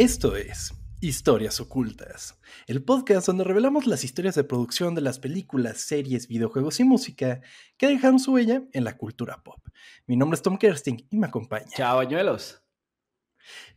Esto 0.00 0.34
es 0.34 0.72
Historias 1.02 1.60
Ocultas, 1.60 2.40
el 2.66 2.82
podcast 2.82 3.26
donde 3.26 3.44
revelamos 3.44 3.86
las 3.86 4.02
historias 4.02 4.34
de 4.34 4.44
producción 4.44 4.94
de 4.94 5.02
las 5.02 5.18
películas, 5.18 5.82
series, 5.82 6.26
videojuegos 6.26 6.80
y 6.80 6.84
música 6.84 7.42
que 7.76 7.88
dejaron 7.88 8.18
su 8.18 8.32
huella 8.32 8.62
en 8.72 8.84
la 8.84 8.96
cultura 8.96 9.42
pop. 9.44 9.58
Mi 10.06 10.16
nombre 10.16 10.36
es 10.36 10.42
Tom 10.42 10.56
Kersting 10.56 11.06
y 11.10 11.18
me 11.18 11.26
acompaña. 11.26 11.66
Chao, 11.76 11.98
bañuelos. 11.98 12.62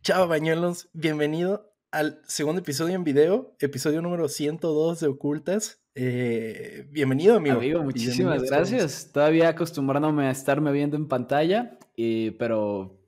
Chao, 0.02 0.26
bañuelos. 0.30 0.88
Bienvenido 0.94 1.76
al 1.92 2.22
segundo 2.26 2.62
episodio 2.62 2.96
en 2.96 3.04
video, 3.04 3.58
episodio 3.60 4.02
número 4.02 4.30
102 4.30 5.02
de 5.02 5.08
Ocultas. 5.08 5.84
Eh, 5.94 6.88
bienvenido, 6.90 7.36
amigo. 7.36 7.58
Amigo, 7.58 7.84
muchísimas 7.84 8.44
gracias. 8.44 9.12
Todavía 9.12 9.50
acostumbrándome 9.50 10.28
a 10.28 10.32
estarme 10.32 10.72
viendo 10.72 10.96
en 10.96 11.10
pantalla, 11.10 11.78
pero 12.40 13.03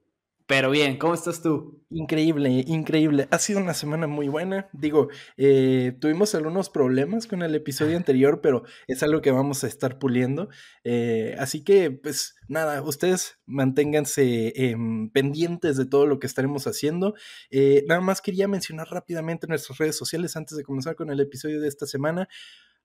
pero 0.48 0.70
bien, 0.70 0.98
¿cómo 0.98 1.16
estás 1.16 1.42
tú? 1.42 1.84
Increíble, 1.90 2.50
increíble. 2.68 3.28
Ha 3.32 3.40
sido 3.40 3.60
una 3.60 3.74
semana 3.74 4.06
muy 4.06 4.28
buena. 4.28 4.70
Digo, 4.74 5.10
eh, 5.38 5.98
tuvimos 6.00 6.36
algunos 6.36 6.70
problemas 6.70 7.26
con 7.26 7.42
el 7.42 7.56
episodio 7.56 7.98
anterior, 7.98 8.42
pero 8.42 8.64
es 8.88 9.02
algo 9.02 9.22
que 9.22 9.32
vamos 9.32 9.64
a 9.64 9.68
estar 9.68 9.98
puliendo. 9.98 10.50
Eh, 10.84 11.36
así 11.40 11.64
que, 11.64 11.90
pues 11.90 12.36
nada, 12.48 12.84
ustedes 12.84 13.40
manténganse 13.48 14.54
em, 14.56 15.10
pendientes 15.10 15.78
de 15.78 15.86
todo 15.88 16.06
lo 16.06 16.20
que 16.20 16.28
estaremos 16.28 16.68
haciendo. 16.68 17.16
Eh, 17.50 17.84
nada 17.88 18.02
más 18.02 18.22
quería 18.22 18.48
mencionar 18.48 18.88
rápidamente 18.92 19.48
nuestras 19.48 19.80
redes 19.80 19.98
sociales 19.98 20.36
antes 20.36 20.58
de 20.58 20.64
comenzar 20.64 20.96
con 20.96 21.10
el 21.10 21.20
episodio 21.22 21.60
de 21.60 21.68
esta 21.68 21.88
semana 21.88 22.28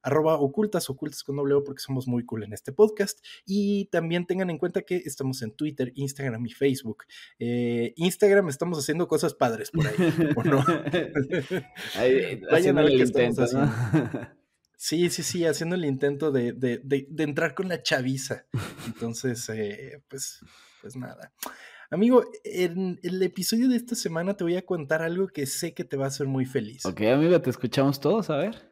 arroba 0.02 0.38
ocultas, 0.38 0.88
ocultas 0.90 1.22
con 1.22 1.36
doble 1.36 1.54
O 1.54 1.64
porque 1.64 1.82
somos 1.82 2.06
muy 2.06 2.24
cool 2.24 2.44
en 2.44 2.52
este 2.52 2.72
podcast. 2.72 3.24
Y 3.46 3.86
también 3.86 4.26
tengan 4.26 4.50
en 4.50 4.58
cuenta 4.58 4.82
que 4.82 4.96
estamos 4.96 5.42
en 5.42 5.52
Twitter, 5.52 5.92
Instagram 5.94 6.46
y 6.46 6.50
Facebook. 6.52 7.04
Eh, 7.38 7.92
Instagram 7.96 8.48
estamos 8.48 8.78
haciendo 8.78 9.08
cosas 9.08 9.34
padres 9.34 9.70
por 9.70 9.86
ahí, 9.86 9.94
¿o 10.36 10.44
no? 10.44 10.64
Vayan 12.50 12.78
a 12.78 12.82
ver 12.82 12.92
qué 12.92 13.02
intento, 13.02 13.44
Sí, 14.82 15.10
sí, 15.10 15.22
sí, 15.22 15.44
haciendo 15.44 15.76
el 15.76 15.84
intento 15.84 16.32
de, 16.32 16.52
de, 16.52 16.80
de, 16.82 17.22
entrar 17.22 17.54
con 17.54 17.68
la 17.68 17.82
chaviza. 17.82 18.46
Entonces, 18.86 19.46
eh, 19.50 20.02
pues, 20.08 20.40
pues 20.80 20.96
nada. 20.96 21.34
Amigo, 21.90 22.24
en 22.44 22.98
el 23.02 23.22
episodio 23.22 23.68
de 23.68 23.76
esta 23.76 23.94
semana 23.94 24.38
te 24.38 24.44
voy 24.44 24.56
a 24.56 24.64
contar 24.64 25.02
algo 25.02 25.28
que 25.28 25.44
sé 25.44 25.74
que 25.74 25.84
te 25.84 25.98
va 25.98 26.06
a 26.06 26.08
hacer 26.08 26.28
muy 26.28 26.46
feliz. 26.46 26.86
Ok, 26.86 27.02
amigo, 27.02 27.38
te 27.42 27.50
escuchamos 27.50 28.00
todos, 28.00 28.30
a 28.30 28.38
ver. 28.38 28.69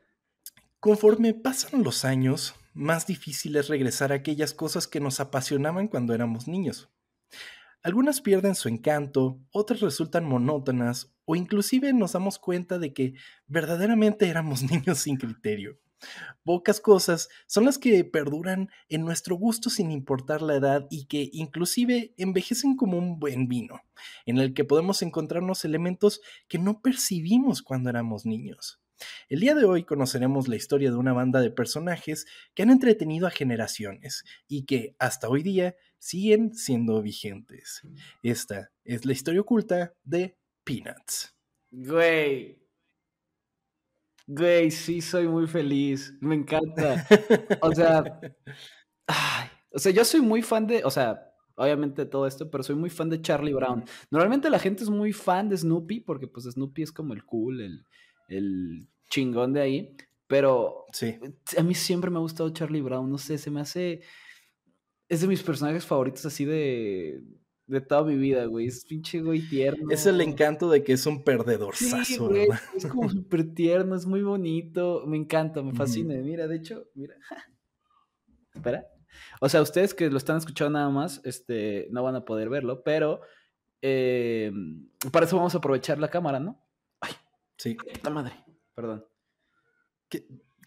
Conforme 0.81 1.35
pasan 1.35 1.83
los 1.83 2.05
años, 2.05 2.55
más 2.73 3.05
difícil 3.05 3.57
es 3.57 3.67
regresar 3.67 4.13
a 4.13 4.15
aquellas 4.15 4.55
cosas 4.55 4.87
que 4.87 5.01
nos 5.01 5.19
apasionaban 5.19 5.89
cuando 5.89 6.15
éramos 6.15 6.47
niños. 6.47 6.89
Algunas 7.83 8.21
pierden 8.21 8.55
su 8.55 8.69
encanto, 8.69 9.41
otras 9.51 9.81
resultan 9.81 10.25
monótonas 10.25 11.13
o 11.25 11.35
inclusive 11.35 11.93
nos 11.93 12.13
damos 12.13 12.39
cuenta 12.39 12.79
de 12.79 12.93
que 12.93 13.15
verdaderamente 13.49 14.29
éramos 14.29 14.63
niños 14.71 14.99
sin 14.99 15.17
criterio. 15.17 15.81
Pocas 16.45 16.81
cosas 16.81 17.29
son 17.49 17.65
las 17.65 17.77
que 17.77 18.05
perduran 18.05 18.71
en 18.89 19.05
nuestro 19.05 19.35
gusto 19.35 19.71
sin 19.71 19.91
importar 19.91 20.43
la 20.43 20.55
edad 20.55 20.87
y 20.91 21.07
que 21.07 21.29
inclusive 21.33 22.15
envejecen 22.19 22.77
como 22.77 22.99
un 22.99 23.19
buen 23.19 23.49
vino, 23.49 23.81
en 24.27 24.39
el 24.39 24.55
que 24.55 24.63
podemos 24.63 25.03
encontrarnos 25.03 25.65
elementos 25.65 26.21
que 26.47 26.61
no 26.61 26.83
percibimos 26.83 27.63
cuando 27.63 27.91
éramos 27.91 28.27
niños. 28.27 28.81
El 29.29 29.41
día 29.41 29.55
de 29.55 29.65
hoy 29.65 29.85
conoceremos 29.85 30.49
la 30.49 30.57
historia 30.57 30.91
de 30.91 30.97
una 30.97 31.13
banda 31.13 31.41
de 31.41 31.51
personajes 31.51 32.27
que 32.55 32.63
han 32.63 32.71
entretenido 32.71 33.27
a 33.27 33.31
generaciones 33.31 34.25
y 34.47 34.65
que 34.65 34.97
hasta 34.99 35.29
hoy 35.29 35.43
día 35.43 35.77
siguen 35.99 36.55
siendo 36.55 37.03
vigentes. 37.03 37.83
Esta 38.23 38.71
es 38.85 39.05
la 39.05 39.13
historia 39.13 39.41
oculta 39.41 39.95
de 40.05 40.39
Peanuts. 40.65 41.35
Güey. 41.71 42.59
Güey, 44.27 44.71
sí 44.71 45.01
soy 45.01 45.27
muy 45.27 45.47
feliz. 45.47 46.13
Me 46.21 46.35
encanta. 46.35 47.07
O 47.63 47.75
sea, 47.75 48.21
o 49.71 49.79
sea, 49.79 49.93
yo 49.93 50.05
soy 50.05 50.21
muy 50.21 50.43
fan 50.43 50.67
de, 50.67 50.85
o 50.85 50.91
sea, 50.91 51.33
obviamente 51.57 52.07
todo 52.07 52.27
esto, 52.27 52.51
pero 52.51 52.63
soy 52.63 52.77
muy 52.77 52.91
fan 52.91 53.09
de 53.11 53.21
Charlie 53.21 53.53
Brown. 53.53 53.85
Normalmente 54.11 54.51
la 54.51 54.59
gente 54.59 54.85
es 54.85 54.91
muy 54.91 55.13
fan 55.13 55.49
de 55.49 55.57
Snoopy 55.57 56.01
porque 56.01 56.29
pues 56.29 56.45
Snoopy 56.45 56.83
es 56.83 56.93
como 56.93 57.15
el 57.15 57.25
cool, 57.25 57.61
el, 57.61 57.85
el 58.29 58.89
chingón 59.11 59.53
de 59.53 59.61
ahí. 59.61 59.97
Pero 60.27 60.85
sí. 60.93 61.19
a 61.57 61.63
mí 61.63 61.75
siempre 61.75 62.11
me 62.11 62.19
ha 62.19 62.21
gustado 62.21 62.51
Charlie 62.51 62.83
Brown, 62.83 63.11
no 63.11 63.19
sé, 63.19 63.39
se 63.39 63.51
me 63.51 63.61
hace... 63.61 64.03
Es 65.09 65.23
de 65.23 65.27
mis 65.27 65.43
personajes 65.43 65.87
favoritos 65.87 66.27
así 66.27 66.45
de, 66.45 67.23
de 67.69 67.81
toda 67.81 68.05
mi 68.05 68.17
vida, 68.17 68.45
güey. 68.47 68.67
Es 68.67 68.85
pinche 68.85 69.23
güey 69.23 69.41
tierno. 69.49 69.91
Es 69.91 70.05
el 70.07 70.21
encanto 70.21 70.69
de 70.69 70.83
que 70.83 70.93
es 70.93 71.07
un 71.07 71.23
perdedor. 71.23 71.77
Sí, 71.77 72.19
Es 72.77 72.87
como 72.87 73.09
súper 73.09 73.55
tierno, 73.55 73.95
es 73.95 74.05
muy 74.05 74.23
bonito. 74.23 75.05
Me 75.07 75.17
encanta, 75.17 75.63
me 75.63 75.73
fascina. 75.73 76.15
Mira, 76.17 76.47
de 76.47 76.57
hecho, 76.57 76.89
mira. 76.95 77.15
Espera. 78.55 78.87
O 79.41 79.49
sea, 79.49 79.63
ustedes 79.63 79.95
que 79.95 80.11
lo 80.11 80.19
están 80.19 80.39
escuchando 80.39 80.79
nada 80.79 80.91
más, 80.91 81.21
este, 81.25 81.89
no 81.91 82.03
van 82.03 82.17
a 82.17 82.25
poder 82.25 82.49
verlo, 82.49 82.83
pero 82.83 83.21
eh, 83.83 84.53
para 85.13 85.27
eso 85.27 85.37
vamos 85.37 85.55
a 85.55 85.59
aprovechar 85.59 85.99
la 85.99 86.09
cámara, 86.09 86.41
¿no? 86.41 86.63
Sí. 87.59 87.75
Puta 87.75 88.11
madre. 88.11 88.33
Perdón. 88.75 89.05
¿Qué, 90.09 90.25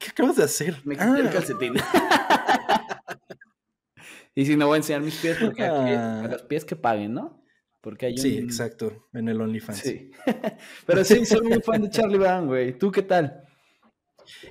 acabas 0.10 0.36
de 0.36 0.44
hacer? 0.44 0.78
Me 0.84 0.96
quité 0.96 1.20
el 1.20 1.28
ah. 1.28 1.32
calcetín. 1.32 1.74
y 4.36 4.46
si 4.46 4.56
no 4.56 4.68
voy 4.68 4.76
a 4.76 4.78
enseñar 4.78 5.02
mis 5.02 5.16
pies, 5.16 5.38
porque 5.40 5.64
aquí, 5.64 5.92
a 5.92 6.22
ah. 6.22 6.28
los 6.28 6.44
pies 6.44 6.66
que 6.66 6.76
paguen, 6.76 7.14
¿no? 7.14 7.44
Porque 7.80 8.08
hay 8.08 8.14
un... 8.14 8.20
Sí, 8.20 8.38
exacto, 8.38 9.08
en 9.14 9.30
el 9.30 9.42
OnlyFans. 9.42 9.80
Sí. 9.80 10.12
Pero 10.86 11.04
sí, 11.04 11.26
soy 11.26 11.42
muy 11.42 11.62
fan 11.62 11.82
de 11.82 11.90
Charlie 11.90 12.18
Brown, 12.18 12.48
güey. 12.48 12.78
¿Tú 12.78 12.92
qué 12.92 13.02
tal? 13.02 13.44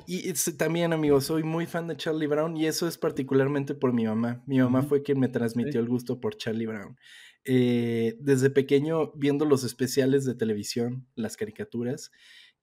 Y 0.06 0.32
también, 0.56 0.92
amigo, 0.92 1.20
soy 1.20 1.42
muy 1.42 1.66
fan 1.66 1.86
de 1.86 1.96
Charlie 1.96 2.26
Brown 2.26 2.56
y 2.56 2.66
eso 2.66 2.86
es 2.88 2.98
particularmente 2.98 3.74
por 3.74 3.92
mi 3.92 4.04
mamá. 4.04 4.42
Mi 4.46 4.58
mamá 4.58 4.82
fue 4.82 5.02
quien 5.02 5.18
me 5.18 5.28
transmitió 5.28 5.80
el 5.80 5.88
gusto 5.88 6.20
por 6.20 6.36
Charlie 6.36 6.66
Brown. 6.66 6.96
Eh, 7.44 8.16
desde 8.20 8.50
pequeño, 8.50 9.12
viendo 9.14 9.44
los 9.44 9.64
especiales 9.64 10.24
de 10.24 10.34
televisión, 10.34 11.06
las 11.14 11.36
caricaturas, 11.36 12.10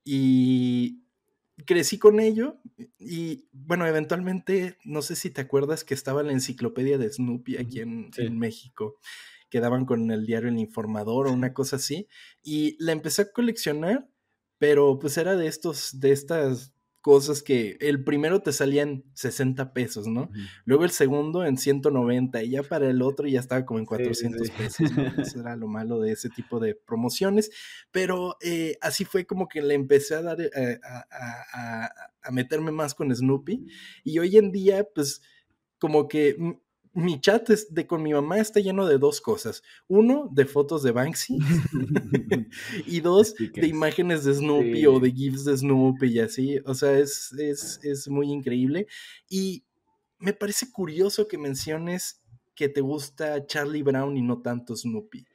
y 0.03 1.03
crecí 1.65 1.97
con 1.97 2.19
ello 2.19 2.61
y 2.99 3.49
bueno, 3.51 3.87
eventualmente, 3.87 4.77
no 4.85 5.01
sé 5.01 5.15
si 5.15 5.31
te 5.31 5.41
acuerdas 5.41 5.83
que 5.83 5.95
estaba 5.95 6.21
la 6.21 6.31
enciclopedia 6.31 6.99
de 6.99 7.11
Snoopy 7.11 7.57
aquí 7.57 7.79
en, 7.79 8.11
en 8.17 8.37
México, 8.37 8.99
que 9.49 9.59
daban 9.59 9.85
con 9.85 10.11
el 10.11 10.25
diario 10.25 10.49
El 10.49 10.59
Informador 10.59 11.27
o 11.27 11.33
una 11.33 11.53
cosa 11.53 11.77
así, 11.77 12.07
y 12.43 12.81
la 12.83 12.91
empecé 12.91 13.23
a 13.23 13.31
coleccionar, 13.31 14.07
pero 14.59 14.99
pues 14.99 15.17
era 15.17 15.35
de 15.35 15.47
estos, 15.47 15.99
de 15.99 16.11
estas 16.11 16.73
cosas 17.07 17.41
que 17.41 17.77
el 17.79 18.03
primero 18.03 18.41
te 18.41 18.51
salían 18.51 19.05
60 19.13 19.71
pesos, 19.71 20.07
¿no? 20.07 20.29
Luego 20.65 20.83
el 20.83 20.91
segundo 20.91 21.45
en 21.45 21.55
190 21.55 22.43
y 22.43 22.49
ya 22.49 22.63
para 22.63 22.89
el 22.89 23.01
otro 23.01 23.29
ya 23.29 23.39
estaba 23.39 23.65
como 23.65 23.79
en 23.79 23.85
400 23.85 24.49
pesos. 24.57 24.91
Eso 25.17 25.39
era 25.39 25.55
lo 25.55 25.69
malo 25.69 26.01
de 26.01 26.11
ese 26.11 26.29
tipo 26.29 26.59
de 26.59 26.75
promociones, 26.75 27.49
pero 27.91 28.35
eh, 28.41 28.77
así 28.81 29.05
fue 29.05 29.25
como 29.25 29.47
que 29.47 29.61
le 29.61 29.73
empecé 29.73 30.15
a 30.15 30.21
dar, 30.21 30.41
eh, 30.41 30.81
a, 30.83 31.89
a 32.23 32.31
meterme 32.31 32.73
más 32.73 32.93
con 32.93 33.15
Snoopy 33.15 33.67
y 34.03 34.19
hoy 34.19 34.35
en 34.35 34.51
día 34.51 34.85
pues 34.93 35.21
como 35.79 36.09
que 36.09 36.35
mi 36.97 37.21
chat 37.21 37.47
de 37.47 37.85
con 37.85 38.01
mi 38.01 38.11
mamá 38.11 38.39
está 38.39 38.59
lleno 38.59 38.87
de 38.87 38.97
dos 38.97 39.21
cosas. 39.21 39.61
Uno, 39.87 40.29
de 40.33 40.47
fotos 40.47 40.81
de 40.81 40.91
Banksy. 40.91 41.37
y 42.87 43.01
dos, 43.01 43.35
de 43.35 43.67
imágenes 43.67 44.23
de 44.23 44.33
Snoopy 44.33 44.87
o 44.87 44.99
de 44.99 45.11
GIFs 45.11 45.45
de 45.45 45.57
Snoopy 45.57 46.07
y 46.07 46.19
así. 46.19 46.59
O 46.65 46.73
sea, 46.73 46.97
es, 46.97 47.31
es, 47.37 48.07
muy 48.07 48.31
increíble. 48.31 48.87
Y 49.29 49.63
me 50.17 50.33
parece 50.33 50.71
curioso 50.71 51.27
que 51.27 51.37
menciones 51.37 52.23
que 52.55 52.67
te 52.67 52.81
gusta 52.81 53.45
Charlie 53.45 53.83
Brown 53.83 54.17
y 54.17 54.23
no 54.23 54.41
tanto 54.41 54.75
Snoopy. 54.75 55.27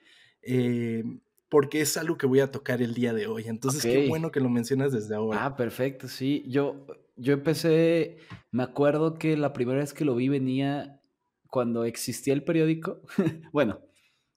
Eh, 0.42 1.04
porque 1.48 1.80
es 1.80 1.96
algo 1.96 2.18
que 2.18 2.26
voy 2.26 2.40
a 2.40 2.50
tocar 2.50 2.82
el 2.82 2.92
día 2.92 3.12
de 3.12 3.28
hoy. 3.28 3.44
Entonces, 3.46 3.82
qué 3.82 4.08
bueno 4.08 4.32
que 4.32 4.40
lo 4.40 4.48
mencionas 4.48 4.90
desde 4.90 5.14
ahora. 5.14 5.44
Ah, 5.44 5.54
perfecto, 5.54 6.08
sí. 6.08 6.44
Yo, 6.48 6.88
yo 7.14 7.34
empecé, 7.34 8.16
me 8.50 8.64
acuerdo 8.64 9.14
que 9.16 9.36
la 9.36 9.52
primera 9.52 9.78
vez 9.78 9.92
que 9.94 10.04
lo 10.04 10.16
vi 10.16 10.28
venía 10.28 10.98
cuando 11.52 11.84
existía 11.84 12.32
el 12.32 12.44
periódico, 12.44 13.02
bueno, 13.52 13.78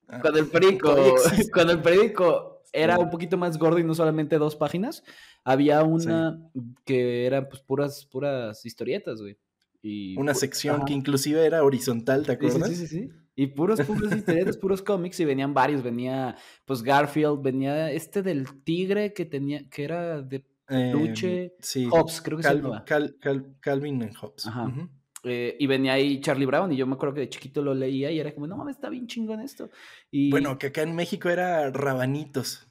ah, 0.10 0.20
cuando 0.20 0.40
el 0.40 0.48
periódico, 0.52 0.94
cuando 1.54 1.72
el 1.72 1.82
periódico 1.82 2.62
era 2.74 3.00
un 3.00 3.10
poquito 3.10 3.38
más 3.38 3.58
gordo 3.58 3.80
y 3.80 3.86
no 3.86 3.96
solamente 3.96 4.38
dos 4.38 4.58
páginas, 4.58 5.02
había 5.46 5.82
una 5.84 6.38
que 6.84 7.26
eran 7.26 7.48
pues 7.48 7.62
puras, 7.62 8.06
puras 8.06 8.66
historietas, 8.66 9.22
güey. 9.22 9.38
Y, 9.82 10.18
una 10.18 10.34
sección 10.34 10.84
que 10.84 10.92
inclusive 10.92 11.46
era 11.46 11.64
horizontal, 11.64 12.26
¿te 12.26 12.34
acuerdas? 12.34 12.68
Sí, 12.68 12.76
sí, 12.76 12.88
sí. 12.88 13.10
Y 13.34 13.48
puros, 13.48 13.80
puros 13.82 14.14
historietas, 14.14 14.58
puros 14.58 14.82
cómics, 14.82 15.20
y 15.22 15.26
venían 15.26 15.54
varios. 15.54 15.84
Venía, 15.84 16.36
pues, 16.66 16.82
Garfield, 16.82 17.42
venía 17.42 17.92
este 17.92 18.24
del 18.24 18.64
tigre 18.64 19.14
que 19.14 19.26
tenía, 19.26 19.70
que 19.70 19.84
era 19.84 20.22
de 20.22 20.44
peluche. 20.66 21.44
Em, 21.44 21.52
sí. 21.60 21.88
Hobbs, 21.90 22.22
creo 22.22 22.38
que 22.38 22.44
se 22.44 22.56
llama. 22.56 22.84
Calvin 23.62 24.04
and 24.04 24.16
Hobbs. 24.16 24.48
Ajá. 24.48 24.90
Eh, 25.27 25.57
y 25.60 25.66
venía 25.66 25.94
ahí 25.94 26.22
Charlie 26.22 26.45
Brown 26.45 26.72
y 26.72 26.77
yo 26.77 26.86
me 26.86 26.94
acuerdo 26.94 27.16
que 27.16 27.22
de 27.22 27.30
chiquito 27.30 27.63
lo 27.63 27.74
leía 27.74 28.12
y 28.12 28.19
era 28.19 28.33
como, 28.33 28.45
no 28.45 28.57
mames, 28.57 28.75
está 28.75 28.89
bien 28.89 29.07
chingón 29.07 29.42
esto. 29.42 29.72
Y... 30.12 30.30
Bueno, 30.30 30.57
que 30.60 30.68
acá 30.68 30.83
en 30.83 30.95
México 30.95 31.30
era 31.30 31.72
Rabanitos. 31.72 32.68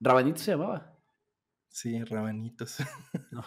Rabanito 0.00 0.38
se 0.40 0.50
llamaba. 0.50 0.91
Sí, 1.72 2.04
rabanitos. 2.04 2.76
No 3.30 3.42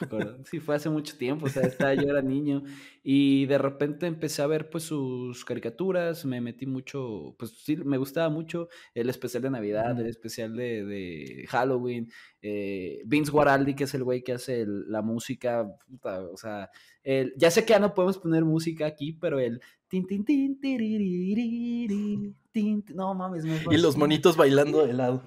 Sí, 0.46 0.60
fue 0.60 0.76
hace 0.76 0.90
mucho 0.90 1.16
tiempo, 1.16 1.46
o 1.46 1.50
sea, 1.50 1.62
estaba, 1.62 1.94
yo 1.94 2.10
era 2.10 2.24
niño 2.24 2.64
y 3.04 3.46
de 3.46 3.60
repente 3.60 4.08
empecé 4.08 4.42
a 4.42 4.48
ver 4.48 4.72
pues 4.72 4.84
sus 4.84 5.46
caricaturas, 5.46 6.26
me 6.26 6.42
metí 6.42 6.66
mucho, 6.66 7.36
pues 7.38 7.52
sí, 7.52 7.76
me 7.78 7.98
gustaba 7.98 8.30
mucho 8.30 8.68
el 8.96 9.12
especial 9.12 9.44
de 9.44 9.52
Navidad, 9.52 10.00
el 10.00 10.08
especial 10.08 10.56
de, 10.56 11.46
Halloween, 11.50 12.12
eh, 12.42 13.04
Vince 13.06 13.32
Guaraldi, 13.32 13.76
que 13.76 13.84
es 13.84 13.94
el 13.94 14.04
güey 14.04 14.24
que 14.24 14.34
hace 14.34 14.66
la 14.66 15.04
música, 15.04 15.68
o 16.02 16.38
sea, 16.38 16.72
el, 17.04 17.32
ya 17.38 17.52
sé 17.52 17.64
que 17.64 17.74
ya 17.74 17.80
no 17.80 17.94
podemos 17.94 18.18
poner 18.18 18.44
música 18.44 18.88
aquí, 18.88 19.14
pero 19.14 19.40
el... 19.40 19.62
Tin, 19.88 20.08
tin, 20.08 20.26
tin, 20.26 20.58
no 22.96 23.14
mames, 23.14 23.46
me 23.46 23.62
Y 23.70 23.78
los 23.78 23.96
monitos 23.96 24.36
bailando 24.36 24.84
de 24.88 24.94
lado. 24.94 25.22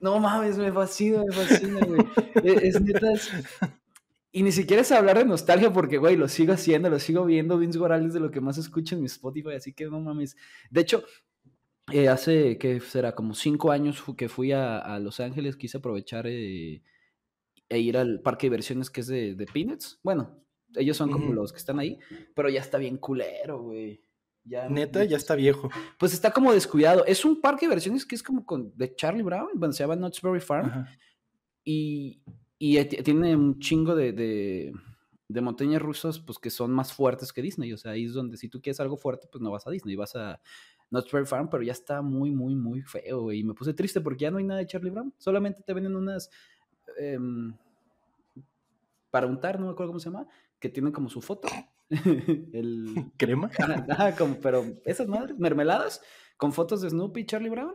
No 0.00 0.18
mames, 0.18 0.58
me 0.58 0.72
fascina, 0.72 1.24
me 1.24 1.32
fascina, 1.32 1.80
güey. 1.84 2.00
E, 2.42 2.68
es, 2.68 2.80
neta. 2.80 3.12
Y 4.32 4.42
ni 4.42 4.52
siquiera 4.52 4.82
es 4.82 4.92
hablar 4.92 5.18
de 5.18 5.24
nostalgia 5.24 5.72
porque, 5.72 5.98
güey, 5.98 6.16
lo 6.16 6.28
sigo 6.28 6.52
haciendo, 6.52 6.88
lo 6.88 6.98
sigo 6.98 7.24
viendo. 7.24 7.58
Vince 7.58 7.78
Guarales 7.78 8.14
de 8.14 8.20
lo 8.20 8.30
que 8.30 8.40
más 8.40 8.58
escucho 8.58 8.94
en 8.94 9.00
mi 9.00 9.06
Spotify, 9.06 9.54
así 9.54 9.72
que 9.72 9.86
no 9.86 10.00
mames. 10.00 10.36
De 10.70 10.80
hecho, 10.80 11.04
eh, 11.92 12.08
hace, 12.08 12.56
que 12.56 12.80
será? 12.80 13.14
Como 13.14 13.34
cinco 13.34 13.72
años 13.72 14.02
que 14.16 14.28
fui 14.28 14.52
a, 14.52 14.98
Los 15.00 15.20
Ángeles, 15.20 15.56
quise 15.56 15.78
aprovechar 15.78 16.26
eh, 16.28 16.82
e 17.68 17.78
ir 17.78 17.96
al 17.96 18.20
parque 18.20 18.46
de 18.46 18.50
diversiones 18.50 18.90
que 18.90 19.00
es 19.00 19.08
de, 19.08 19.34
de 19.34 19.46
Peanuts. 19.46 19.98
Bueno, 20.02 20.40
ellos 20.76 20.96
son 20.96 21.10
como 21.10 21.32
los 21.32 21.52
que 21.52 21.58
están 21.58 21.80
ahí, 21.80 21.98
pero 22.34 22.48
ya 22.48 22.60
está 22.60 22.78
bien 22.78 22.98
culero, 22.98 23.62
güey. 23.62 24.00
Neta, 24.44 25.04
ya 25.04 25.16
está 25.16 25.34
viejo. 25.34 25.70
Pues 25.98 26.12
está 26.12 26.32
como 26.32 26.52
descuidado. 26.52 27.04
Es 27.06 27.24
un 27.24 27.40
parque 27.40 27.66
de 27.66 27.70
versiones 27.70 28.06
que 28.06 28.14
es 28.14 28.22
como 28.22 28.44
con, 28.44 28.72
de 28.76 28.94
Charlie 28.94 29.22
Brown, 29.22 29.50
bueno, 29.54 29.72
se 29.72 29.82
llama 29.82 29.96
Knott's 29.96 30.20
Farm. 30.44 30.86
Y, 31.64 32.22
y, 32.58 32.84
tiene 32.84 33.36
un 33.36 33.58
chingo 33.58 33.94
de, 33.94 34.12
de, 35.28 35.40
montañas 35.40 35.80
rusas, 35.80 36.18
pues 36.18 36.38
que 36.38 36.50
son 36.50 36.72
más 36.72 36.92
fuertes 36.92 37.32
que 37.32 37.42
Disney. 37.42 37.72
O 37.72 37.76
sea, 37.76 37.92
ahí 37.92 38.04
es 38.04 38.14
donde 38.14 38.36
si 38.36 38.48
tú 38.48 38.60
quieres 38.60 38.80
algo 38.80 38.96
fuerte, 38.96 39.28
pues 39.30 39.42
no 39.42 39.50
vas 39.50 39.66
a 39.66 39.70
Disney, 39.70 39.94
vas 39.94 40.16
a 40.16 40.40
Knott's 40.90 41.28
Farm, 41.28 41.48
pero 41.48 41.62
ya 41.62 41.72
está 41.72 42.02
muy, 42.02 42.30
muy, 42.30 42.54
muy 42.54 42.82
feo, 42.82 43.32
Y 43.32 43.44
me 43.44 43.54
puse 43.54 43.74
triste 43.74 44.00
porque 44.00 44.22
ya 44.22 44.30
no 44.30 44.38
hay 44.38 44.44
nada 44.44 44.60
de 44.60 44.66
Charlie 44.66 44.90
Brown. 44.90 45.14
Solamente 45.18 45.62
te 45.62 45.72
venden 45.74 45.96
unas. 45.96 46.30
Em, 46.98 47.54
para 49.10 49.26
untar, 49.26 49.58
no 49.58 49.66
me 49.66 49.72
acuerdo 49.72 49.90
cómo 49.90 50.00
se 50.00 50.08
llama, 50.08 50.26
que 50.58 50.68
tienen 50.68 50.92
como 50.92 51.08
su 51.08 51.20
foto. 51.20 51.48
el... 52.52 53.10
¿Crema? 53.16 53.50
pero 54.42 54.64
esas 54.84 55.08
madres, 55.08 55.38
mermeladas, 55.38 56.00
con 56.36 56.52
fotos 56.52 56.80
de 56.80 56.90
Snoopy 56.90 57.20
y 57.20 57.26
Charlie 57.26 57.50
Brown. 57.50 57.74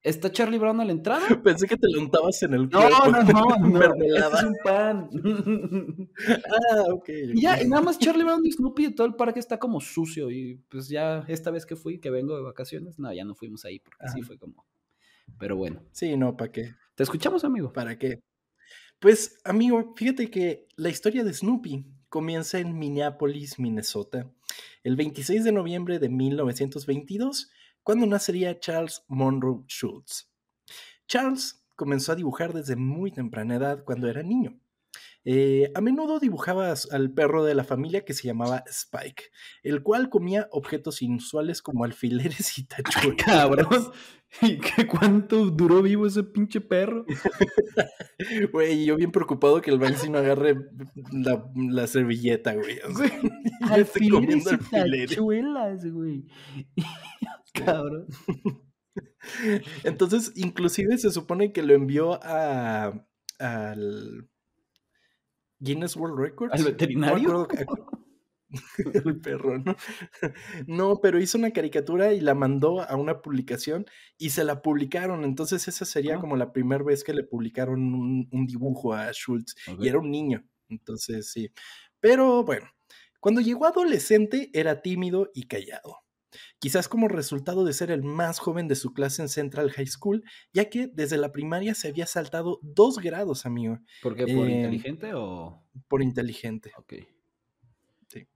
Está 0.00 0.30
Charlie 0.30 0.58
Brown 0.58 0.80
a 0.80 0.84
la 0.84 0.92
entrada. 0.92 1.26
Pensé 1.44 1.66
que 1.66 1.76
te 1.76 1.88
lo 1.90 2.00
untabas 2.00 2.40
en 2.44 2.54
el 2.54 2.68
No, 2.68 2.88
no, 2.88 3.22
no, 3.22 3.58
no. 3.58 3.94
es 3.94 4.42
un 4.44 4.56
pan. 4.62 5.10
ah, 6.28 6.92
ok. 6.92 7.08
Y 7.34 7.42
ya, 7.42 7.60
y 7.60 7.66
nada 7.66 7.82
más 7.82 7.98
Charlie 7.98 8.22
Brown 8.22 8.46
y 8.46 8.52
Snoopy 8.52 8.86
y 8.86 8.94
todo 8.94 9.08
el 9.08 9.14
parque 9.16 9.40
está 9.40 9.58
como 9.58 9.80
sucio. 9.80 10.30
Y 10.30 10.62
pues 10.68 10.88
ya 10.88 11.24
esta 11.26 11.50
vez 11.50 11.66
que 11.66 11.74
fui, 11.74 11.98
que 11.98 12.10
vengo 12.10 12.36
de 12.36 12.42
vacaciones, 12.42 12.98
no, 12.98 13.12
ya 13.12 13.24
no 13.24 13.34
fuimos 13.34 13.64
ahí 13.64 13.80
porque 13.80 14.04
así 14.04 14.22
fue 14.22 14.38
como. 14.38 14.64
Pero 15.36 15.56
bueno. 15.56 15.82
Sí, 15.90 16.16
no, 16.16 16.36
¿para 16.36 16.52
qué? 16.52 16.74
¿Te 16.94 17.02
escuchamos, 17.02 17.44
amigo? 17.44 17.72
¿Para 17.72 17.98
qué? 17.98 18.20
Pues, 19.00 19.40
amigo, 19.44 19.94
fíjate 19.96 20.30
que 20.30 20.68
la 20.76 20.88
historia 20.88 21.24
de 21.24 21.34
Snoopy 21.34 21.84
comienza 22.08 22.58
en 22.58 22.78
Minneapolis, 22.78 23.58
Minnesota, 23.58 24.30
el 24.82 24.96
26 24.96 25.44
de 25.44 25.52
noviembre 25.52 25.98
de 25.98 26.08
1922, 26.08 27.50
cuando 27.82 28.06
nacería 28.06 28.58
Charles 28.58 29.04
Monroe 29.08 29.64
Schultz. 29.66 30.30
Charles 31.06 31.64
comenzó 31.76 32.12
a 32.12 32.16
dibujar 32.16 32.52
desde 32.52 32.76
muy 32.76 33.10
temprana 33.10 33.56
edad 33.56 33.84
cuando 33.84 34.08
era 34.08 34.22
niño. 34.22 34.60
Eh, 35.30 35.70
a 35.74 35.82
menudo 35.82 36.20
dibujaba 36.20 36.72
al 36.90 37.12
perro 37.12 37.44
de 37.44 37.54
la 37.54 37.62
familia 37.62 38.02
que 38.02 38.14
se 38.14 38.26
llamaba 38.26 38.64
Spike, 38.66 39.24
el 39.62 39.82
cual 39.82 40.08
comía 40.08 40.48
objetos 40.52 41.02
inusuales 41.02 41.60
como 41.60 41.84
alfileres 41.84 42.56
y 42.56 42.64
tachuelas. 42.66 43.22
Cabrón. 43.22 43.92
¿Y 44.40 44.56
qué 44.56 44.86
cuánto 44.86 45.50
duró 45.50 45.82
vivo 45.82 46.06
ese 46.06 46.22
pinche 46.22 46.62
perro? 46.62 47.04
Güey, 48.52 48.86
yo 48.86 48.96
bien 48.96 49.12
preocupado 49.12 49.60
que 49.60 49.70
el 49.70 49.78
Banksy 49.78 50.08
no 50.08 50.18
agarre 50.18 50.56
la, 51.12 51.86
servilleta, 51.86 52.54
güey. 52.54 52.78
alfileres 53.70 54.44
y 54.46 55.06
tachuelas, 55.06 55.84
güey. 55.84 56.24
Cabrón. 57.52 58.06
Entonces, 59.84 60.32
inclusive 60.36 60.96
se 60.98 61.10
supone 61.10 61.52
que 61.52 61.62
lo 61.62 61.74
envió 61.74 62.18
a 62.24 63.06
al 63.38 64.28
Guinness 65.60 65.96
World 65.96 66.18
Records. 66.18 66.54
¿Al 66.54 66.64
veterinario? 66.64 67.48
el 69.04 69.20
perro, 69.20 69.58
¿no? 69.58 69.76
No, 70.66 71.00
pero 71.00 71.20
hizo 71.20 71.38
una 71.38 71.50
caricatura 71.50 72.12
y 72.12 72.20
la 72.20 72.34
mandó 72.34 72.82
a 72.82 72.96
una 72.96 73.20
publicación 73.20 73.86
y 74.16 74.30
se 74.30 74.44
la 74.44 74.62
publicaron. 74.62 75.24
Entonces, 75.24 75.68
esa 75.68 75.84
sería 75.84 76.16
ah. 76.16 76.20
como 76.20 76.36
la 76.36 76.52
primera 76.52 76.82
vez 76.82 77.04
que 77.04 77.14
le 77.14 77.24
publicaron 77.24 77.80
un, 78.30 78.46
dibujo 78.46 78.94
a 78.94 79.12
Schultz. 79.12 79.54
Y 79.78 79.88
era 79.88 79.98
un 79.98 80.10
niño. 80.10 80.44
Entonces, 80.68 81.30
sí. 81.30 81.50
Pero 82.00 82.44
bueno, 82.44 82.68
cuando 83.20 83.40
llegó 83.40 83.66
adolescente 83.66 84.50
era 84.52 84.80
tímido 84.82 85.30
y 85.34 85.46
callado. 85.48 85.98
Quizás 86.60 86.88
como 86.88 87.06
resultado 87.06 87.64
de 87.64 87.72
ser 87.72 87.90
el 87.90 88.02
más 88.02 88.40
joven 88.40 88.66
de 88.66 88.74
su 88.74 88.92
clase 88.92 89.22
en 89.22 89.28
Central 89.28 89.70
High 89.70 89.86
School, 89.86 90.24
ya 90.52 90.68
que 90.68 90.88
desde 90.88 91.16
la 91.16 91.30
primaria 91.30 91.74
se 91.74 91.88
había 91.88 92.06
saltado 92.06 92.58
dos 92.62 92.98
grados, 92.98 93.46
amigo. 93.46 93.78
¿Por 94.02 94.16
qué? 94.16 94.24
¿Por 94.24 94.48
em, 94.48 94.56
inteligente 94.56 95.12
o...? 95.14 95.62
Por 95.86 96.02
inteligente. 96.02 96.72
Ok. 96.76 96.94
Sí. 98.08 98.26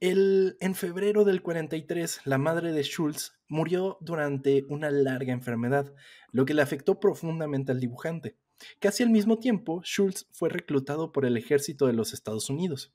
El, 0.00 0.58
en 0.60 0.74
febrero 0.74 1.24
del 1.24 1.40
43, 1.40 2.20
la 2.26 2.36
madre 2.36 2.72
de 2.72 2.82
Schultz 2.82 3.32
murió 3.48 3.96
durante 4.02 4.64
una 4.68 4.90
larga 4.90 5.32
enfermedad, 5.32 5.94
lo 6.32 6.44
que 6.44 6.52
le 6.52 6.60
afectó 6.60 7.00
profundamente 7.00 7.72
al 7.72 7.80
dibujante. 7.80 8.36
Casi 8.78 9.02
al 9.02 9.10
mismo 9.10 9.38
tiempo, 9.38 9.82
Schultz 9.84 10.26
fue 10.32 10.50
reclutado 10.50 11.12
por 11.12 11.24
el 11.24 11.36
ejército 11.36 11.86
de 11.86 11.94
los 11.94 12.12
Estados 12.12 12.50
Unidos. 12.50 12.92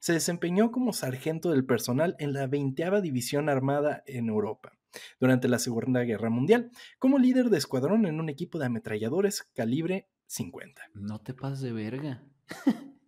Se 0.00 0.12
desempeñó 0.12 0.70
como 0.70 0.92
sargento 0.92 1.50
del 1.50 1.64
personal 1.64 2.16
en 2.18 2.32
la 2.32 2.46
20 2.46 3.00
División 3.02 3.48
Armada 3.48 4.02
en 4.06 4.28
Europa 4.28 4.72
durante 5.20 5.48
la 5.48 5.58
Segunda 5.58 6.02
Guerra 6.02 6.30
Mundial, 6.30 6.70
como 6.98 7.18
líder 7.18 7.50
de 7.50 7.58
escuadrón 7.58 8.06
en 8.06 8.20
un 8.20 8.28
equipo 8.28 8.58
de 8.58 8.66
ametralladores 8.66 9.42
calibre 9.54 10.08
50. 10.26 10.82
No 10.94 11.20
te 11.20 11.34
pases 11.34 11.60
de 11.60 11.72
verga. 11.72 12.24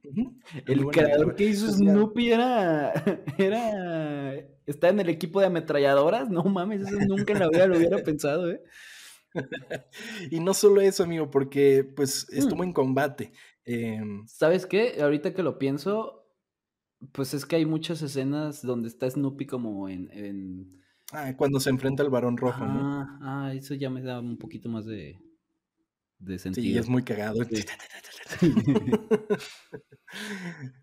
El 0.67 0.87
creador 0.87 1.37
que 1.37 1.45
hizo 1.45 1.71
Snoopy 1.71 2.33
era, 2.33 2.93
era. 3.39 4.35
Está 4.67 4.89
en 4.89 5.01
el 5.01 5.09
equipo 5.09 5.41
de 5.41 5.47
ametralladoras. 5.47 6.31
No 6.31 6.43
mames, 6.45 6.83
eso 6.83 6.99
nunca 7.07 7.33
en 7.33 7.41
la 7.41 7.49
vida 7.49 7.67
lo 7.67 7.77
hubiera 7.77 7.99
pensado, 8.05 8.51
¿eh? 8.51 8.63
y 10.31 10.41
no 10.41 10.55
solo 10.55 10.81
eso, 10.81 11.05
amigo, 11.05 11.31
porque 11.31 11.85
pues 11.85 12.27
estuvo 12.31 12.63
mm. 12.63 12.67
en 12.67 12.73
combate. 12.73 13.33
Em, 13.65 14.27
¿Sabes 14.27 14.67
qué? 14.67 14.97
Ahorita 15.01 15.35
que 15.35 15.43
lo 15.45 15.59
pienso, 15.59 16.20
pues 17.13 17.35
es 17.35 17.47
que 17.47 17.57
hay 17.57 17.67
muchas 17.67 18.03
escenas 18.03 18.63
donde 18.63 18.89
está 18.89 19.11
Snoopy 19.11 19.47
como 19.47 19.89
en... 19.89 20.81
Ah, 21.13 21.35
cuando 21.37 21.59
se 21.59 21.71
enfrenta 21.71 22.05
al 22.05 22.11
varón 22.11 22.37
rojo, 22.37 22.65
¿no? 22.65 23.07
Ah, 23.21 23.53
eso 23.55 23.75
ya 23.75 23.91
me 23.91 24.01
da 24.01 24.21
un 24.21 24.39
poquito 24.39 24.69
más 24.69 24.87
de, 24.87 25.19
de 26.21 26.39
sentido. 26.39 26.65
Sí, 26.65 26.79
es 26.79 26.89
muy 26.89 27.03
cagado. 27.03 27.41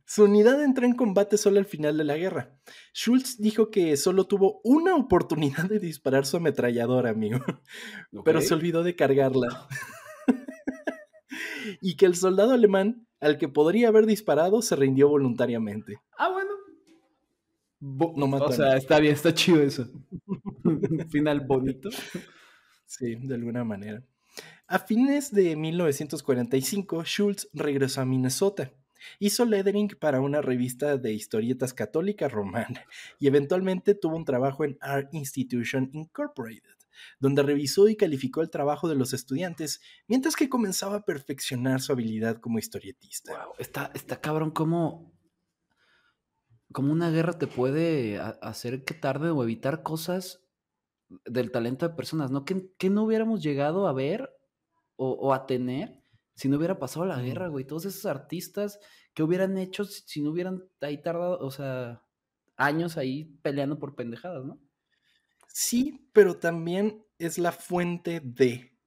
Su 0.06 0.24
unidad 0.24 0.62
entró 0.64 0.86
en 0.86 0.96
combate 0.96 1.38
solo 1.38 1.60
al 1.60 1.66
final 1.66 1.98
de 1.98 2.04
la 2.04 2.18
guerra. 2.18 2.60
Schultz 2.94 3.38
dijo 3.38 3.70
que 3.72 3.96
solo 3.96 4.28
tuvo 4.28 4.60
una 4.64 4.96
oportunidad 4.96 5.70
de 5.70 5.80
disparar 5.80 6.26
su 6.26 6.38
ametralladora, 6.38 7.10
amigo, 7.10 7.40
pero 8.26 8.42
se 8.42 8.54
olvidó 8.54 8.84
de 8.84 8.96
cargarla. 8.96 9.68
y 11.82 11.96
que 11.96 12.06
el 12.06 12.16
soldado 12.16 12.52
alemán 12.52 13.07
al 13.20 13.38
que 13.38 13.48
podría 13.48 13.90
haber 13.90 14.06
disparado 14.06 14.62
se 14.62 14.76
rindió 14.76 15.10
voluntariamente. 15.10 16.00
Ah, 16.18 16.30
bueno. 16.30 16.52
no 18.16 18.38
o 18.38 18.52
sea, 18.52 18.78
está 18.78 19.00
bien, 19.00 19.14
está 19.14 19.34
chido 19.34 19.62
eso. 19.62 19.88
Final 21.10 21.42
bonito. 21.42 21.90
Sí, 22.86 23.16
de 23.16 23.36
alguna 23.36 23.64
manera. 23.64 24.04
A 24.68 24.80
fines 24.80 25.32
de 25.32 25.56
1945, 25.56 27.04
Schultz 27.06 27.50
regresó 27.54 28.02
a 28.02 28.06
Minnesota. 28.06 28.72
Hizo 29.20 29.46
lettering 29.46 29.90
para 30.00 30.22
una 30.22 30.42
revista 30.42 30.98
de 30.98 31.14
historietas 31.14 31.74
católica 31.74 32.28
romana 32.28 32.84
y 33.20 33.28
eventualmente 33.28 33.96
tuvo 33.96 34.18
un 34.18 34.26
trabajo 34.26 34.66
en 34.66 34.78
Art 34.82 35.14
Institution 35.14 35.90
Incorporated, 35.94 36.77
donde 37.20 37.44
revisó 37.44 37.88
y 37.88 37.96
calificó 37.96 38.42
el 38.42 38.50
trabajo 38.50 38.88
de 38.88 38.96
los 38.96 39.14
estudiantes 39.14 39.82
mientras 40.08 40.36
que 40.36 40.50
comenzaba 40.50 40.98
a 40.98 41.06
perfeccionar 41.06 41.82
su 41.82 41.92
habilidad 41.92 42.40
como 42.40 42.60
historietista. 42.60 43.34
Wow, 43.34 43.54
está, 43.60 43.92
está 43.94 44.22
cabrón 44.22 44.52
como, 44.52 45.14
como 46.72 46.92
una 46.92 47.10
guerra 47.10 47.38
te 47.38 47.48
puede 47.48 48.20
hacer 48.20 48.84
que 48.84 48.94
tarde 48.94 49.30
o 49.30 49.44
evitar 49.44 49.84
cosas 49.84 50.44
del 51.26 51.52
talento 51.52 51.88
de 51.88 51.96
personas, 51.96 52.32
¿no? 52.32 52.44
¿Qué, 52.46 52.90
no 52.90 53.04
hubiéramos 53.04 53.42
llegado 53.42 53.88
a 53.88 53.94
ver 53.94 54.30
o, 54.96 55.34
a 55.34 55.46
tener 55.46 56.04
si 56.34 56.50
no 56.50 56.58
hubiera 56.58 56.80
pasado 56.80 57.06
la 57.06 57.22
guerra, 57.22 57.48
güey. 57.48 57.66
Todos 57.66 57.86
esos 57.86 58.06
artistas 58.06 58.80
que 59.14 59.24
hubieran 59.24 59.58
hecho 59.58 59.86
si, 59.86 60.22
no 60.22 60.32
hubieran 60.32 60.64
ahí 60.82 61.02
tardado, 61.02 61.40
o 61.40 61.50
sea, 61.50 62.04
años 62.58 62.98
ahí 62.98 63.26
peleando 63.42 63.80
por 63.80 63.96
pendejadas, 63.96 64.46
¿no? 64.46 64.60
Sí, 65.60 66.08
pero 66.14 66.38
también 66.38 67.04
es 67.18 67.40
la 67.40 67.52
fuente 67.52 68.22
de. 68.24 68.78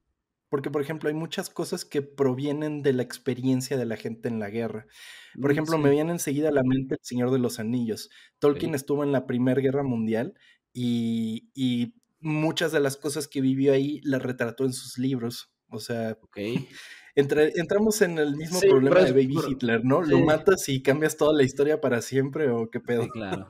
Porque, 0.49 0.71
por 0.71 0.81
ejemplo, 0.81 1.09
hay 1.09 1.17
muchas 1.17 1.51
cosas 1.51 1.85
que 1.85 2.01
provienen 2.01 2.85
de 2.85 2.93
la 2.93 3.03
experiencia 3.03 3.77
de 3.77 3.87
la 3.87 3.97
gente 3.97 4.29
en 4.29 4.39
la 4.39 4.51
guerra. 4.51 4.87
Por 5.35 5.51
mm, 5.51 5.53
ejemplo, 5.53 5.79
me 5.79 5.91
viene 5.91 6.13
enseguida 6.13 6.51
a 6.51 6.53
la 6.53 6.63
mente 6.63 6.95
El 6.95 7.01
Señor 7.03 7.33
de 7.33 7.41
los 7.41 7.59
Anillos. 7.59 8.09
Tolkien 8.39 8.77
estuvo 8.77 9.03
en 9.03 9.11
la 9.11 9.27
Primera 9.27 9.61
Guerra 9.61 9.83
Mundial 9.83 10.35
y, 10.73 11.51
y, 11.55 11.97
muchas 12.21 12.71
de 12.71 12.79
las 12.79 12.97
cosas 12.97 13.27
que 13.27 13.41
vivió 13.41 13.73
ahí 13.73 14.01
las 14.05 14.23
retrató 14.23 14.65
en 14.65 14.73
sus 14.73 14.97
libros. 14.97 15.53
O 15.71 15.81
sea, 15.81 16.17
entramos 17.17 18.01
en 18.01 18.17
el 18.19 18.37
mismo 18.37 18.61
problema 18.61 19.01
de 19.01 19.11
Baby 19.11 19.39
Hitler, 19.49 19.85
¿no? 19.85 20.03
Lo 20.03 20.21
matas 20.21 20.69
y 20.69 20.83
cambias 20.83 21.17
toda 21.17 21.35
la 21.35 21.43
historia 21.43 21.81
para 21.81 22.01
siempre 22.01 22.49
o 22.49 22.71
qué 22.71 22.79
pedo. 22.79 23.03
Sí, 23.03 23.11
claro. 23.11 23.49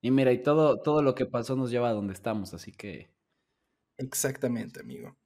Y 0.00 0.10
mira, 0.10 0.32
y 0.32 0.42
todo, 0.42 0.80
todo 0.80 1.02
lo 1.02 1.14
que 1.14 1.26
pasó 1.26 1.56
nos 1.56 1.70
lleva 1.70 1.90
a 1.90 1.94
donde 1.94 2.14
estamos, 2.14 2.54
así 2.54 2.72
que... 2.72 3.10
Exactamente, 3.98 4.80
amigo. 4.80 5.18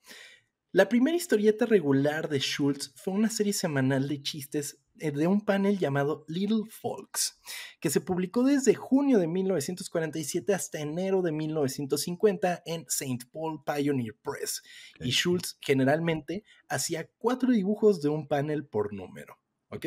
La 0.72 0.88
primera 0.88 1.16
historieta 1.16 1.66
regular 1.66 2.28
de 2.28 2.40
Schultz 2.40 2.92
fue 2.96 3.14
una 3.14 3.30
serie 3.30 3.52
semanal 3.52 4.08
de 4.08 4.20
chistes 4.20 4.80
eh, 4.98 5.12
de 5.12 5.28
un 5.28 5.44
panel 5.44 5.78
llamado 5.78 6.24
Little 6.26 6.64
Folks, 6.68 7.40
que 7.78 7.90
se 7.90 8.00
publicó 8.00 8.42
desde 8.42 8.74
junio 8.74 9.20
de 9.20 9.28
1947 9.28 10.52
hasta 10.52 10.80
enero 10.80 11.22
de 11.22 11.30
1950 11.30 12.62
en 12.66 12.86
St. 12.88 13.26
Paul 13.32 13.62
Pioneer 13.64 14.16
Press. 14.22 14.62
Y 14.98 15.10
Schultz 15.10 15.58
generalmente 15.60 16.42
hacía 16.68 17.08
cuatro 17.18 17.52
dibujos 17.52 18.02
de 18.02 18.08
un 18.08 18.26
panel 18.26 18.66
por 18.66 18.92
número. 18.92 19.38
¿Ok? 19.68 19.86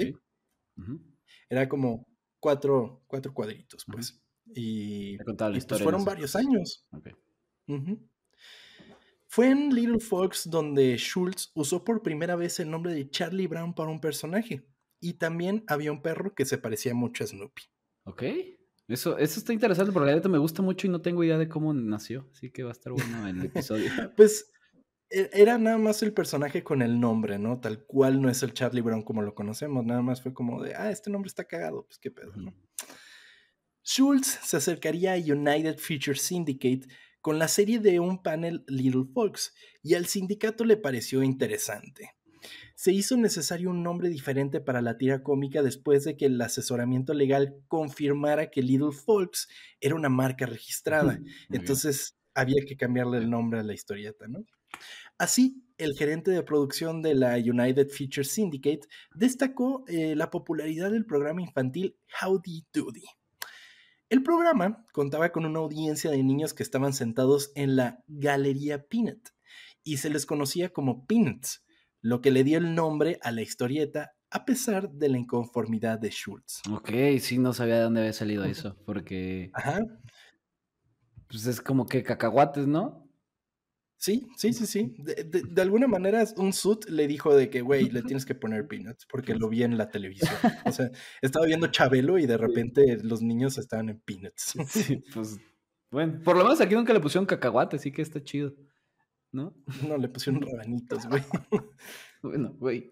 Era 1.50 1.68
como 1.68 2.08
cuatro, 2.40 3.04
cuatro 3.08 3.34
cuadritos, 3.34 3.86
pues. 3.86 4.22
Y, 4.56 5.18
pues 5.18 5.82
fueron 5.82 6.06
varios 6.06 6.36
años. 6.36 6.86
Fue 9.28 9.50
en 9.50 9.74
Little 9.74 10.00
Fox 10.00 10.50
donde 10.50 10.98
Schultz 10.98 11.52
usó 11.54 11.84
por 11.84 12.02
primera 12.02 12.36
vez 12.36 12.60
el 12.60 12.72
nombre 12.72 12.94
de 12.94 13.10
Charlie 13.10 13.48
Brown 13.48 13.74
para 13.74 13.90
un 13.90 14.00
personaje. 14.00 14.66
Y 15.00 15.14
también 15.14 15.64
había 15.68 15.92
un 15.92 16.02
perro 16.02 16.34
que 16.34 16.46
se 16.46 16.58
parecía 16.58 16.94
mucho 16.96 17.24
a 17.24 17.28
Snoopy. 17.28 17.64
Ok. 18.06 18.24
Eso, 18.88 19.18
eso 19.18 19.40
está 19.40 19.52
interesante 19.52 19.92
porque 19.92 20.06
realidad 20.06 20.30
me 20.30 20.38
gusta 20.38 20.62
mucho 20.62 20.88
y 20.88 20.90
no 20.90 21.02
tengo 21.02 21.24
idea 21.24 21.38
de 21.38 21.50
cómo 21.50 21.74
nació. 21.74 22.28
Así 22.32 22.52
que 22.52 22.64
va 22.64 22.70
a 22.70 22.72
estar 22.72 22.94
bueno 22.94 23.28
en 23.28 23.40
el 23.40 23.46
episodio. 23.48 23.92
pues 24.16 24.50
e, 25.10 25.30
era 25.34 25.58
nada 25.58 25.78
más 25.78 26.02
el 26.04 26.14
personaje 26.14 26.64
con 26.64 26.82
el 26.82 27.00
nombre, 27.00 27.38
¿no? 27.38 27.60
Tal 27.60 27.86
cual 27.86 28.22
no 28.22 28.30
es 28.30 28.44
el 28.44 28.54
Charlie 28.54 28.82
Brown 28.82 29.04
como 29.04 29.22
lo 29.22 29.36
conocemos. 29.36 29.86
Nada 29.86 30.02
más 30.02 30.22
fue 30.22 30.34
como 30.34 30.64
de, 30.64 30.74
ah, 30.76 30.90
este 30.90 31.10
nombre 31.10 31.28
está 31.28 31.44
cagado. 31.44 31.86
Pues 31.86 32.00
qué 32.00 32.12
pedo, 32.12 32.34
¿no? 32.38 32.54
Schultz 33.88 34.40
se 34.44 34.58
acercaría 34.58 35.14
a 35.14 35.16
United 35.16 35.78
Feature 35.78 36.20
Syndicate 36.20 36.90
con 37.22 37.40
la 37.40 37.48
serie 37.48 37.80
de 37.80 38.02
un 38.02 38.22
panel 38.22 38.66
Little 38.68 39.06
Folks 39.14 39.54
y 39.82 39.94
al 39.94 40.08
sindicato 40.08 40.66
le 40.66 40.76
pareció 40.76 41.24
interesante. 41.24 42.12
Se 42.76 42.92
hizo 42.92 43.16
necesario 43.16 43.70
un 43.70 43.84
nombre 43.84 44.10
diferente 44.10 44.60
para 44.60 44.82
la 44.82 44.98
tira 44.98 45.24
cómica 45.24 45.64
después 45.64 46.04
de 46.04 46.18
que 46.18 46.26
el 46.26 46.42
asesoramiento 46.42 47.14
legal 47.14 47.56
confirmara 47.70 48.52
que 48.52 48.62
Little 48.62 48.92
Folks 48.92 49.48
era 49.80 49.96
una 49.96 50.10
marca 50.10 50.46
registrada. 50.46 51.22
Entonces 51.50 52.18
había 52.34 52.66
que 52.68 52.76
cambiarle 52.76 53.20
el 53.20 53.30
nombre 53.30 53.62
a 53.62 53.64
la 53.64 53.74
historieta, 53.74 54.28
¿no? 54.28 54.44
Así, 55.18 55.64
el 55.78 55.94
gerente 55.98 56.32
de 56.32 56.44
producción 56.44 57.02
de 57.02 57.16
la 57.16 57.38
United 57.38 57.88
Feature 57.88 58.26
Syndicate 58.26 58.82
destacó 59.16 59.86
eh, 59.88 60.14
la 60.14 60.30
popularidad 60.30 60.92
del 60.92 61.06
programa 61.06 61.42
infantil 61.42 61.96
Howdy 62.22 62.66
Doody 62.74 63.06
el 64.10 64.24
programa 64.24 64.86
contaba 64.94 65.32
con 65.32 65.46
una 65.46 65.60
audiencia 65.60 66.12
de 66.12 66.24
niños 66.24 66.54
que 66.54 66.64
estaban 66.64 66.94
sentados 66.94 67.52
en 67.56 67.76
la 67.76 68.04
Galería 68.08 68.86
Peanut 68.88 69.30
y 69.84 69.98
se 69.98 70.10
les 70.10 70.26
conocía 70.26 70.70
como 70.70 71.06
Peanuts, 71.06 71.66
lo 72.02 72.22
que 72.22 72.32
le 72.32 72.44
dio 72.44 72.58
el 72.58 72.76
nombre 72.76 73.20
a 73.22 73.32
la 73.32 73.42
historieta 73.42 74.14
a 74.30 74.46
pesar 74.46 74.90
de 74.90 75.10
la 75.10 75.18
inconformidad 75.18 76.00
de 76.00 76.10
Schultz. 76.10 76.62
Ok, 76.72 76.90
sí, 77.20 77.38
no 77.38 77.54
sabía 77.54 77.76
de 77.76 77.82
dónde 77.84 78.02
había 78.02 78.14
salido 78.14 78.44
eso, 78.44 78.76
porque... 78.86 79.50
Ajá. 79.54 79.80
Pues 81.30 81.46
es 81.46 81.62
como 81.62 81.86
que 81.86 82.04
cacahuates, 82.04 82.68
¿no? 82.68 83.07
Sí, 83.98 84.28
sí, 84.38 84.54
sí, 84.54 84.68
sí. 84.68 84.96
De, 85.00 85.62
alguna 85.62 85.88
manera, 85.88 86.24
un 86.38 86.54
suit 86.54 86.86
le 86.88 87.08
dijo 87.08 87.36
de 87.36 87.50
que, 87.50 87.62
güey, 87.62 87.90
le 87.90 88.04
tienes 88.04 88.26
que 88.26 88.36
poner 88.36 88.68
peanuts 88.68 89.08
porque 89.08 89.34
lo 89.34 89.50
vi 89.50 89.64
en 89.64 89.76
la 89.76 89.90
televisión. 89.90 90.30
O 90.66 90.72
sea, 90.72 90.92
estaba 91.22 91.48
viendo 91.48 91.68
Chabelo 91.68 92.20
y 92.20 92.28
de 92.28 92.38
repente 92.38 93.00
los 93.02 93.24
niños 93.24 93.58
estaban 93.58 93.90
en 93.90 94.00
peanuts. 94.00 94.54
Sí, 94.68 95.04
pues, 95.14 95.40
bueno, 95.90 96.22
por 96.24 96.38
lo 96.38 96.44
menos 96.44 96.62
aquí 96.62 96.76
nunca 96.76 96.94
le 96.94 97.00
pusieron 97.00 97.26
cacahuate, 97.26 97.78
así 97.78 97.92
que 97.92 98.04
está 98.04 98.24
chido, 98.24 98.54
¿no? 99.32 99.56
No, 99.88 99.98
le 99.98 100.10
pusieron 100.10 100.42
rabanitos, 100.42 101.08
güey. 101.08 101.24
Bueno, 102.24 102.56
güey. 102.60 102.92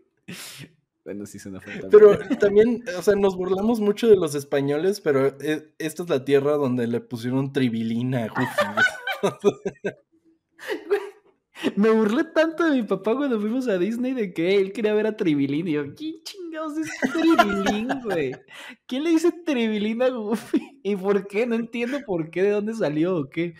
Bueno, 1.03 1.25
sí 1.25 1.39
suena 1.39 1.59
falta. 1.59 1.89
Pero 1.89 2.17
también, 2.39 2.83
o 2.97 3.01
sea, 3.01 3.15
nos 3.15 3.35
burlamos 3.35 3.79
mucho 3.79 4.07
de 4.07 4.15
los 4.15 4.35
españoles, 4.35 5.01
pero 5.01 5.35
eh, 5.41 5.73
esta 5.79 6.03
es 6.03 6.09
la 6.09 6.23
tierra 6.23 6.53
donde 6.53 6.87
le 6.87 7.01
pusieron 7.01 7.51
tribilina 7.51 8.25
a. 8.25 8.75
Me 11.75 11.89
burlé 11.89 12.23
tanto 12.25 12.65
de 12.65 12.71
mi 12.71 12.83
papá 12.83 13.15
cuando 13.15 13.39
fuimos 13.39 13.67
a 13.67 13.77
Disney 13.77 14.13
de 14.13 14.33
que 14.33 14.57
él 14.57 14.73
quería 14.73 14.93
ver 14.93 15.07
a 15.07 15.15
Tribilín. 15.15 15.67
Y 15.67 15.73
yo, 15.73 15.83
¿quién 15.95 16.21
chingados 16.23 16.77
es 16.77 16.89
Tribilín, 17.11 17.87
güey? 18.03 18.33
¿Quién 18.85 19.03
le 19.03 19.11
dice 19.11 19.31
Tribilín 19.31 20.01
a 20.01 20.09
Goofy? 20.09 20.81
¿Y 20.83 20.95
por 20.95 21.27
qué? 21.27 21.45
No 21.45 21.55
entiendo 21.55 21.99
por 22.05 22.29
qué, 22.29 22.43
de 22.43 22.49
dónde 22.51 22.73
salió 22.73 23.15
o 23.15 23.29
qué. 23.29 23.55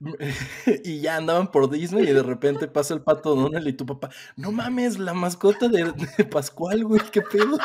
y 0.84 1.00
ya 1.00 1.16
andaban 1.16 1.50
por 1.50 1.70
Disney 1.70 2.08
y 2.08 2.12
de 2.12 2.22
repente 2.22 2.66
pasa 2.68 2.94
el 2.94 3.02
pato 3.02 3.36
Donald 3.36 3.68
y 3.68 3.72
tu 3.72 3.86
papá, 3.86 4.10
no 4.36 4.50
mames, 4.50 4.98
la 4.98 5.14
mascota 5.14 5.68
de, 5.68 5.92
de 6.16 6.24
Pascual, 6.24 6.84
güey, 6.84 7.00
qué 7.12 7.22
pedo. 7.22 7.58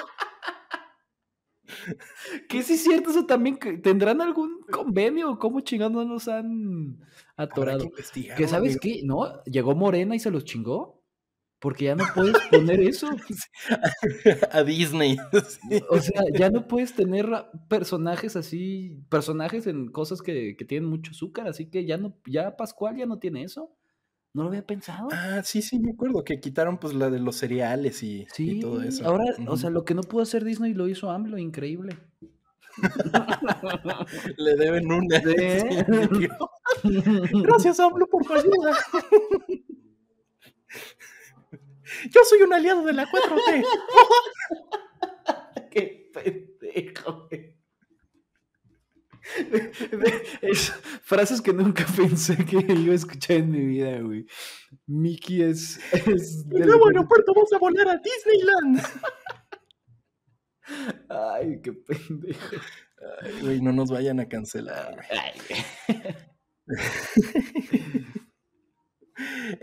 Que 2.50 2.64
sí 2.64 2.74
es 2.74 2.84
cierto, 2.84 3.10
eso 3.10 3.26
también 3.26 3.58
tendrán 3.82 4.22
algún 4.22 4.62
convenio 4.72 5.32
o 5.32 5.40
cómo 5.40 5.62
chingados 5.62 6.06
nos 6.06 6.28
han 6.28 7.00
atorado. 7.36 7.90
Que, 8.14 8.48
sabes 8.48 8.78
qué, 8.80 9.02
¿no? 9.04 9.44
Llegó 9.44 9.76
Morena 9.76 10.16
y 10.16 10.20
se 10.20 10.32
los 10.32 10.46
chingó. 10.46 10.98
Porque 11.60 11.86
ya 11.86 11.96
no 11.96 12.06
puedes 12.14 12.38
poner 12.52 12.80
eso. 12.82 13.10
A 14.52 14.64
Disney. 14.64 15.18
O 15.90 16.00
sea, 16.00 16.22
ya 16.38 16.52
no 16.52 16.68
puedes 16.68 16.94
tener 16.94 17.28
personajes 17.68 18.36
así, 18.36 19.04
personajes 19.10 19.66
en 19.66 19.88
cosas 19.92 20.22
que, 20.22 20.56
que, 20.56 20.66
tienen 20.66 20.88
mucho 20.88 21.12
azúcar, 21.12 21.48
así 21.48 21.68
que 21.70 21.86
ya 21.86 21.98
no, 21.98 22.16
ya 22.28 22.56
Pascual 22.56 22.98
ya 22.98 23.08
no 23.08 23.18
tiene 23.18 23.44
eso. 23.44 23.76
No 24.34 24.44
lo 24.44 24.50
había 24.50 24.66
pensado. 24.66 25.10
Ah, 25.12 25.42
sí, 25.44 25.62
sí, 25.62 25.80
me 25.80 25.92
acuerdo 25.92 26.24
que 26.24 26.40
quitaron 26.40 26.78
pues 26.78 26.94
la 26.94 27.10
de 27.10 27.20
los 27.20 27.38
cereales 27.38 28.04
y, 28.04 28.28
todo 28.60 28.82
eso. 28.84 29.06
Ahora, 29.06 29.26
o 29.48 29.58
sea, 29.58 29.70
lo 29.70 29.84
que 29.84 29.96
no 29.96 30.04
pudo 30.04 30.22
hacer 30.22 30.44
Disney 30.44 30.74
lo 30.74 30.88
hizo 30.88 31.10
AMLO, 31.10 31.38
increíble. 31.38 31.98
Le 34.38 34.56
deben 34.56 34.92
una. 34.92 35.20
Gracias, 37.44 37.80
AMLO, 37.80 38.08
por 38.08 38.26
tu 38.26 38.34
ayuda. 38.34 38.78
Yo 42.12 42.22
soy 42.26 42.42
un 42.42 42.54
aliado 42.54 42.84
de 42.84 42.94
la 42.94 43.08
4T. 43.08 43.66
Qué 45.72 46.12
pendejo, 46.14 47.28
es, 50.42 50.72
frases 51.02 51.42
que 51.42 51.54
nunca 51.54 51.86
pensé 51.96 52.38
que 52.46 52.58
iba 52.58 52.94
a 52.94 52.96
escuchar 52.96 53.38
en 53.38 53.52
mi 53.52 53.66
vida, 53.66 54.00
güey. 54.00 54.26
Mickey 54.86 55.42
es. 55.42 55.80
es 55.94 56.46
nuevo 56.48 56.88
aeropuerto, 56.88 57.34
vamos 57.34 57.54
a 57.54 57.58
volar 57.58 57.90
a 57.90 57.98
Disneyland. 57.98 58.82
Ay, 61.10 61.62
qué 61.62 61.74
pendejo. 61.74 62.56
Ay, 63.22 63.42
güey, 63.42 63.62
no 63.62 63.72
nos 63.72 63.90
vayan 63.90 64.20
a 64.20 64.28
cancelar. 64.28 65.06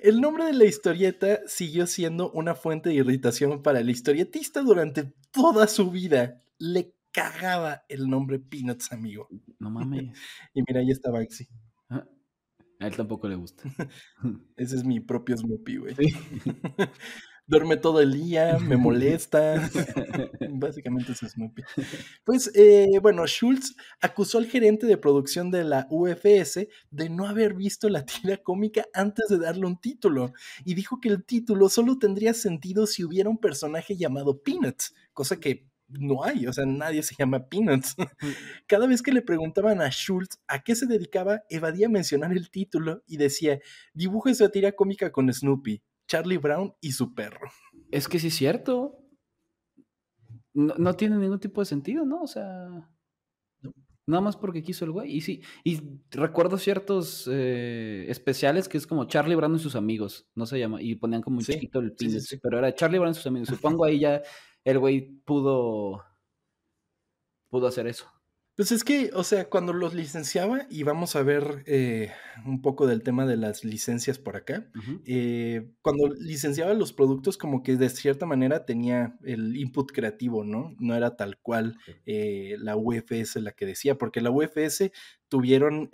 El 0.02 0.20
nombre 0.20 0.46
de 0.46 0.52
la 0.54 0.64
historieta 0.64 1.40
siguió 1.46 1.86
siendo 1.86 2.30
una 2.32 2.54
fuente 2.54 2.88
de 2.88 2.96
irritación 2.96 3.62
para 3.62 3.80
el 3.80 3.90
historietista 3.90 4.62
durante 4.62 5.12
toda 5.30 5.66
su 5.66 5.90
vida. 5.90 6.40
Le 6.58 6.94
cagaba 7.14 7.84
el 7.88 8.10
nombre 8.10 8.40
Peanuts, 8.40 8.92
amigo. 8.92 9.28
No 9.58 9.70
mames. 9.70 10.02
y 10.54 10.62
mira, 10.66 10.80
ahí 10.80 10.90
está 10.90 11.10
Baxi. 11.10 11.48
Ah, 11.88 12.04
a 12.80 12.86
él 12.88 12.96
tampoco 12.96 13.28
le 13.28 13.36
gusta. 13.36 13.62
Ese 14.56 14.76
es 14.76 14.84
mi 14.84 15.00
propio 15.00 15.36
Snoopy, 15.36 15.76
güey. 15.76 15.94
duerme 17.46 17.76
todo 17.76 18.00
el 18.00 18.12
día, 18.12 18.58
me 18.58 18.76
molesta. 18.76 19.70
Básicamente 20.50 21.12
es 21.12 21.18
Snoopy. 21.18 21.62
Pues 22.24 22.50
eh, 22.54 22.98
bueno, 23.00 23.26
Schultz 23.26 23.76
acusó 24.00 24.38
al 24.38 24.46
gerente 24.46 24.86
de 24.86 24.96
producción 24.96 25.50
de 25.50 25.62
la 25.62 25.86
UFS 25.90 26.66
de 26.90 27.10
no 27.10 27.26
haber 27.26 27.54
visto 27.54 27.88
la 27.88 28.04
tira 28.04 28.38
cómica 28.38 28.86
antes 28.92 29.28
de 29.28 29.38
darle 29.38 29.66
un 29.66 29.78
título 29.78 30.32
y 30.64 30.74
dijo 30.74 31.00
que 31.00 31.10
el 31.10 31.24
título 31.24 31.68
solo 31.68 31.98
tendría 31.98 32.34
sentido 32.34 32.86
si 32.86 33.04
hubiera 33.04 33.28
un 33.28 33.38
personaje 33.38 33.96
llamado 33.96 34.42
Peanuts, 34.42 34.94
cosa 35.12 35.38
que 35.38 35.68
no 35.98 36.24
hay, 36.24 36.46
o 36.46 36.52
sea, 36.52 36.66
nadie 36.66 37.02
se 37.02 37.14
llama 37.18 37.48
Peanuts. 37.48 37.96
Cada 38.66 38.86
vez 38.86 39.02
que 39.02 39.12
le 39.12 39.22
preguntaban 39.22 39.80
a 39.80 39.90
Schultz 39.90 40.40
a 40.46 40.62
qué 40.62 40.74
se 40.74 40.86
dedicaba, 40.86 41.42
evadía 41.48 41.88
mencionar 41.88 42.32
el 42.32 42.50
título 42.50 43.02
y 43.06 43.16
decía, 43.16 43.60
dibujo 43.92 44.28
esa 44.28 44.48
tira 44.48 44.72
cómica 44.72 45.10
con 45.10 45.32
Snoopy. 45.32 45.82
Charlie 46.06 46.38
Brown 46.38 46.74
y 46.80 46.92
su 46.92 47.14
perro. 47.14 47.48
Es 47.90 48.08
que 48.08 48.18
sí 48.18 48.28
es 48.28 48.34
cierto. 48.34 48.98
No, 50.52 50.94
tiene 50.94 51.16
ningún 51.16 51.40
tipo 51.40 51.60
de 51.60 51.66
sentido, 51.66 52.04
¿no? 52.04 52.22
O 52.22 52.26
sea. 52.26 52.90
Nada 54.06 54.20
más 54.20 54.36
porque 54.36 54.62
quiso 54.62 54.84
el 54.84 54.90
güey. 54.90 55.16
Y 55.16 55.20
sí, 55.22 55.40
y 55.64 55.80
recuerdo 56.10 56.58
ciertos 56.58 57.28
eh, 57.32 58.04
especiales 58.08 58.68
que 58.68 58.76
es 58.76 58.86
como 58.86 59.06
Charlie 59.06 59.34
Brown 59.34 59.56
y 59.56 59.58
sus 59.58 59.76
amigos, 59.76 60.28
no 60.34 60.44
se 60.44 60.58
llama, 60.58 60.82
y 60.82 60.94
ponían 60.96 61.22
como 61.22 61.38
un 61.38 61.44
chiquito 61.44 61.78
el 61.80 61.94
pin, 61.94 62.14
pero 62.42 62.58
era 62.58 62.74
Charlie 62.74 62.98
Brown 62.98 63.12
y 63.12 63.14
sus 63.14 63.26
amigos. 63.26 63.48
Supongo 63.80 63.86
ahí 63.86 64.00
ya 64.00 64.20
el 64.64 64.78
güey 64.78 65.20
pudo, 65.24 66.04
pudo 67.50 67.66
hacer 67.66 67.86
eso. 67.86 68.14
Pues 68.56 68.70
es 68.70 68.84
que, 68.84 69.10
o 69.14 69.24
sea, 69.24 69.50
cuando 69.50 69.72
los 69.72 69.94
licenciaba, 69.94 70.66
y 70.70 70.84
vamos 70.84 71.16
a 71.16 71.24
ver 71.24 71.64
eh, 71.66 72.12
un 72.46 72.62
poco 72.62 72.86
del 72.86 73.02
tema 73.02 73.26
de 73.26 73.36
las 73.36 73.64
licencias 73.64 74.20
por 74.20 74.36
acá, 74.36 74.70
eh, 75.06 75.72
cuando 75.82 76.06
licenciaba 76.14 76.72
los 76.74 76.92
productos, 76.92 77.36
como 77.36 77.64
que 77.64 77.74
de 77.74 77.88
cierta 77.88 78.26
manera 78.26 78.64
tenía 78.64 79.18
el 79.24 79.56
input 79.56 79.90
creativo, 79.90 80.44
¿no? 80.44 80.76
No 80.78 80.94
era 80.94 81.16
tal 81.16 81.36
cual 81.38 81.78
eh, 82.06 82.54
la 82.60 82.76
UFS 82.76 83.40
la 83.40 83.50
que 83.50 83.66
decía, 83.66 83.98
porque 83.98 84.20
la 84.20 84.30
UFS 84.30 84.92
tuvieron 85.26 85.90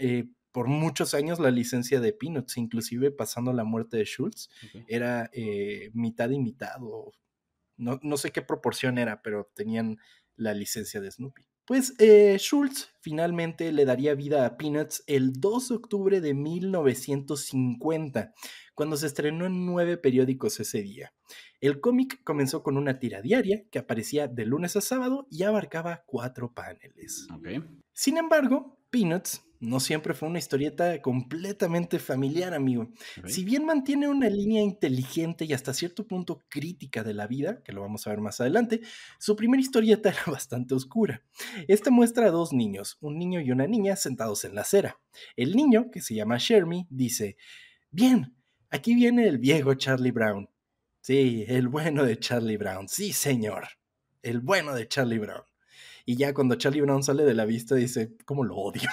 por 0.53 0.69
muchos 0.69 1.15
años 1.15 1.41
la 1.41 1.50
licencia 1.50 1.99
de 1.99 2.12
Peanuts, 2.12 2.59
inclusive 2.59 3.11
pasando 3.11 3.55
la 3.55 3.65
muerte 3.65 3.97
de 3.97 4.05
Schultz, 4.05 4.50
era 4.87 5.31
mitad 5.95 6.29
y 6.29 6.39
mitad, 6.39 6.77
o 6.83 7.11
no, 7.81 7.99
no 8.03 8.17
sé 8.17 8.31
qué 8.31 8.43
proporción 8.43 8.99
era, 8.99 9.23
pero 9.23 9.51
tenían 9.55 9.99
la 10.37 10.55
licencia 10.55 11.01
de 11.01 11.11
Snoopy. 11.11 11.51
Pues 11.71 11.95
eh, 11.99 12.37
Schultz 12.39 12.89
finalmente 13.01 13.71
le 13.71 13.85
daría 13.85 14.17
vida 14.17 14.45
a 14.45 14.57
Peanuts 14.57 15.05
el 15.07 15.35
2 15.35 15.69
de 15.69 15.75
octubre 15.77 16.21
de 16.21 16.35
1950, 16.35 18.35
cuando 18.75 18.97
se 18.97 19.07
estrenó 19.07 19.47
en 19.47 19.67
nueve 19.67 19.97
periódicos 19.97 20.59
ese 20.59 20.83
día. 20.83 21.15
El 21.61 21.81
cómic 21.81 22.25
comenzó 22.25 22.65
con 22.65 22.77
una 22.77 22.99
tira 22.99 23.23
diaria 23.23 23.63
que 23.71 23.79
aparecía 23.79 24.27
de 24.27 24.47
lunes 24.47 24.75
a 24.75 24.81
sábado 24.81 25.29
y 25.31 25.45
abarcaba 25.45 26.03
cuatro 26.07 26.53
paneles. 26.53 27.29
Sin 27.93 28.17
embargo, 28.17 28.83
Peanuts 28.91 29.45
no 29.61 29.79
siempre 29.79 30.14
fue 30.14 30.29
una 30.29 30.38
historieta 30.38 31.02
completamente 31.02 31.99
familiar, 31.99 32.55
amigo. 32.55 32.88
Si 33.26 33.45
bien 33.45 33.67
mantiene 33.67 34.09
una 34.09 34.31
línea 34.31 34.62
inteligente 34.62 35.45
y 35.45 35.52
hasta 35.52 35.75
cierto 35.75 36.07
punto 36.07 36.43
crítica 36.49 37.05
de 37.05 37.12
la 37.12 37.26
vida, 37.26 37.62
que 37.62 37.73
lo 37.73 37.83
vamos 37.83 38.07
a 38.07 38.11
ver 38.11 38.21
más 38.23 38.40
adelante, 38.40 38.81
su 39.19 39.37
primera 39.37 39.61
historieta 39.61 40.09
era 40.09 40.25
bastante 40.26 40.75
oscura. 40.75 41.23
Esta 41.69 41.90
muestra 41.90 42.26
a 42.26 42.31
dos 42.31 42.55
niños, 42.55 42.97
un 43.02 43.19
niño 43.19 43.40
y 43.43 43.50
una 43.50 43.67
niña 43.67 43.97
sentados 43.97 44.47
en 44.47 44.55
la 44.55 44.62
acera. 44.62 44.99
El 45.37 45.55
niño, 45.55 45.90
que 45.90 46.00
se 46.00 46.14
llama 46.14 46.38
Shermy, 46.38 46.87
dice, 46.88 47.37
bien, 47.90 48.35
aquí 48.70 48.94
viene 48.94 49.29
el 49.29 49.38
viejo 49.38 49.75
Charlie 49.75 50.11
Brown. 50.11 50.49
Sí, 51.03 51.44
el 51.49 51.68
bueno 51.68 52.05
de 52.05 52.18
Charlie 52.18 52.57
Brown. 52.57 52.88
Sí, 52.88 53.12
señor. 53.12 53.68
El 54.23 54.40
bueno 54.40 54.75
de 54.75 54.88
Charlie 54.88 55.18
Brown. 55.18 55.50
Y 56.07 56.17
ya 56.17 56.35
cuando 56.35 56.55
Charlie 56.57 56.81
Brown 56.81 57.03
sale 57.03 57.25
de 57.25 57.35
la 57.35 57.45
vista 57.45 57.75
dice, 57.75 58.17
¿cómo 58.25 58.45
lo 58.45 58.57
odio? 58.57 58.89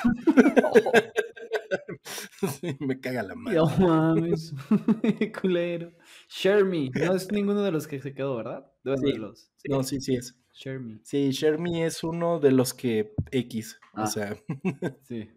me 2.80 3.00
caga 3.00 3.24
la 3.24 3.36
mano. 3.36 3.65
No 3.65 3.88
mames, 3.88 4.54
culero. 5.41 5.91
Shermy, 6.30 6.89
no 6.89 7.15
es 7.15 7.32
ninguno 7.32 7.63
de 7.63 7.72
los 7.72 7.88
que 7.88 8.02
se 8.02 8.13
quedó, 8.13 8.38
¿verdad? 8.38 8.72
sí. 8.84 9.13
los. 9.13 9.52
No, 9.70 9.84
sí, 9.84 10.02
sí 10.02 10.15
es. 10.15 10.36
Shermy. 10.54 11.00
Sí, 11.04 11.32
Shermy 11.32 11.84
es 11.84 12.04
uno 12.04 12.39
de 12.39 12.52
los 12.52 12.74
que 12.74 13.13
X, 13.32 13.80
o 13.93 14.02
ah. 14.02 14.08
sea. 14.08 14.36
sí. 15.04 15.30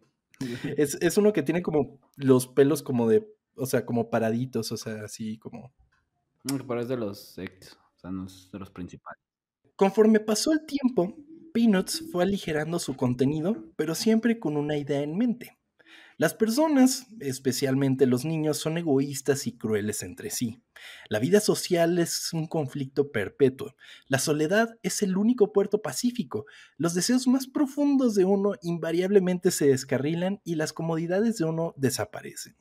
Es, 0.76 0.96
es 1.00 1.18
uno 1.18 1.32
que 1.32 1.42
tiene 1.42 1.62
como 1.62 1.98
los 2.16 2.46
pelos 2.46 2.82
como 2.82 3.08
de, 3.08 3.28
o 3.54 3.66
sea, 3.66 3.84
como 3.84 4.08
paraditos, 4.08 4.72
o 4.72 4.76
sea, 4.76 5.04
así 5.04 5.38
como. 5.38 5.72
Mm, 6.44 6.66
pero 6.66 6.80
es 6.80 6.88
de 6.88 6.96
los 6.96 7.36
X, 7.36 7.78
o 7.96 7.98
sea, 7.98 8.10
no 8.10 8.26
es 8.26 8.48
de 8.50 8.58
los 8.58 8.70
principales. 8.70 9.20
Conforme 9.76 10.20
pasó 10.20 10.52
el 10.52 10.64
tiempo, 10.64 11.14
Peanuts 11.52 12.04
fue 12.10 12.24
aligerando 12.24 12.78
su 12.78 12.96
contenido, 12.96 13.64
pero 13.76 13.94
siempre 13.94 14.38
con 14.38 14.56
una 14.56 14.76
idea 14.76 15.02
en 15.02 15.16
mente. 15.16 15.58
Las 16.20 16.34
personas, 16.34 17.06
especialmente 17.20 18.04
los 18.06 18.26
niños, 18.26 18.58
son 18.58 18.76
egoístas 18.76 19.46
y 19.46 19.56
crueles 19.56 20.02
entre 20.02 20.28
sí. 20.28 20.62
La 21.08 21.18
vida 21.18 21.40
social 21.40 21.98
es 21.98 22.34
un 22.34 22.46
conflicto 22.46 23.10
perpetuo. 23.10 23.74
La 24.06 24.18
soledad 24.18 24.76
es 24.82 25.02
el 25.02 25.16
único 25.16 25.54
puerto 25.54 25.80
pacífico. 25.80 26.44
Los 26.76 26.92
deseos 26.92 27.26
más 27.26 27.46
profundos 27.46 28.14
de 28.14 28.26
uno 28.26 28.52
invariablemente 28.60 29.50
se 29.50 29.68
descarrilan 29.68 30.42
y 30.44 30.56
las 30.56 30.74
comodidades 30.74 31.38
de 31.38 31.46
uno 31.46 31.72
desaparecen. 31.78 32.54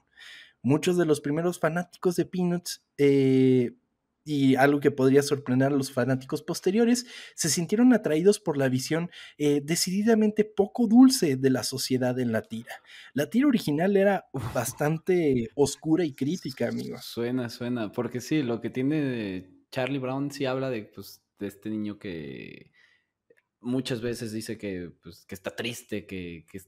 Muchos 0.61 0.97
de 0.97 1.05
los 1.05 1.19
primeros 1.19 1.59
fanáticos 1.59 2.15
de 2.15 2.25
Peanuts 2.25 2.81
eh, 2.97 3.73
y 4.23 4.55
algo 4.55 4.79
que 4.79 4.91
podría 4.91 5.21
sorprender 5.21 5.69
a 5.69 5.75
los 5.75 5.91
fanáticos 5.91 6.43
posteriores, 6.43 7.05
se 7.35 7.49
sintieron 7.49 7.93
atraídos 7.93 8.39
por 8.39 8.57
la 8.57 8.69
visión 8.69 9.09
eh, 9.37 9.61
decididamente 9.63 10.45
poco 10.45 10.87
dulce 10.87 11.35
de 11.35 11.49
la 11.49 11.63
sociedad 11.63 12.19
en 12.19 12.31
la 12.31 12.41
tira. 12.41 12.73
La 13.13 13.29
tira 13.29 13.47
original 13.47 13.97
era 13.97 14.25
bastante 14.53 15.49
oscura 15.55 16.03
y 16.05 16.13
crítica, 16.13 16.67
amigos. 16.67 17.05
Suena, 17.05 17.49
suena, 17.49 17.91
porque 17.91 18.21
sí, 18.21 18.43
lo 18.43 18.61
que 18.61 18.69
tiene 18.69 19.49
Charlie 19.71 19.99
Brown 19.99 20.31
sí 20.31 20.45
habla 20.45 20.69
de, 20.69 20.83
pues, 20.83 21.21
de 21.39 21.47
este 21.47 21.69
niño 21.69 21.97
que 21.97 22.71
muchas 23.61 24.01
veces 24.01 24.31
dice 24.31 24.57
que, 24.57 24.91
pues, 25.01 25.25
que 25.25 25.35
está 25.35 25.55
triste, 25.55 26.05
que, 26.05 26.45
que, 26.49 26.61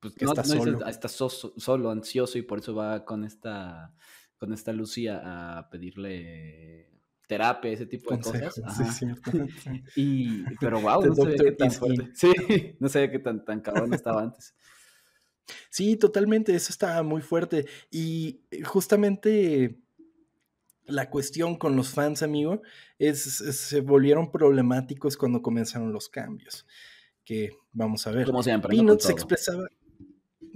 pues, 0.00 0.14
está, 0.16 0.44
solo. 0.44 0.86
está 0.86 1.08
solo, 1.08 1.90
ansioso 1.90 2.38
y 2.38 2.42
por 2.42 2.58
eso 2.58 2.74
va 2.74 3.04
con 3.04 3.24
esta 3.24 3.94
con 4.38 4.52
esta 4.52 4.72
Lucía 4.72 5.20
a 5.58 5.70
pedirle 5.70 6.96
terapia, 7.26 7.72
ese 7.72 7.86
tipo 7.86 8.14
de 8.14 8.20
cosas. 8.20 8.54
Sí, 8.98 9.06
Y, 9.96 10.44
pero 10.60 10.80
wow, 10.80 11.04
no 11.04 11.14
sabía 11.14 11.36
qué 11.36 11.52
tan 11.52 11.70
fuerte. 11.70 12.10
Sí, 12.14 12.32
no 12.80 12.88
sabía 12.88 13.10
qué 13.10 13.18
tan, 13.18 13.44
tan 13.44 13.60
cabrón 13.60 13.92
estaba 13.94 14.22
antes. 14.22 14.54
Sí, 15.70 15.96
totalmente, 15.96 16.54
eso 16.54 16.70
estaba 16.70 17.02
muy 17.02 17.22
fuerte. 17.22 17.66
Y 17.90 18.42
justamente 18.64 19.78
la 20.86 21.10
cuestión 21.10 21.56
con 21.56 21.76
los 21.76 21.90
fans, 21.90 22.22
amigo, 22.22 22.62
es, 22.98 23.20
se 23.22 23.80
volvieron 23.80 24.30
problemáticos 24.30 25.16
cuando 25.16 25.42
comenzaron 25.42 25.92
los 25.92 26.08
cambios. 26.08 26.66
Que 27.24 27.50
vamos 27.72 28.06
a 28.06 28.12
ver. 28.12 28.26
Como 28.26 28.42
siempre. 28.42 28.70
Peanuts 28.70 29.04
se 29.04 29.12
expresaba. 29.12 29.68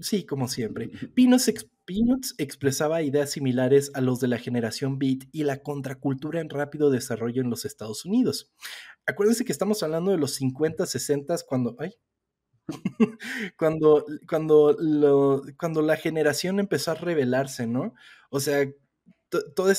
Sí, 0.01 0.25
como 0.25 0.49
siempre. 0.49 0.89
Peanuts, 1.15 1.53
Peanuts 1.91 2.37
expresaba 2.39 3.03
ideas 3.03 3.33
similares 3.33 3.91
a 3.95 4.01
los 4.01 4.21
de 4.21 4.29
la 4.29 4.39
generación 4.39 5.01
Beat 5.01 5.25
y 5.33 5.43
la 5.43 5.61
contracultura 5.61 6.41
en 6.41 6.49
rápido 6.49 6.89
desarrollo 6.89 7.43
en 7.43 7.51
los 7.51 7.65
Estados 7.65 8.05
Unidos. 8.05 8.53
Acuérdense 9.07 9.45
que 9.45 9.51
estamos 9.51 9.83
hablando 9.83 10.13
de 10.13 10.17
los 10.17 10.35
50, 10.35 10.87
60 10.87 11.35
cuando. 11.49 11.75
Ay, 11.81 11.97
cuando, 13.59 14.05
cuando, 14.29 15.43
cuando 15.59 15.83
la 15.83 15.97
generación 15.97 16.61
empezó 16.61 16.93
a 16.93 16.95
rebelarse, 16.95 17.67
¿no? 17.67 17.95
O 18.31 18.39
sea, 18.39 18.71
todo, 19.57 19.73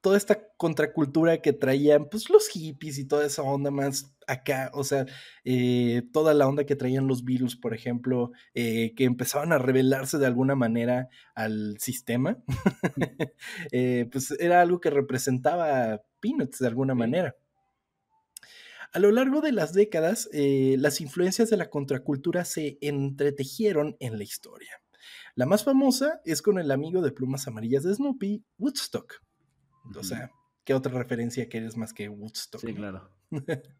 toda 0.00 0.16
esta 0.16 0.48
contracultura 0.56 1.42
que 1.42 1.52
traían 1.52 2.08
pues 2.08 2.30
los 2.30 2.48
hippies 2.48 2.98
y 2.98 3.06
toda 3.06 3.26
esa 3.26 3.42
onda 3.42 3.70
más 3.70 4.14
acá, 4.26 4.70
o 4.74 4.84
sea, 4.84 5.06
eh, 5.44 6.02
toda 6.12 6.34
la 6.34 6.46
onda 6.46 6.64
que 6.64 6.76
traían 6.76 7.08
los 7.08 7.24
virus, 7.24 7.56
por 7.56 7.74
ejemplo, 7.74 8.30
eh, 8.54 8.94
que 8.94 9.04
empezaban 9.04 9.52
a 9.52 9.58
revelarse 9.58 10.18
de 10.18 10.26
alguna 10.26 10.54
manera 10.54 11.08
al 11.34 11.78
sistema, 11.80 12.38
eh, 13.72 14.08
pues 14.12 14.30
era 14.38 14.60
algo 14.60 14.80
que 14.80 14.90
representaba 14.90 16.02
Peanuts 16.20 16.58
de 16.58 16.66
alguna 16.66 16.94
manera. 16.94 17.36
A 18.92 19.00
lo 19.00 19.10
largo 19.10 19.42
de 19.42 19.52
las 19.52 19.74
décadas, 19.74 20.30
las 20.32 21.02
influencias 21.02 21.50
de 21.50 21.58
la 21.58 21.68
contracultura 21.68 22.46
se 22.46 22.78
entretejieron 22.80 23.96
en 24.00 24.16
la 24.16 24.24
historia. 24.24 24.80
La 25.34 25.44
más 25.44 25.62
famosa 25.62 26.22
es 26.24 26.40
con 26.40 26.58
el 26.58 26.70
amigo 26.70 27.02
de 27.02 27.12
plumas 27.12 27.46
amarillas 27.46 27.82
de 27.82 27.94
Snoopy, 27.94 28.44
Woodstock. 28.56 29.20
O 29.96 30.02
sea, 30.02 30.30
¿qué 30.64 30.74
otra 30.74 30.92
referencia 30.92 31.48
quieres 31.48 31.76
más 31.76 31.92
que 31.92 32.08
Woodstock? 32.08 32.60
Sí, 32.60 32.74
claro. 32.74 33.10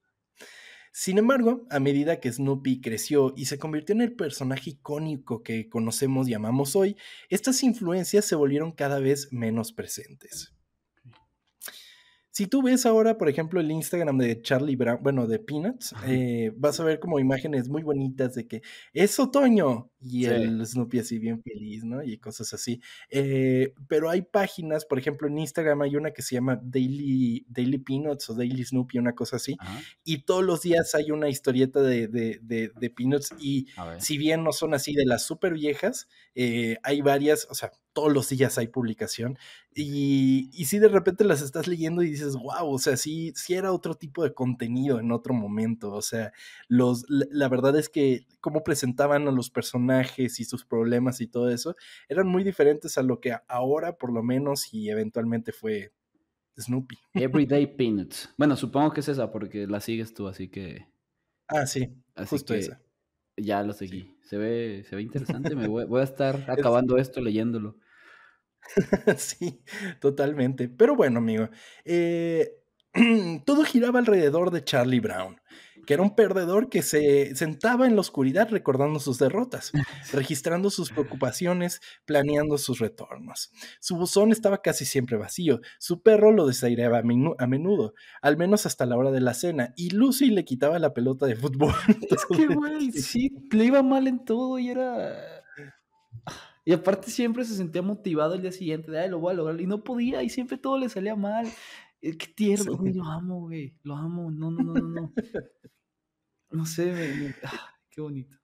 Sin 0.92 1.18
embargo, 1.18 1.66
a 1.70 1.78
medida 1.78 2.18
que 2.18 2.32
Snoopy 2.32 2.80
creció 2.80 3.32
y 3.36 3.44
se 3.44 3.58
convirtió 3.58 3.94
en 3.94 4.00
el 4.00 4.16
personaje 4.16 4.70
icónico 4.70 5.42
que 5.42 5.68
conocemos 5.68 6.28
y 6.28 6.34
amamos 6.34 6.74
hoy, 6.74 6.96
estas 7.28 7.62
influencias 7.62 8.24
se 8.24 8.34
volvieron 8.34 8.72
cada 8.72 8.98
vez 8.98 9.32
menos 9.32 9.72
presentes. 9.72 10.57
Si 12.38 12.46
tú 12.46 12.62
ves 12.62 12.86
ahora, 12.86 13.18
por 13.18 13.28
ejemplo, 13.28 13.58
el 13.58 13.68
Instagram 13.68 14.16
de 14.16 14.40
Charlie 14.40 14.76
Brown, 14.76 15.00
bueno, 15.02 15.26
de 15.26 15.40
Peanuts, 15.40 15.92
eh, 16.06 16.52
vas 16.54 16.78
a 16.78 16.84
ver 16.84 17.00
como 17.00 17.18
imágenes 17.18 17.68
muy 17.68 17.82
bonitas 17.82 18.36
de 18.36 18.46
que 18.46 18.62
es 18.92 19.18
otoño 19.18 19.90
y 20.00 20.26
el 20.26 20.64
Snoopy 20.64 21.00
así 21.00 21.18
bien 21.18 21.42
feliz, 21.42 21.82
¿no? 21.82 22.00
Y 22.00 22.16
cosas 22.18 22.54
así. 22.54 22.80
Eh, 23.10 23.74
pero 23.88 24.08
hay 24.08 24.22
páginas, 24.22 24.84
por 24.84 25.00
ejemplo, 25.00 25.26
en 25.26 25.36
Instagram 25.36 25.82
hay 25.82 25.96
una 25.96 26.12
que 26.12 26.22
se 26.22 26.36
llama 26.36 26.60
Daily, 26.62 27.44
Daily 27.48 27.78
Peanuts 27.78 28.30
o 28.30 28.34
Daily 28.34 28.64
Snoopy, 28.64 28.98
una 28.98 29.16
cosa 29.16 29.34
así, 29.34 29.56
y 30.04 30.18
todos 30.18 30.44
los 30.44 30.62
días 30.62 30.94
hay 30.94 31.10
una 31.10 31.28
historieta 31.28 31.82
de, 31.82 32.06
de, 32.06 32.38
de, 32.40 32.90
Peanuts 32.90 33.34
y 33.40 33.66
si 33.98 34.16
bien 34.16 34.44
no 34.44 34.52
son 34.52 34.74
así 34.74 34.94
de 34.94 35.06
las 35.06 35.24
súper 35.24 35.54
viejas, 35.54 36.06
eh, 36.36 36.76
hay 36.84 37.00
varias, 37.00 37.48
o 37.50 37.54
sea, 37.54 37.72
todos 37.92 38.12
los 38.12 38.28
días 38.28 38.58
hay 38.58 38.68
publicación 38.68 39.38
y, 39.74 40.50
y 40.52 40.66
si 40.66 40.78
de 40.78 40.88
repente 40.88 41.24
las 41.24 41.42
estás 41.42 41.66
leyendo 41.66 42.02
y 42.02 42.10
dices, 42.10 42.34
wow, 42.34 42.72
o 42.72 42.78
sea, 42.78 42.96
sí, 42.96 43.32
sí 43.34 43.54
era 43.54 43.72
otro 43.72 43.94
tipo 43.94 44.22
de 44.22 44.34
contenido 44.34 45.00
en 45.00 45.12
otro 45.12 45.34
momento, 45.34 45.92
o 45.92 46.02
sea, 46.02 46.32
los, 46.68 47.04
la, 47.08 47.48
verdad 47.48 47.76
es 47.76 47.88
que 47.88 48.26
cómo 48.40 48.62
presentaban 48.62 49.26
a 49.28 49.32
los 49.32 49.50
personajes 49.50 50.40
y 50.40 50.44
sus 50.44 50.64
problemas 50.64 51.20
y 51.20 51.26
todo 51.26 51.50
eso 51.50 51.76
eran 52.08 52.28
muy 52.28 52.44
diferentes 52.44 52.98
a 52.98 53.02
lo 53.02 53.20
que 53.20 53.36
ahora 53.48 53.96
por 53.96 54.12
lo 54.12 54.22
menos 54.22 54.72
y 54.72 54.90
eventualmente 54.90 55.52
fue 55.52 55.92
Snoopy. 56.58 56.98
Everyday 57.14 57.66
Peanuts. 57.76 58.32
Bueno, 58.36 58.56
supongo 58.56 58.92
que 58.92 59.00
es 59.00 59.08
esa 59.08 59.30
porque 59.30 59.66
la 59.66 59.80
sigues 59.80 60.14
tú, 60.14 60.28
así 60.28 60.48
que... 60.48 60.86
Ah, 61.46 61.66
sí, 61.66 61.88
justo 62.28 62.54
esa. 62.54 62.80
Ya 63.38 63.62
lo 63.62 63.72
seguí. 63.72 64.16
Se, 64.22 64.36
ve, 64.36 64.84
se 64.88 64.96
ve 64.96 65.02
interesante. 65.02 65.54
Me 65.54 65.66
voy, 65.68 66.00
a 66.00 66.04
estar 66.04 66.44
acabando 66.48 66.98
esto 66.98 67.20
leyéndolo. 67.20 67.76
sí, 69.16 69.62
totalmente. 70.00 70.68
Pero 70.68 70.96
bueno, 70.96 71.18
amigo. 71.18 71.48
Eh, 71.84 72.58
todo 73.44 73.64
giraba 73.64 73.98
alrededor 73.98 74.50
de 74.50 74.64
Charlie 74.64 75.00
Brown, 75.00 75.40
que 75.86 75.94
era 75.94 76.02
un 76.02 76.14
perdedor 76.14 76.68
que 76.68 76.82
se 76.82 77.34
sentaba 77.34 77.86
en 77.86 77.94
la 77.94 78.00
oscuridad 78.00 78.48
recordando 78.50 79.00
sus 79.00 79.18
derrotas, 79.18 79.72
registrando 80.12 80.70
sus 80.70 80.90
preocupaciones, 80.90 81.80
planeando 82.04 82.58
sus 82.58 82.78
retornos. 82.78 83.50
Su 83.80 83.96
buzón 83.96 84.32
estaba 84.32 84.60
casi 84.60 84.84
siempre 84.84 85.16
vacío, 85.16 85.60
su 85.78 86.02
perro 86.02 86.32
lo 86.32 86.46
desaireaba 86.46 86.98
a 86.98 87.46
menudo, 87.46 87.94
al 88.20 88.36
menos 88.36 88.66
hasta 88.66 88.86
la 88.86 88.96
hora 88.96 89.10
de 89.10 89.20
la 89.20 89.34
cena, 89.34 89.72
y 89.76 89.90
Lucy 89.90 90.30
le 90.30 90.44
quitaba 90.44 90.78
la 90.78 90.94
pelota 90.94 91.26
de 91.26 91.36
fútbol. 91.36 91.72
Es 92.10 92.24
que, 92.26 92.46
güey, 92.46 92.92
sí, 92.92 93.30
le 93.52 93.64
iba 93.64 93.82
mal 93.82 94.06
en 94.06 94.24
todo 94.24 94.58
y 94.58 94.70
era... 94.70 95.44
Y 96.64 96.72
aparte 96.74 97.10
siempre 97.10 97.46
se 97.46 97.54
sentía 97.54 97.80
motivado 97.80 98.34
el 98.34 98.42
día 98.42 98.52
siguiente, 98.52 98.90
de, 98.90 99.00
ay, 99.00 99.08
lo 99.08 99.20
voy 99.20 99.32
a 99.32 99.36
lograr, 99.36 99.58
y 99.58 99.66
no 99.66 99.82
podía, 99.82 100.22
y 100.22 100.28
siempre 100.28 100.58
todo 100.58 100.76
le 100.76 100.90
salía 100.90 101.16
mal. 101.16 101.46
Qué 102.00 102.32
tierno, 102.34 102.76
güey, 102.76 102.92
lo 102.92 103.04
amo, 103.04 103.40
güey, 103.40 103.76
lo 103.82 103.96
amo, 103.96 104.30
no, 104.30 104.50
no, 104.50 104.62
no, 104.62 104.74
no, 104.74 104.88
no. 104.88 105.12
No 106.50 106.64
sé, 106.64 107.34
ah, 107.44 107.74
qué 107.90 108.00
bonito. 108.00 108.36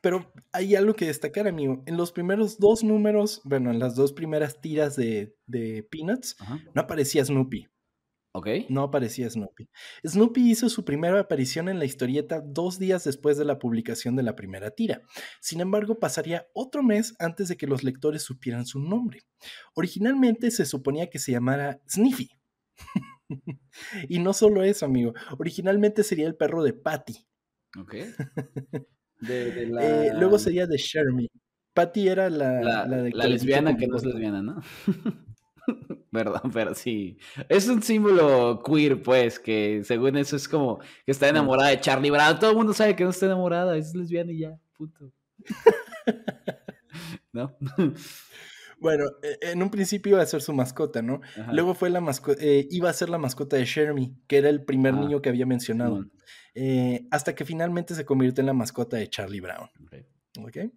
Pero 0.00 0.32
hay 0.52 0.74
algo 0.74 0.94
que 0.94 1.06
destacar, 1.06 1.46
amigo. 1.46 1.82
En 1.86 1.96
los 1.96 2.12
primeros 2.12 2.58
dos 2.58 2.82
números, 2.82 3.40
bueno, 3.44 3.70
en 3.70 3.78
las 3.78 3.94
dos 3.94 4.12
primeras 4.12 4.60
tiras 4.60 4.96
de, 4.96 5.36
de 5.46 5.82
Peanuts, 5.90 6.36
no 6.74 6.82
aparecía 6.82 7.24
Snoopy. 7.24 7.68
Ok. 8.34 8.48
No 8.70 8.82
aparecía 8.82 9.28
Snoopy. 9.28 9.68
Snoopy 10.06 10.50
hizo 10.50 10.70
su 10.70 10.84
primera 10.84 11.20
aparición 11.20 11.68
en 11.68 11.78
la 11.78 11.84
historieta 11.84 12.40
dos 12.40 12.78
días 12.78 13.04
después 13.04 13.36
de 13.36 13.44
la 13.44 13.58
publicación 13.58 14.16
de 14.16 14.22
la 14.22 14.34
primera 14.34 14.70
tira. 14.70 15.02
Sin 15.40 15.60
embargo, 15.60 15.98
pasaría 15.98 16.46
otro 16.54 16.82
mes 16.82 17.14
antes 17.18 17.48
de 17.48 17.58
que 17.58 17.66
los 17.66 17.84
lectores 17.84 18.22
supieran 18.22 18.64
su 18.64 18.80
nombre. 18.80 19.20
Originalmente 19.74 20.50
se 20.50 20.64
suponía 20.64 21.10
que 21.10 21.18
se 21.18 21.32
llamara 21.32 21.82
Sniffy. 21.86 22.30
y 24.08 24.18
no 24.18 24.32
solo 24.32 24.62
eso, 24.64 24.86
amigo. 24.86 25.12
Originalmente 25.38 26.02
sería 26.02 26.26
el 26.26 26.36
perro 26.36 26.62
de 26.62 26.72
Patty. 26.72 27.16
Ok. 27.78 27.94
Eh, 29.28 30.10
luego 30.18 30.36
sería 30.36 30.66
de 30.66 30.76
Shermie. 30.76 31.28
Patty 31.74 32.08
era 32.08 32.28
la, 32.28 32.60
la, 32.60 32.86
la 32.88 33.26
lesbiana 33.28 33.76
que 33.76 33.86
no 33.86 33.96
es 33.96 34.04
lesbiana, 34.04 34.42
¿no? 34.42 34.60
Perdón, 36.12 36.42
pero 36.52 36.74
sí. 36.74 37.18
Es 37.48 37.66
un 37.68 37.82
símbolo 37.82 38.62
queer, 38.62 39.02
pues, 39.02 39.38
que 39.38 39.82
según 39.84 40.16
eso 40.16 40.36
es 40.36 40.46
como 40.46 40.78
que 40.78 41.10
está 41.10 41.28
enamorada 41.28 41.70
de 41.70 41.80
Charlie 41.80 42.10
Brown. 42.10 42.38
Todo 42.38 42.50
el 42.50 42.56
mundo 42.56 42.74
sabe 42.74 42.94
que 42.94 43.04
no 43.04 43.10
está 43.10 43.26
enamorada, 43.26 43.76
es 43.76 43.94
lesbiana 43.94 44.30
y 44.32 44.40
ya, 44.40 44.58
punto. 44.76 45.10
¿No? 47.32 47.56
Bueno, 48.82 49.04
e, 49.22 49.52
en 49.52 49.62
un 49.62 49.70
principio 49.70 50.14
iba 50.14 50.22
a 50.24 50.26
ser 50.26 50.42
su 50.42 50.52
mascota, 50.52 51.02
¿no? 51.02 51.20
Luego 51.52 51.72
fue 51.72 51.88
la 51.88 52.00
mascota, 52.00 52.42
eh, 52.42 52.66
iba 52.68 52.90
a 52.90 52.92
ser 52.92 53.10
la 53.10 53.18
mascota 53.18 53.56
de 53.56 53.64
Shermie, 53.64 54.16
que 54.26 54.38
era 54.38 54.48
el 54.48 54.64
primer 54.64 54.94
niño 54.94 55.22
que 55.22 55.28
había 55.28 55.46
mencionado. 55.46 56.04
Eh, 56.56 57.06
hasta 57.12 57.36
que 57.36 57.44
finalmente 57.44 57.94
se 57.94 58.04
convirtió 58.04 58.42
en 58.42 58.46
la 58.46 58.54
mascota 58.54 58.96
de 58.96 59.08
Charlie 59.08 59.38
Brown. 59.38 59.70
Okay. 60.48 60.72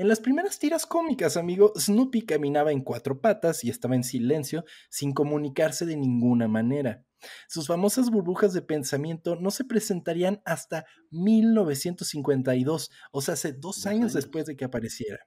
En 0.00 0.08
las 0.08 0.20
primeras 0.20 0.58
tiras 0.58 0.86
cómicas, 0.86 1.36
amigo, 1.36 1.74
Snoopy 1.78 2.22
caminaba 2.22 2.72
en 2.72 2.80
cuatro 2.80 3.20
patas 3.20 3.64
y 3.64 3.68
estaba 3.68 3.96
en 3.96 4.02
silencio, 4.02 4.64
sin 4.88 5.12
comunicarse 5.12 5.84
de 5.84 5.94
ninguna 5.94 6.48
manera. 6.48 7.04
Sus 7.48 7.66
famosas 7.66 8.08
burbujas 8.08 8.54
de 8.54 8.62
pensamiento 8.62 9.36
no 9.36 9.50
se 9.50 9.64
presentarían 9.64 10.40
hasta 10.46 10.86
1952, 11.10 12.90
o 13.12 13.20
sea, 13.20 13.34
hace 13.34 13.52
dos, 13.52 13.84
años 13.84 14.14
después 14.14 14.46
de 14.46 14.56
que 14.56 14.64
apareciera. 14.64 15.18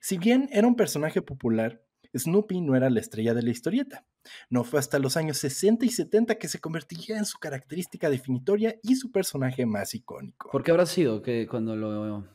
Si 0.00 0.18
bien 0.18 0.48
era 0.50 0.66
un 0.66 0.74
personaje 0.74 1.22
popular, 1.22 1.80
Snoopy 2.18 2.62
no 2.62 2.74
era 2.74 2.90
la 2.90 2.98
estrella 2.98 3.32
de 3.32 3.42
la 3.42 3.50
historieta. 3.50 4.04
No 4.50 4.64
fue 4.64 4.80
hasta 4.80 4.98
los 4.98 5.16
años 5.16 5.38
60 5.38 5.86
y 5.86 5.90
70 5.90 6.34
que 6.34 6.48
se 6.48 6.58
convertiría 6.58 7.16
en 7.16 7.26
su 7.26 7.38
característica 7.38 8.10
definitoria 8.10 8.74
y 8.82 8.96
su 8.96 9.12
personaje 9.12 9.66
más 9.66 9.94
icónico. 9.94 10.50
¿Por 10.50 10.64
qué 10.64 10.72
habrá 10.72 10.86
sido 10.86 11.22
que 11.22 11.46
cuando 11.46 11.76
lo 11.76 12.33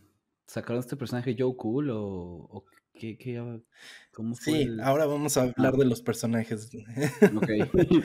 sacaron 0.50 0.80
este 0.80 0.98
personaje 0.98 1.36
Joe 1.38 1.56
Cool 1.56 1.92
o, 1.92 2.66
qué, 2.94 3.18
qué, 3.18 3.62
cómo 4.12 4.36
fue? 4.36 4.54
Sí, 4.54 4.78
ahora 4.82 5.06
vamos 5.06 5.38
a 5.38 5.44
hablar 5.44 5.74
ah. 5.76 5.78
de 5.78 5.86
los 5.86 6.02
personajes. 6.02 6.70
Ok. 7.36 7.50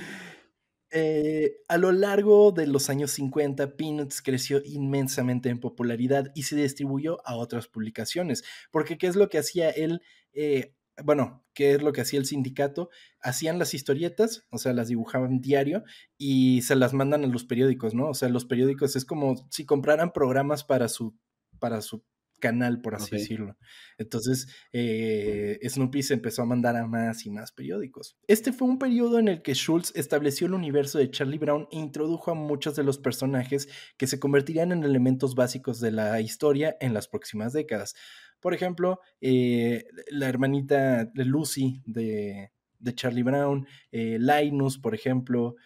Eh, 0.96 1.56
a 1.66 1.76
lo 1.76 1.90
largo 1.90 2.52
de 2.52 2.68
los 2.68 2.88
años 2.88 3.10
50, 3.10 3.76
Peanuts 3.76 4.22
creció 4.22 4.62
inmensamente 4.64 5.48
en 5.48 5.58
popularidad 5.58 6.30
y 6.36 6.44
se 6.44 6.54
distribuyó 6.54 7.18
a 7.26 7.34
otras 7.34 7.66
publicaciones. 7.66 8.44
Porque, 8.70 8.96
¿qué 8.96 9.08
es 9.08 9.16
lo 9.16 9.28
que 9.28 9.38
hacía 9.38 9.70
él? 9.70 10.02
Eh, 10.34 10.76
bueno, 11.02 11.44
¿qué 11.52 11.72
es 11.72 11.82
lo 11.82 11.92
que 11.92 12.02
hacía 12.02 12.20
el 12.20 12.26
sindicato? 12.26 12.90
Hacían 13.20 13.58
las 13.58 13.74
historietas, 13.74 14.46
o 14.50 14.58
sea, 14.58 14.72
las 14.72 14.86
dibujaban 14.86 15.40
diario 15.40 15.82
y 16.16 16.62
se 16.62 16.76
las 16.76 16.92
mandan 16.92 17.24
a 17.24 17.26
los 17.26 17.42
periódicos, 17.42 17.92
¿no? 17.92 18.10
O 18.10 18.14
sea, 18.14 18.28
los 18.28 18.44
periódicos 18.44 18.94
es 18.94 19.04
como 19.04 19.48
si 19.50 19.66
compraran 19.66 20.12
programas 20.12 20.62
para 20.62 20.86
su, 20.86 21.18
para 21.58 21.80
su 21.80 22.04
canal, 22.40 22.80
por 22.80 22.94
así 22.94 23.16
decirlo. 23.16 23.56
Entonces, 23.98 24.48
eh, 24.72 25.58
Snoopy 25.66 26.02
se 26.02 26.14
empezó 26.14 26.42
a 26.42 26.46
mandar 26.46 26.76
a 26.76 26.86
más 26.86 27.26
y 27.26 27.30
más 27.30 27.52
periódicos. 27.52 28.16
Este 28.26 28.52
fue 28.52 28.68
un 28.68 28.78
periodo 28.78 29.18
en 29.18 29.28
el 29.28 29.42
que 29.42 29.54
Schultz 29.54 29.92
estableció 29.94 30.46
el 30.46 30.54
universo 30.54 30.98
de 30.98 31.10
Charlie 31.10 31.38
Brown 31.38 31.68
e 31.70 31.78
introdujo 31.78 32.30
a 32.30 32.34
muchos 32.34 32.76
de 32.76 32.84
los 32.84 32.98
personajes 32.98 33.68
que 33.96 34.06
se 34.06 34.18
convertirían 34.18 34.72
en 34.72 34.84
elementos 34.84 35.34
básicos 35.34 35.80
de 35.80 35.92
la 35.92 36.20
historia 36.20 36.76
en 36.80 36.94
las 36.94 37.08
próximas 37.08 37.52
décadas. 37.52 37.94
Por 38.40 38.52
ejemplo, 38.52 39.00
eh, 39.20 39.86
la 40.10 40.28
hermanita 40.28 41.06
de 41.06 41.24
Lucy 41.24 41.82
de, 41.86 42.50
Charlie 42.94 43.22
Brown, 43.22 43.66
eh, 43.90 44.18
Linus, 44.20 44.78
por 44.78 44.94
ejemplo, 44.94 45.56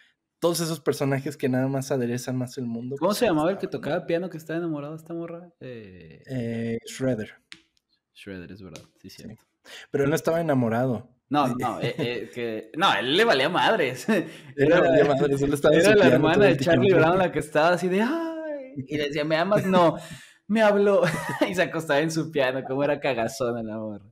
todos 0.41 0.61
esos 0.61 0.81
personajes 0.81 1.37
que 1.37 1.49
nada 1.49 1.67
más 1.69 1.91
aderezan 1.91 2.37
más 2.37 2.59
el 2.59 2.67
mundo. 2.67 2.97
¿Cómo 2.99 3.15
se 3.15 3.27
llamaba 3.27 3.51
el 3.51 3.59
que 3.59 3.67
tocaba 3.67 4.07
piano 4.07 4.31
que 4.31 4.37
estaba 4.37 4.59
enamorado 4.59 4.95
de 4.95 4.99
esta 4.99 5.15
morra? 5.15 5.51
Eh... 5.61 6.23
eh 6.27 6.79
Shredder. 6.87 7.35
Shredder, 8.15 8.53
es 8.53 8.63
verdad, 8.63 8.83
sí, 9.01 9.11
sí. 9.11 9.25
Pero 9.91 10.05
él 10.05 10.11
no 10.11 10.17
estaba 10.17 10.41
enamorado. 10.41 11.09
No, 11.31 11.47
no, 11.47 11.79
eh, 11.83 12.31
que, 12.33 12.71
no, 12.77 12.93
él 12.95 13.17
le 13.17 13.25
valía 13.25 13.49
madres. 13.49 14.07
Era, 14.57 14.81
valía 14.81 15.05
madres, 15.05 15.43
él 15.43 15.53
estaba 15.53 15.77
era 15.77 15.95
la 15.95 16.07
hermana 16.07 16.47
de 16.47 16.57
Charlie 16.57 16.95
Brown 16.95 17.19
la 17.19 17.31
que 17.31 17.41
estaba 17.41 17.71
así 17.71 17.89
de, 17.89 18.01
ay, 18.01 18.73
y 18.77 18.97
le 18.97 19.05
decía, 19.09 19.25
¿me 19.25 19.37
amas? 19.37 19.67
No, 19.67 19.97
me 20.47 20.63
habló, 20.63 21.03
y 21.49 21.55
se 21.55 21.63
acostaba 21.63 22.01
en 22.01 22.11
su 22.11 22.31
piano, 22.31 22.63
como 22.65 22.83
era 22.83 22.99
cagazón 22.99 23.59
el 23.59 23.71
amor. 23.71 24.03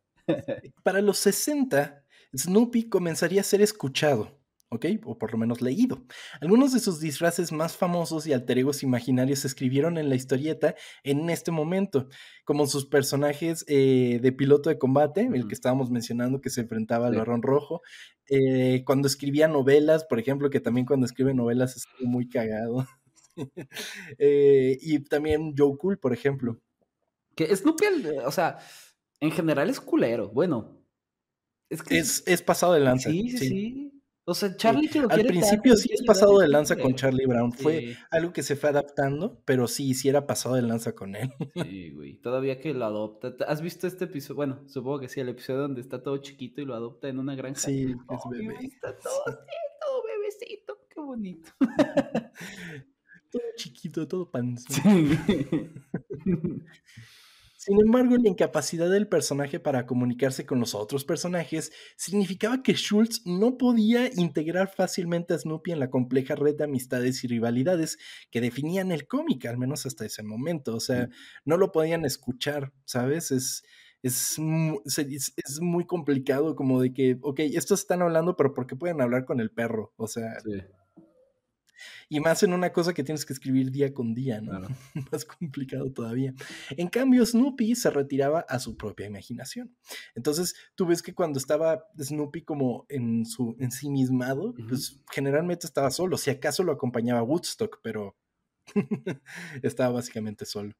Para 0.83 1.01
los 1.01 1.19
60, 1.19 2.03
Snoopy 2.37 2.91
comenzaría 2.91 3.41
a 3.41 3.45
ser 3.45 3.62
escuchado 3.62 4.36
¿ok? 4.70 4.87
O 5.05 5.18
por 5.18 5.33
lo 5.33 5.38
menos 5.38 5.62
leído. 5.62 6.05
Algunos 6.40 6.72
de 6.72 6.81
sus 6.81 7.00
disfraces 7.00 7.52
más 7.52 7.76
famosos 7.76 8.26
y 8.26 8.33
alter 8.33 8.59
imaginarios 8.83 9.40
se 9.40 9.48
escribieron 9.48 9.98
en 9.98 10.09
la 10.09 10.16
historieta 10.16 10.74
en 11.05 11.31
este 11.31 11.50
momento, 11.50 12.09
como 12.44 12.66
sus 12.66 12.87
personajes 12.87 13.64
eh, 13.68 14.18
de 14.20 14.33
piloto 14.33 14.68
de 14.68 14.79
combate, 14.79 15.29
el 15.33 15.46
que 15.46 15.55
estábamos 15.55 15.90
mencionando 15.90 16.40
que 16.40 16.50
se 16.50 16.62
enfrentaba 16.62 17.07
al 17.07 17.16
barrón 17.16 17.42
rojo, 17.42 17.83
eh, 18.29 18.83
cuando 18.85 19.07
escribía 19.07 19.48
novelas, 19.48 20.05
por 20.05 20.18
ejemplo, 20.18 20.50
que 20.50 20.61
también 20.61 20.87
cuando 20.87 21.07
escribe 21.07 21.35
novelas 21.35 21.76
es 21.76 21.87
muy 22.00 22.29
cagado. 22.29 22.87
Eh, 24.18 24.79
y 24.81 24.98
también 25.00 25.52
Joe 25.55 25.76
Cool, 25.76 25.98
por 25.98 26.14
ejemplo. 26.14 26.59
Que 27.35 27.55
Snoopy, 27.55 27.85
o 28.24 28.31
sea, 28.33 28.57
en 29.20 29.31
general 29.31 29.68
es 29.68 29.79
culero. 29.79 30.31
Bueno, 30.31 30.83
es, 31.68 32.22
es, 32.26 32.40
pasado 32.40 32.72
de 32.72 32.81
lanza. 32.81 33.11
sí. 33.11 33.29
sí. 33.29 33.37
sí. 33.37 33.95
O 34.29 34.35
sea, 34.35 34.57
Charlie 34.57 34.89
que 34.89 35.01
lo 35.01 35.09
Al 35.09 35.25
principio 35.25 35.75
tanto, 35.75 35.77
sí 35.77 35.89
es 35.93 36.03
pasado 36.03 36.41
de 36.41 36.49
lanza 36.49 36.75
con 36.75 36.97
Charlie 36.97 37.27
Brown. 37.27 37.53
Fue 37.53 37.97
algo 38.11 38.33
que 38.33 38.43
se 38.43 38.57
fue 38.57 38.71
adaptando, 38.71 39.41
pero 39.45 39.69
sí, 39.69 39.95
sí 39.95 40.09
era 40.09 40.27
pasado 40.27 40.57
de 40.57 40.62
lanza 40.62 40.97
con 40.97 41.15
él. 41.15 41.33
Sí, 41.62 41.91
güey. 41.91 42.17
Todavía 42.17 42.61
que 42.61 42.75
lo 42.75 42.87
adopta. 42.87 43.37
¿Has 43.47 43.61
visto 43.62 43.87
este 43.87 44.07
episodio? 44.07 44.35
Bueno, 44.35 44.62
supongo 44.67 44.99
que 44.99 45.09
sí, 45.09 45.21
el 45.21 45.29
episodio 45.29 45.61
donde 45.61 45.81
está 45.81 46.03
todo 46.03 46.17
chiquito 46.19 46.61
y 46.61 46.65
lo 46.65 46.75
adopta 46.75 47.09
en 47.09 47.21
una 47.21 47.37
granja. 47.37 47.61
Sí, 47.61 47.85
es 47.85 48.21
bebé. 48.29 48.57
está 48.62 48.99
todo, 48.99 49.23
sí, 49.27 49.57
todo 49.81 50.03
bebecito. 50.03 50.79
Qué 50.89 51.01
bonito. 51.01 51.51
Todo 53.29 53.43
chiquito, 53.57 54.07
todo 54.07 54.31
panzón. 54.31 55.19
Sí. 55.27 55.71
Sin 57.66 57.81
embargo, 57.81 58.16
la 58.16 58.29
incapacidad 58.29 58.88
del 58.88 59.09
personaje 59.09 59.59
para 59.59 59.87
comunicarse 59.87 60.46
con 60.46 60.61
los 60.61 60.74
otros 60.76 61.05
personajes 61.05 61.72
significaba 61.96 62.62
que 62.62 62.74
Schultz 62.74 63.22
no 63.26 63.59
podía 63.59 64.09
integrar 64.14 64.68
fácilmente 64.72 65.35
a 65.35 65.38
Snoopy 65.38 65.72
en 65.72 65.81
la 65.81 65.90
compleja 65.90 66.37
red 66.37 66.55
de 66.55 66.62
amistades 66.64 67.24
y 67.24 67.26
rivalidades 67.26 67.98
que 68.31 68.40
definían 68.40 68.92
el 68.92 69.09
cómic, 69.09 69.46
al 69.46 69.59
menos 69.59 69.85
hasta 69.85 70.07
ese 70.07 70.22
momento. 70.22 70.76
O 70.76 70.81
sea, 70.81 71.09
no 71.44 71.57
lo 71.57 71.72
podían 71.72 72.05
escuchar, 72.05 72.72
¿sabes? 72.85 73.33
Es, 73.33 73.64
es, 74.02 74.38
es- 74.96 75.33
es 75.37 75.61
muy 75.61 75.87
complicado 75.87 76.55
como 76.55 76.81
de 76.81 76.92
que, 76.92 77.18
ok, 77.20 77.40
estos 77.40 77.81
están 77.81 78.00
hablando, 78.02 78.37
pero 78.37 78.55
¿por 78.55 78.68
qué 78.68 78.76
pueden 78.76 79.00
hablar 79.00 79.24
con 79.24 79.40
el 79.40 79.50
perro? 79.50 79.92
O 79.96 80.07
sea, 80.07 80.38
Sí, 80.40 80.52
y 82.09 82.21
más 82.21 82.43
en 82.43 82.53
una 82.53 82.73
cosa 82.73 82.95
que 82.95 83.05
tienes 83.05 83.25
que 83.25 83.33
escribir 83.33 83.71
día 83.71 83.93
con 83.93 84.15
día, 84.15 84.41
¿no? 84.41 84.51
claro. 84.51 84.69
más 85.12 85.25
complicado 85.25 85.91
todavía. 85.93 86.35
En 86.71 86.89
cambio, 86.89 87.25
Snoopy 87.25 87.75
se 87.75 87.91
retiraba 87.91 88.41
a 88.41 88.59
su 88.59 88.77
propia 88.77 89.07
imaginación. 89.07 89.77
Entonces, 90.15 90.55
tú 90.75 90.87
ves 90.87 91.03
que 91.03 91.15
cuando 91.15 91.39
estaba 91.39 91.85
Snoopy 91.99 92.43
como 92.43 92.87
en 92.89 93.27
su 93.27 93.57
ensimismado, 93.59 94.55
pues 94.69 95.03
generalmente 95.11 95.67
estaba 95.67 95.91
solo. 95.91 96.17
Si 96.17 96.31
acaso 96.31 96.62
lo 96.62 96.73
acompañaba 96.73 97.23
Woodstock, 97.23 97.81
pero 97.83 98.17
estaba 99.62 99.95
básicamente 99.95 100.45
solo. 100.45 100.73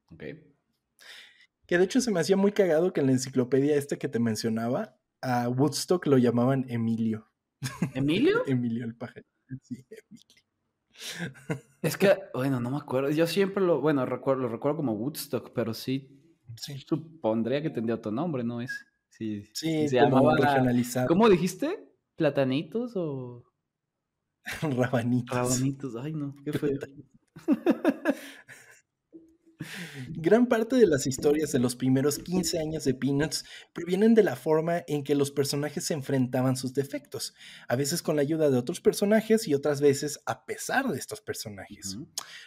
Que 1.67 1.79
de 1.79 1.85
hecho 1.85 2.01
se 2.01 2.11
me 2.11 2.21
hacía 2.21 2.37
muy 2.37 2.53
cagado 2.53 2.93
que 2.93 3.01
en 3.01 3.07
la 3.07 3.13
enciclopedia 3.13 3.77
esta 3.77 3.97
que 3.97 4.09
te 4.09 4.19
mencionaba, 4.19 4.97
a 5.21 5.49
Woodstock 5.49 6.07
lo 6.07 6.19
llamaban 6.19 6.65
Emilio. 6.69 7.29
¿Emilio? 7.95 8.43
Emilio 8.47 8.85
el. 8.85 8.97
Sí, 9.63 9.87
Emilio. 9.91 10.46
Es 11.83 11.97
que, 11.97 12.17
bueno, 12.35 12.61
no 12.61 12.71
me 12.71 12.79
acuerdo. 12.79 13.11
Yo 13.11 13.27
siempre 13.27 13.63
lo, 13.63 13.81
bueno, 13.81 14.07
recuerdo, 14.07 14.43
lo 14.43 14.49
recuerdo 14.49 14.79
como 14.79 14.93
Woodstock, 14.95 15.53
pero 15.53 15.73
sí 15.75 16.13
Sí, 16.57 16.79
supondría 16.79 17.61
que 17.61 17.71
tendría 17.71 17.97
otro 17.97 18.11
nombre, 18.13 18.43
¿no 18.45 18.61
es? 18.61 18.87
Sí, 19.11 19.45
sí 19.53 19.89
se 19.89 19.99
como 19.99 20.17
llamaba- 20.21 20.37
regionalizado. 20.37 21.09
¿Cómo 21.09 21.29
dijiste? 21.29 21.93
¿Platanitos 22.17 22.93
o 22.97 23.45
Rabanitos. 24.63 25.37
rabanitos? 25.37 25.97
Ay, 25.97 26.13
no, 26.15 26.35
qué 26.45 26.53
feo. 26.53 26.79
Gran 30.09 30.46
parte 30.46 30.76
de 30.76 30.87
las 30.87 31.07
historias 31.07 31.52
de 31.52 31.59
los 31.59 31.76
primeros 31.76 32.18
15 32.18 32.59
años 32.59 32.85
de 32.85 32.94
Peanuts 32.94 33.44
provienen 33.72 34.14
de 34.14 34.22
la 34.22 34.37
forma 34.37 34.83
en 34.87 35.05
que 35.05 35.14
los 35.14 35.31
personajes 35.31 35.85
se 35.85 35.94
enfrentaban 35.94 36.57
sus 36.57 36.74
defectos, 36.74 37.35
a 37.68 37.76
veces 37.76 38.02
con 38.02 38.16
la 38.16 38.22
ayuda 38.22 38.50
de 38.50 38.59
otros 38.59 38.81
personajes 38.81 39.46
y 39.48 39.55
otras 39.55 39.81
veces 39.81 40.20
a 40.26 40.44
pesar 40.46 40.88
de 40.88 40.98
estos 40.98 41.20
personajes. 41.20 41.96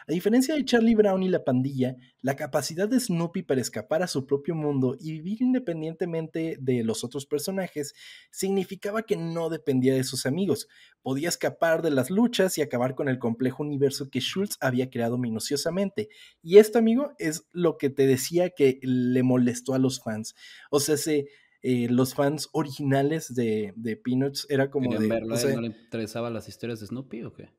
A 0.08 0.12
diferencia 0.12 0.56
de 0.56 0.66
Charlie 0.66 0.96
Brown 0.96 1.24
y 1.24 1.30
la 1.30 1.44
pandilla, 1.44 1.96
la 2.22 2.36
capacidad 2.36 2.88
de 2.88 3.00
Snoopy 3.00 3.44
para 3.44 3.62
escapar 3.62 4.04
a 4.04 4.08
su 4.08 4.26
propio 4.26 4.56
mundo 4.56 4.96
y 5.00 5.12
vivir 5.14 5.42
independientemente 5.42 6.58
de 6.60 6.84
los 6.84 7.04
otros 7.04 7.26
personajes 7.26 7.94
significaba 8.32 9.04
que 9.04 9.18
no 9.18 9.50
dependía 9.50 9.94
de 9.94 10.04
sus 10.04 10.26
amigos. 10.26 10.68
Podía 11.02 11.30
escapar 11.30 11.82
de 11.82 11.92
las 11.92 12.10
luchas 12.10 12.58
y 12.58 12.62
acabar 12.62 12.96
con 12.96 13.10
el 13.10 13.20
complejo 13.20 13.64
universo 13.64 14.10
que 14.10 14.20
Schultz 14.20 14.58
había 14.60 14.90
creado 14.90 15.18
minuciosamente. 15.18 16.10
Y 16.42 16.58
esto, 16.58 16.80
amigo, 16.80 17.09
es 17.18 17.46
lo 17.52 17.78
que 17.78 17.90
te 17.90 18.06
decía 18.08 18.52
que 18.52 18.80
le 18.84 19.24
molestó 19.24 19.74
a 19.74 19.80
los 19.80 20.02
fans. 20.02 20.36
O 20.72 20.80
sea, 20.80 20.98
se, 20.98 21.28
eh, 21.62 21.88
los 21.90 22.14
fans 22.16 22.50
originales 22.54 23.34
de, 23.36 23.74
de 23.76 23.98
Peanuts 23.98 24.46
era 24.50 24.70
como 24.70 24.90
¿Querían 24.90 25.04
de... 25.04 25.08
verlo? 25.08 25.36
o 25.36 25.38
¿A 25.38 25.42
él 25.42 25.48
sea, 25.48 25.56
¿No 25.56 25.62
le 25.62 25.68
interesaban 25.68 26.34
las 26.34 26.48
historias 26.48 26.80
de 26.80 26.88
Snoopy 26.88 27.24
o 27.24 27.34
qué? 27.34 27.50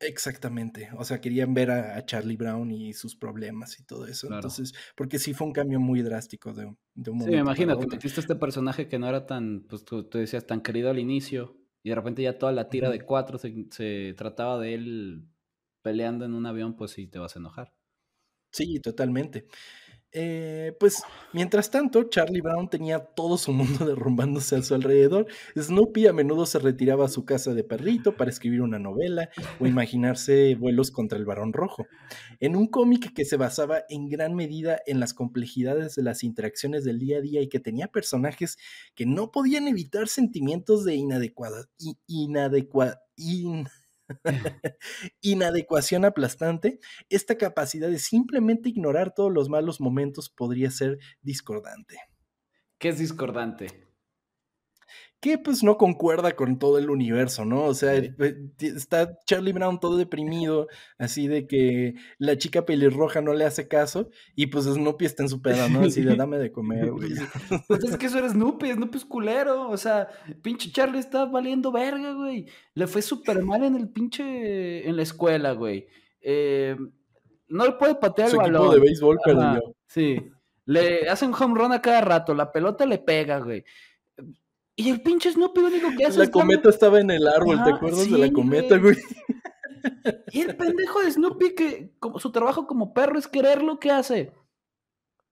Exactamente, 0.00 0.90
o 0.96 1.02
sea, 1.04 1.20
querían 1.20 1.54
ver 1.54 1.72
a, 1.72 1.96
a 1.96 2.06
Charlie 2.06 2.36
Brown 2.36 2.70
y 2.70 2.92
sus 2.92 3.16
problemas 3.16 3.80
y 3.80 3.84
todo 3.84 4.06
eso. 4.06 4.28
Claro. 4.28 4.36
Entonces, 4.36 4.72
porque 4.96 5.18
sí 5.18 5.34
fue 5.34 5.48
un 5.48 5.52
cambio 5.52 5.80
muy 5.80 6.02
drástico 6.02 6.52
de, 6.52 6.72
de 6.94 7.10
un 7.10 7.18
Sí, 7.20 7.30
momento. 7.30 7.32
me 7.32 7.38
imagino 7.40 7.74
otro. 7.74 7.88
metiste 7.88 8.20
este 8.20 8.36
personaje 8.36 8.86
que 8.88 8.98
no 9.00 9.08
era 9.08 9.26
tan, 9.26 9.66
pues 9.68 9.84
tú, 9.84 10.04
tú 10.08 10.18
decías, 10.18 10.46
tan 10.46 10.60
querido 10.60 10.90
al 10.90 11.00
inicio, 11.00 11.56
y 11.82 11.88
de 11.90 11.96
repente 11.96 12.22
ya 12.22 12.38
toda 12.38 12.52
la 12.52 12.68
tira 12.70 12.90
de 12.90 13.00
cuatro 13.04 13.38
se, 13.38 13.66
se 13.70 14.14
trataba 14.16 14.58
de 14.60 14.74
él 14.74 15.28
peleando 15.82 16.24
en 16.24 16.34
un 16.34 16.46
avión, 16.46 16.76
pues 16.76 16.92
sí 16.92 17.08
te 17.08 17.18
vas 17.18 17.34
a 17.34 17.40
enojar. 17.40 17.74
Sí, 18.58 18.80
totalmente. 18.80 19.46
Eh, 20.12 20.74
pues, 20.80 21.02
mientras 21.34 21.70
tanto, 21.70 22.04
Charlie 22.04 22.40
Brown 22.40 22.70
tenía 22.70 23.00
todo 23.00 23.38
su 23.38 23.52
mundo 23.52 23.86
derrumbándose 23.86 24.56
a 24.56 24.62
su 24.62 24.74
alrededor. 24.74 25.26
Snoopy 25.58 26.06
a 26.08 26.12
menudo 26.14 26.46
se 26.46 26.58
retiraba 26.60 27.06
a 27.06 27.08
su 27.08 27.24
casa 27.26 27.54
de 27.54 27.64
perrito 27.64 28.16
para 28.16 28.30
escribir 28.30 28.62
una 28.62 28.78
novela 28.78 29.30
o 29.60 29.66
imaginarse 29.66 30.54
vuelos 30.56 30.90
contra 30.92 31.18
el 31.18 31.26
varón 31.26 31.52
rojo. 31.52 31.86
En 32.40 32.56
un 32.56 32.68
cómic 32.68 33.12
que 33.14 33.24
se 33.26 33.36
basaba 33.36 33.84
en 33.90 34.08
gran 34.08 34.34
medida 34.34 34.80
en 34.86 35.00
las 35.00 35.14
complejidades 35.14 35.94
de 35.96 36.02
las 36.04 36.24
interacciones 36.24 36.84
del 36.84 36.98
día 37.00 37.18
a 37.18 37.22
día 37.22 37.42
y 37.42 37.48
que 37.48 37.60
tenía 37.60 37.88
personajes 37.88 38.58
que 38.94 39.06
no 39.06 39.30
podían 39.32 39.68
evitar 39.68 40.08
sentimientos 40.08 40.84
de 40.84 40.94
inadecuada, 40.96 41.66
i- 41.78 41.98
inadecua- 42.08 43.00
in- 43.16 43.68
inadecuación 45.20 46.04
aplastante, 46.04 46.80
esta 47.08 47.36
capacidad 47.36 47.88
de 47.88 47.98
simplemente 47.98 48.68
ignorar 48.68 49.14
todos 49.14 49.32
los 49.32 49.48
malos 49.48 49.80
momentos 49.80 50.28
podría 50.28 50.70
ser 50.70 50.98
discordante. 51.22 51.98
¿Qué 52.78 52.90
es 52.90 52.98
discordante? 52.98 53.87
Que 55.20 55.36
pues 55.36 55.64
no 55.64 55.76
concuerda 55.78 56.36
con 56.36 56.60
todo 56.60 56.78
el 56.78 56.90
universo, 56.90 57.44
¿no? 57.44 57.64
O 57.64 57.74
sea, 57.74 57.96
eh, 57.96 58.14
está 58.60 59.18
Charlie 59.26 59.52
Brown 59.52 59.80
todo 59.80 59.96
deprimido, 59.96 60.68
así 60.96 61.26
de 61.26 61.48
que 61.48 61.94
la 62.18 62.38
chica 62.38 62.64
pelirroja 62.64 63.20
no 63.20 63.34
le 63.34 63.44
hace 63.44 63.66
caso 63.66 64.10
y 64.36 64.46
pues 64.46 64.66
Snoopy 64.66 65.04
está 65.06 65.24
en 65.24 65.28
su 65.28 65.42
pedo, 65.42 65.68
¿no? 65.68 65.80
Así 65.80 66.02
de 66.02 66.14
dame 66.14 66.38
de 66.38 66.52
comer, 66.52 66.92
güey. 66.92 67.10
Pues 67.66 67.82
es 67.82 67.96
que 67.96 68.06
eso 68.06 68.18
era 68.18 68.28
Snoopy, 68.28 68.72
Snoopy 68.72 68.98
es 68.98 69.04
culero, 69.04 69.68
o 69.68 69.76
sea, 69.76 70.06
pinche 70.40 70.70
Charlie 70.70 71.00
está 71.00 71.24
valiendo 71.24 71.72
verga, 71.72 72.12
güey. 72.12 72.46
Le 72.74 72.86
fue 72.86 73.02
súper 73.02 73.42
mal 73.42 73.64
en 73.64 73.74
el 73.74 73.88
pinche, 73.88 74.88
en 74.88 74.94
la 74.94 75.02
escuela, 75.02 75.50
güey. 75.52 75.88
Eh, 76.20 76.76
no 77.48 77.64
le 77.66 77.72
puede 77.72 77.96
patear 77.96 78.30
Su 78.30 78.36
el 78.40 78.46
equipo 78.46 78.58
balón. 78.60 78.74
de 78.74 78.80
béisbol 78.80 79.18
Ajá, 79.24 79.24
perdió. 79.54 79.74
Sí. 79.88 80.22
Le 80.64 81.08
hacen 81.08 81.32
home 81.32 81.58
run 81.58 81.72
a 81.72 81.80
cada 81.82 82.02
rato, 82.02 82.34
la 82.34 82.52
pelota 82.52 82.86
le 82.86 82.98
pega, 82.98 83.38
güey. 83.40 83.64
Y 84.78 84.90
el 84.90 85.02
pinche 85.02 85.32
Snoopy 85.32 85.60
lo 85.60 85.66
único 85.66 85.88
que 85.98 86.06
hace 86.06 86.18
La 86.18 86.24
es 86.24 86.30
cometa 86.30 86.68
estaba 86.70 87.00
en 87.00 87.10
el 87.10 87.26
árbol, 87.26 87.62
¿te 87.64 87.70
acuerdas 87.70 88.08
de 88.08 88.16
la 88.16 88.32
cometa, 88.32 88.78
güey. 88.78 88.96
Y 90.32 90.40
el 90.40 90.56
pendejo 90.56 91.00
de 91.00 91.10
Snoopy, 91.10 91.54
que 91.54 91.94
como 91.98 92.18
su 92.18 92.30
trabajo 92.32 92.66
como 92.66 92.92
perro 92.92 93.18
es 93.18 93.26
quererlo, 93.28 93.78
¿qué 93.78 93.90
hace? 93.90 94.32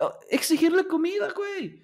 Ah, 0.00 0.14
Exigirle 0.30 0.86
comida, 0.86 1.32
güey. 1.32 1.82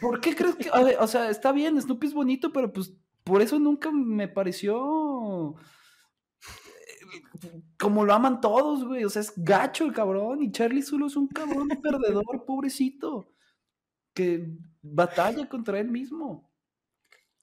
¿Por 0.00 0.20
qué 0.20 0.34
crees 0.34 0.56
que.? 0.56 0.70
a 0.72 0.82
ver, 0.82 0.96
o 1.00 1.06
sea, 1.06 1.30
está 1.30 1.52
bien, 1.52 1.80
Snoopy 1.80 2.06
es 2.08 2.14
bonito, 2.14 2.52
pero 2.52 2.72
pues 2.72 2.94
por 3.24 3.40
eso 3.42 3.58
nunca 3.58 3.90
me 3.90 4.28
pareció. 4.28 5.54
eh, 7.12 7.22
Como 7.78 8.04
lo 8.04 8.12
aman 8.14 8.40
todos, 8.40 8.84
güey. 8.84 9.04
O 9.04 9.10
sea, 9.10 9.22
es 9.22 9.32
gacho 9.36 9.84
el 9.84 9.92
cabrón. 9.92 10.42
Y 10.42 10.52
Charlie 10.52 10.82
solo 10.82 11.06
es 11.06 11.16
un 11.16 11.28
cabrón 11.28 11.68
perdedor, 11.82 12.44
pobrecito. 12.46 13.32
Que 14.14 14.48
batalla 14.82 15.48
contra 15.48 15.78
él 15.80 15.90
mismo. 15.90 16.45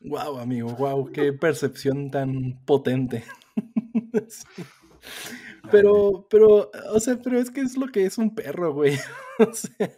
Wow, 0.04 0.40
amigo, 0.40 0.70
wow, 0.76 1.12
qué 1.12 1.34
percepción 1.34 2.12
tan 2.12 2.60
potente. 2.66 3.24
Sí. 4.30 4.64
Pero, 5.72 6.28
pero, 6.30 6.72
o 6.94 7.00
sea, 7.00 7.20
pero 7.22 7.40
es 7.40 7.52
que 7.52 7.62
es 7.62 7.78
lo 7.78 7.88
que 7.88 8.06
es 8.06 8.18
un 8.18 8.34
perro, 8.34 8.74
güey. 8.74 8.98
O 9.40 9.52
sea, 9.54 9.92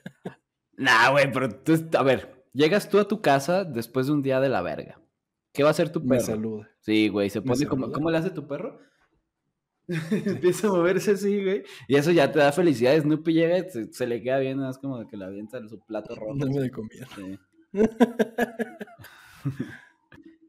Nah, 0.77 1.11
güey, 1.11 1.31
pero 1.31 1.49
tú, 1.49 1.73
a 1.97 2.03
ver, 2.03 2.45
llegas 2.53 2.89
tú 2.89 2.99
a 2.99 3.07
tu 3.07 3.21
casa 3.21 3.63
después 3.63 4.07
de 4.07 4.13
un 4.13 4.21
día 4.21 4.39
de 4.39 4.49
la 4.49 4.61
verga. 4.61 4.99
¿Qué 5.53 5.63
va 5.63 5.69
a 5.69 5.71
hacer 5.71 5.89
tu 5.91 6.01
me 6.01 6.17
perro? 6.17 6.25
saluda. 6.25 6.71
Sí, 6.79 7.09
güey, 7.09 7.29
se 7.29 7.41
Me 7.41 7.47
pone 7.47 7.65
como. 7.65 7.91
¿Cómo 7.91 8.11
le 8.11 8.17
hace 8.17 8.29
tu 8.31 8.47
perro? 8.47 8.79
Empieza 9.87 10.67
a 10.67 10.71
moverse 10.71 11.11
así, 11.11 11.43
güey. 11.43 11.63
Y 11.87 11.95
eso 11.95 12.11
ya 12.11 12.31
te 12.31 12.39
da 12.39 12.51
felicidad. 12.51 12.99
Snoopy 12.99 13.33
llega 13.33 13.59
y 13.59 13.69
se, 13.69 13.93
se 13.93 14.07
le 14.07 14.21
queda 14.21 14.39
bien, 14.39 14.61
es 14.63 14.77
como 14.77 15.07
que 15.07 15.17
le 15.17 15.25
avienta 15.25 15.65
su 15.67 15.79
plato 15.79 16.15
rojo. 16.15 16.33
Dame 16.37 16.59
de 16.59 16.71
comer. 16.71 17.07
Sí. 17.15 17.39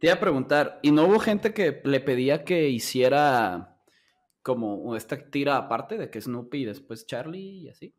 Te 0.01 0.09
iba 0.09 0.15
a 0.15 0.21
preguntar, 0.21 0.79
¿y 0.83 0.91
no 0.91 1.07
hubo 1.07 1.19
gente 1.19 1.55
que 1.55 1.81
le 1.85 2.01
pedía 2.01 2.45
que 2.45 2.69
hiciera 2.69 3.81
como 4.43 4.95
esta 4.95 5.31
tira 5.31 5.57
aparte 5.57 5.97
de 5.97 6.11
que 6.11 6.21
Snoopy 6.21 6.63
y 6.63 6.65
después 6.67 7.07
Charlie 7.07 7.63
y 7.63 7.69
así? 7.69 7.95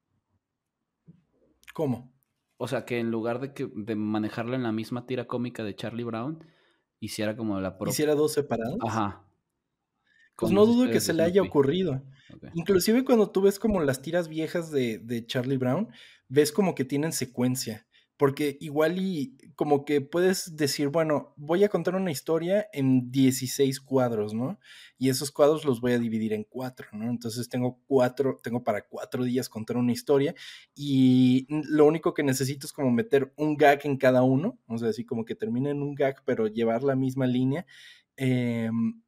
¿Cómo? 1.73 2.13
O 2.57 2.67
sea, 2.67 2.85
que 2.85 2.99
en 2.99 3.11
lugar 3.11 3.39
de, 3.39 3.53
que, 3.53 3.69
de 3.75 3.95
manejarla 3.95 4.55
en 4.55 4.63
la 4.63 4.71
misma 4.71 5.05
tira 5.05 5.25
cómica 5.25 5.63
de 5.63 5.75
Charlie 5.75 6.03
Brown, 6.03 6.43
hiciera 6.99 7.35
como 7.35 7.59
la 7.59 7.77
propia. 7.77 7.91
¿Hiciera 7.91 8.15
dos 8.15 8.33
separados? 8.33 8.77
Ajá. 8.85 9.23
Pues 10.35 10.51
no 10.51 10.65
dudo 10.65 10.91
que 10.91 10.99
se 10.99 11.13
le 11.13 11.23
haya 11.23 11.41
ocurrido. 11.41 12.03
Inclusive 12.53 13.03
cuando 13.03 13.31
tú 13.31 13.41
ves 13.41 13.57
como 13.57 13.81
las 13.81 14.01
tiras 14.01 14.27
viejas 14.27 14.69
de, 14.71 14.99
de 14.99 15.25
Charlie 15.25 15.57
Brown, 15.57 15.89
ves 16.27 16.51
como 16.51 16.75
que 16.75 16.85
tienen 16.85 17.11
secuencia. 17.11 17.86
Porque 18.17 18.57
igual 18.61 18.97
y 18.97 19.37
como 19.55 19.85
que 19.85 20.01
puedes 20.01 20.55
decir, 20.55 20.87
bueno, 20.89 21.33
voy 21.37 21.63
a 21.63 21.69
contar 21.69 21.95
una 21.95 22.09
historia 22.11 22.67
en 22.73 23.11
16 23.11 23.79
cuadros, 23.79 24.33
¿no? 24.33 24.59
Y 24.97 25.09
esos 25.09 25.31
cuadros 25.31 25.65
los 25.65 25.81
voy 25.81 25.93
a 25.93 25.99
dividir 25.99 26.33
en 26.33 26.43
cuatro, 26.43 26.87
¿no? 26.93 27.09
Entonces 27.09 27.47
tengo 27.47 27.79
cuatro, 27.87 28.39
tengo 28.41 28.63
para 28.63 28.81
cuatro 28.87 29.23
días 29.23 29.49
contar 29.49 29.77
una 29.77 29.91
historia 29.91 30.33
y 30.75 31.45
lo 31.49 31.85
único 31.85 32.13
que 32.13 32.23
necesito 32.23 32.65
es 32.67 32.73
como 32.73 32.91
meter 32.91 33.33
un 33.37 33.55
gag 33.55 33.81
en 33.85 33.97
cada 33.97 34.23
uno, 34.23 34.59
o 34.67 34.77
sea, 34.77 34.89
así 34.89 35.05
como 35.05 35.23
que 35.25 35.35
termine 35.35 35.69
en 35.71 35.81
un 35.83 35.93
gag, 35.95 36.23
pero 36.25 36.47
llevar 36.47 36.83
la 36.83 36.95
misma 36.95 37.27
línea. 37.27 37.65
Em, 38.15 39.01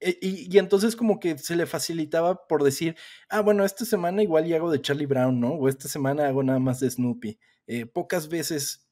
e- 0.00 0.18
y, 0.20 0.54
y 0.54 0.58
entonces 0.58 0.96
como 0.96 1.20
que 1.20 1.38
se 1.38 1.56
le 1.56 1.66
facilitaba 1.66 2.46
por 2.46 2.62
decir, 2.64 2.96
ah, 3.28 3.40
bueno, 3.40 3.64
esta 3.64 3.84
semana 3.84 4.22
igual 4.22 4.46
y 4.46 4.54
hago 4.54 4.70
de 4.70 4.80
Charlie 4.82 5.06
Brown, 5.06 5.40
¿no? 5.40 5.50
O 5.54 5.68
esta 5.68 5.88
semana 5.88 6.26
hago 6.28 6.42
nada 6.42 6.58
más 6.58 6.80
de 6.80 6.90
Snoopy. 6.90 7.38
Eh, 7.66 7.86
pocas 7.86 8.28
veces. 8.28 8.82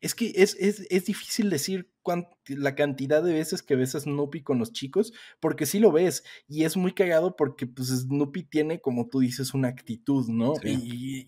Es 0.00 0.14
que 0.14 0.32
es, 0.36 0.54
es, 0.60 0.86
es 0.90 1.06
difícil 1.06 1.50
decir 1.50 1.90
cuán- 2.02 2.28
la 2.46 2.74
cantidad 2.74 3.22
de 3.22 3.32
veces 3.32 3.62
que 3.62 3.74
ves 3.76 3.94
a 3.94 4.00
Snoopy 4.00 4.42
con 4.42 4.58
los 4.58 4.72
chicos, 4.72 5.12
porque 5.40 5.66
sí 5.66 5.78
lo 5.80 5.90
ves, 5.90 6.22
y 6.46 6.64
es 6.64 6.76
muy 6.76 6.92
cagado 6.92 7.34
porque 7.34 7.66
pues 7.66 7.88
Snoopy 7.88 8.44
tiene, 8.44 8.80
como 8.80 9.08
tú 9.08 9.20
dices, 9.20 9.54
una 9.54 9.68
actitud, 9.68 10.28
¿no? 10.28 10.54
Sí. 10.56 10.68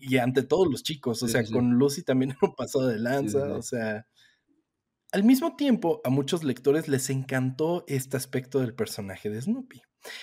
Y, 0.01 0.15
y- 0.15 0.17
ante 0.19 0.43
todos 0.43 0.69
los 0.71 0.83
chicos, 0.83 1.21
o 1.23 1.25
Sí, 1.27 1.33
sea, 1.33 1.43
sí, 1.45 1.51
con 1.51 1.71
Lucy 1.71 2.03
también 2.03 2.31
era 2.31 2.39
un 2.43 2.55
pasado 2.55 2.87
de 2.87 2.99
lanza, 2.99 3.53
o 3.55 3.61
sea... 3.61 4.05
Al 5.11 5.23
mismo 5.23 5.55
tiempo, 5.55 6.01
a 6.03 6.09
muchos 6.11 6.43
lectores 6.43 6.87
les 6.87 7.09
encantó 7.09 7.83
este 7.87 8.15
aspecto 8.15 8.59
del 8.59 8.75
personaje 8.75 9.31
de 9.31 9.41
Snoopy. 9.41 9.81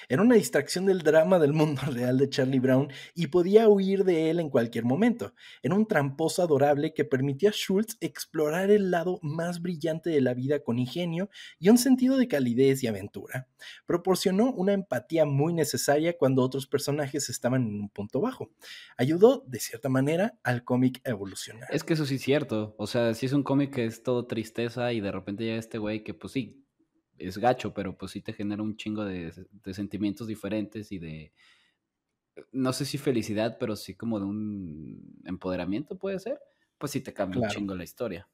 Era 0.08 0.22
una 0.22 0.34
distracción 0.34 0.86
del 0.86 1.00
drama 1.00 1.38
del 1.38 1.52
mundo 1.52 1.82
real 1.92 2.18
de 2.18 2.28
Charlie 2.28 2.60
Brown 2.60 2.88
y 3.14 3.28
podía 3.28 3.68
huir 3.68 4.04
de 4.04 4.30
él 4.30 4.40
en 4.40 4.50
cualquier 4.50 4.84
momento. 4.84 5.34
Era 5.62 5.74
un 5.74 5.86
tramposo 5.86 6.42
adorable 6.42 6.94
que 6.94 7.04
permitía 7.04 7.50
a 7.50 7.52
Schultz 7.52 7.96
explorar 8.00 8.70
el 8.70 8.90
lado 8.90 9.18
más 9.22 9.60
brillante 9.60 10.10
de 10.10 10.20
la 10.20 10.34
vida 10.34 10.60
con 10.62 10.78
ingenio 10.78 11.28
y 11.58 11.68
un 11.68 11.78
sentido 11.78 12.16
de 12.16 12.28
calidez 12.28 12.82
y 12.82 12.86
aventura. 12.86 13.48
Proporcionó 13.86 14.52
una 14.52 14.72
empatía 14.72 15.24
muy 15.24 15.52
necesaria 15.52 16.16
cuando 16.16 16.42
otros 16.42 16.66
personajes 16.66 17.28
estaban 17.28 17.62
en 17.62 17.80
un 17.80 17.88
punto 17.88 18.20
bajo. 18.20 18.50
Ayudó, 18.96 19.44
de 19.46 19.60
cierta 19.60 19.88
manera, 19.88 20.38
al 20.42 20.64
cómic 20.64 21.00
a 21.04 21.10
evolucionar. 21.10 21.68
Es 21.70 21.84
que 21.84 21.94
eso 21.94 22.06
sí 22.06 22.16
es 22.16 22.22
cierto. 22.22 22.74
O 22.78 22.86
sea, 22.86 23.14
si 23.14 23.26
es 23.26 23.32
un 23.32 23.42
cómic 23.42 23.74
que 23.74 23.84
es 23.84 24.02
todo 24.02 24.26
tristeza 24.26 24.92
y 24.92 25.00
de 25.00 25.12
repente 25.12 25.44
llega 25.44 25.58
este 25.58 25.78
güey 25.78 26.02
que 26.02 26.14
pues 26.14 26.32
sí, 26.32 26.65
es 27.18 27.38
gacho, 27.38 27.74
pero 27.74 27.96
pues 27.96 28.12
sí 28.12 28.20
te 28.22 28.32
genera 28.32 28.62
un 28.62 28.76
chingo 28.76 29.04
de, 29.04 29.32
de 29.50 29.74
sentimientos 29.74 30.26
diferentes 30.26 30.92
y 30.92 30.98
de, 30.98 31.32
no 32.52 32.72
sé 32.72 32.84
si 32.84 32.98
felicidad, 32.98 33.56
pero 33.58 33.76
sí 33.76 33.94
como 33.94 34.18
de 34.18 34.26
un 34.26 35.20
empoderamiento 35.24 35.98
puede 35.98 36.18
ser, 36.18 36.40
pues 36.78 36.92
sí 36.92 37.00
te 37.00 37.12
cambia 37.14 37.38
Claro. 37.38 37.42
un 37.42 37.48
chingo 37.48 37.74
la 37.74 37.84
historia. 37.84 38.28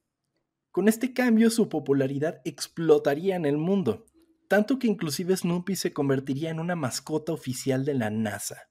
Con 0.71 0.89
este 0.89 1.13
cambio 1.13 1.51
su 1.51 1.69
popularidad 1.69 2.41
explotaría 2.45 3.37
en 3.37 3.45
el 3.45 3.59
mundo, 3.59 4.07
tanto 4.49 4.79
que 4.79 4.87
inclusive 4.87 5.37
Snoopy 5.37 5.77
se 5.77 5.93
convertiría 5.93 6.51
en 6.51 6.61
una 6.61 6.77
mascota 6.77 7.33
oficial 7.33 7.85
de 7.85 7.95
la 7.95 8.11
NASA. 8.11 8.71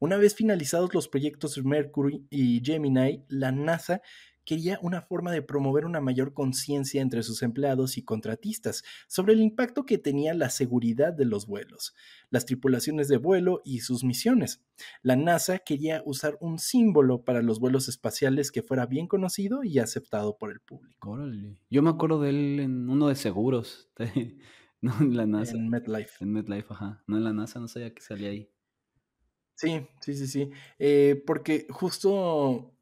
Una 0.00 0.16
vez 0.16 0.34
finalizados 0.34 0.94
los 0.94 1.08
proyectos 1.08 1.58
Mercury 1.64 2.26
y 2.30 2.62
Gemini, 2.64 3.24
la 3.28 3.52
NASA 3.52 4.02
quería 4.50 4.80
una 4.82 5.00
forma 5.00 5.30
de 5.30 5.42
promover 5.42 5.84
una 5.86 6.00
mayor 6.00 6.34
conciencia 6.34 7.00
entre 7.00 7.22
sus 7.22 7.44
empleados 7.44 7.96
y 7.96 8.02
contratistas 8.02 8.82
sobre 9.06 9.32
el 9.34 9.42
impacto 9.42 9.86
que 9.86 9.96
tenía 9.96 10.34
la 10.34 10.50
seguridad 10.50 11.12
de 11.12 11.24
los 11.24 11.46
vuelos, 11.46 11.94
las 12.30 12.46
tripulaciones 12.46 13.06
de 13.06 13.18
vuelo 13.18 13.62
y 13.64 13.78
sus 13.78 14.02
misiones. 14.02 14.60
La 15.02 15.14
NASA 15.14 15.60
quería 15.60 16.02
usar 16.04 16.36
un 16.40 16.58
símbolo 16.58 17.22
para 17.24 17.42
los 17.42 17.60
vuelos 17.60 17.88
espaciales 17.88 18.50
que 18.50 18.64
fuera 18.64 18.86
bien 18.86 19.06
conocido 19.06 19.62
y 19.62 19.78
aceptado 19.78 20.36
por 20.36 20.50
el 20.50 20.58
público. 20.58 21.10
Órale. 21.12 21.56
Yo 21.70 21.82
me 21.82 21.90
acuerdo 21.90 22.20
de 22.20 22.30
él 22.30 22.58
en 22.58 22.90
uno 22.90 23.06
de 23.06 23.14
seguros, 23.14 23.88
no 24.80 25.00
en 25.00 25.16
la 25.16 25.26
NASA, 25.26 25.54
En 25.54 25.68
MetLife. 25.68 26.24
en 26.24 26.32
MetLife, 26.32 26.74
ajá. 26.74 27.04
No 27.06 27.18
en 27.18 27.22
la 27.22 27.32
NASA, 27.32 27.60
no 27.60 27.68
sabía 27.68 27.94
que 27.94 28.02
salía 28.02 28.30
ahí. 28.30 28.50
Sí, 29.54 29.86
sí, 30.00 30.14
sí, 30.14 30.26
sí. 30.26 30.50
Eh, 30.80 31.22
porque 31.24 31.68
justo, 31.70 32.74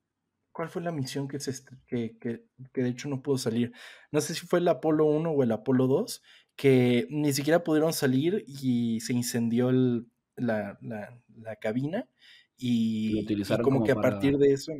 ¿cuál 0.58 0.70
fue 0.70 0.82
la 0.82 0.90
misión 0.90 1.28
que, 1.28 1.38
se, 1.38 1.52
que, 1.86 2.18
que, 2.18 2.42
que 2.72 2.82
de 2.82 2.88
hecho 2.88 3.08
no 3.08 3.22
pudo 3.22 3.38
salir? 3.38 3.72
No 4.10 4.20
sé 4.20 4.34
si 4.34 4.44
fue 4.44 4.58
el 4.58 4.66
Apolo 4.66 5.04
1 5.04 5.30
o 5.30 5.44
el 5.44 5.52
Apolo 5.52 5.86
2, 5.86 6.20
que 6.56 7.06
ni 7.10 7.32
siquiera 7.32 7.62
pudieron 7.62 7.92
salir 7.92 8.42
y 8.48 8.98
se 8.98 9.12
incendió 9.12 9.70
el- 9.70 10.08
la, 10.34 10.76
la- 10.82 11.16
la 11.36 11.54
cabina 11.54 12.08
y, 12.56 13.24
como 13.46 13.62
como 13.62 13.84
que 13.84 13.92
a 13.92 13.94
para... 13.94 14.10
partir 14.10 14.36
de 14.36 14.52
eso, 14.52 14.72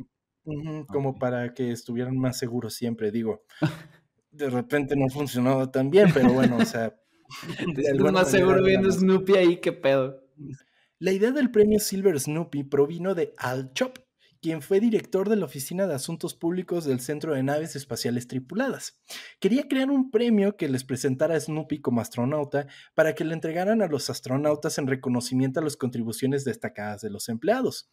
ujú, 0.43 0.85
como 0.87 1.17
para 1.17 1.53
que 1.53 1.71
estuvieran 1.71 2.17
más 2.17 2.37
seguros 2.37 2.73
siempre, 2.73 3.09
digo, 3.09 3.43
de 4.31 4.49
repente 4.49 4.97
no 4.97 5.07
funcionaba 5.07 5.71
tan 5.71 5.89
bien, 5.89 6.09
pero 6.13 6.33
bueno, 6.33 6.57
o 6.57 6.65
sea, 6.65 6.93
alguna 7.89 8.11
más 8.11 8.31
seguro 8.31 8.61
viendo 8.65 8.91
Snoopy 8.91 9.33
ahí, 9.37 9.61
qué 9.61 9.71
pedo. 9.71 10.25
La 10.99 11.13
idea 11.13 11.31
del 11.31 11.51
premio 11.51 11.79
Silver 11.79 12.19
Snoopy 12.19 12.65
provino 12.65 13.15
de 13.15 13.33
Al 13.37 13.71
Chop, 13.71 13.97
quien 14.41 14.61
fue 14.61 14.79
director 14.79 15.27
de 15.27 15.35
la 15.35 15.45
Oficina 15.45 15.85
de 15.87 15.95
Asuntos 15.95 16.33
Públicos 16.33 16.85
del 16.85 16.99
Centro 16.99 17.33
de 17.33 17.43
Naves 17.43 17.75
Espaciales 17.75 18.27
Tripuladas. 18.27 18.99
Quería 19.39 19.67
crear 19.67 19.89
un 19.89 20.11
premio 20.11 20.55
que 20.55 20.69
les 20.69 20.83
presentara 20.83 21.35
a 21.35 21.39
Snoopy 21.39 21.81
como 21.81 22.01
astronauta 22.01 22.67
para 22.95 23.15
que 23.15 23.25
le 23.25 23.33
entregaran 23.33 23.81
a 23.81 23.87
los 23.87 24.09
astronautas 24.09 24.77
en 24.77 24.87
reconocimiento 24.87 25.59
a 25.59 25.63
las 25.63 25.75
contribuciones 25.75 26.45
destacadas 26.45 27.01
de 27.01 27.09
los 27.09 27.27
empleados. 27.29 27.89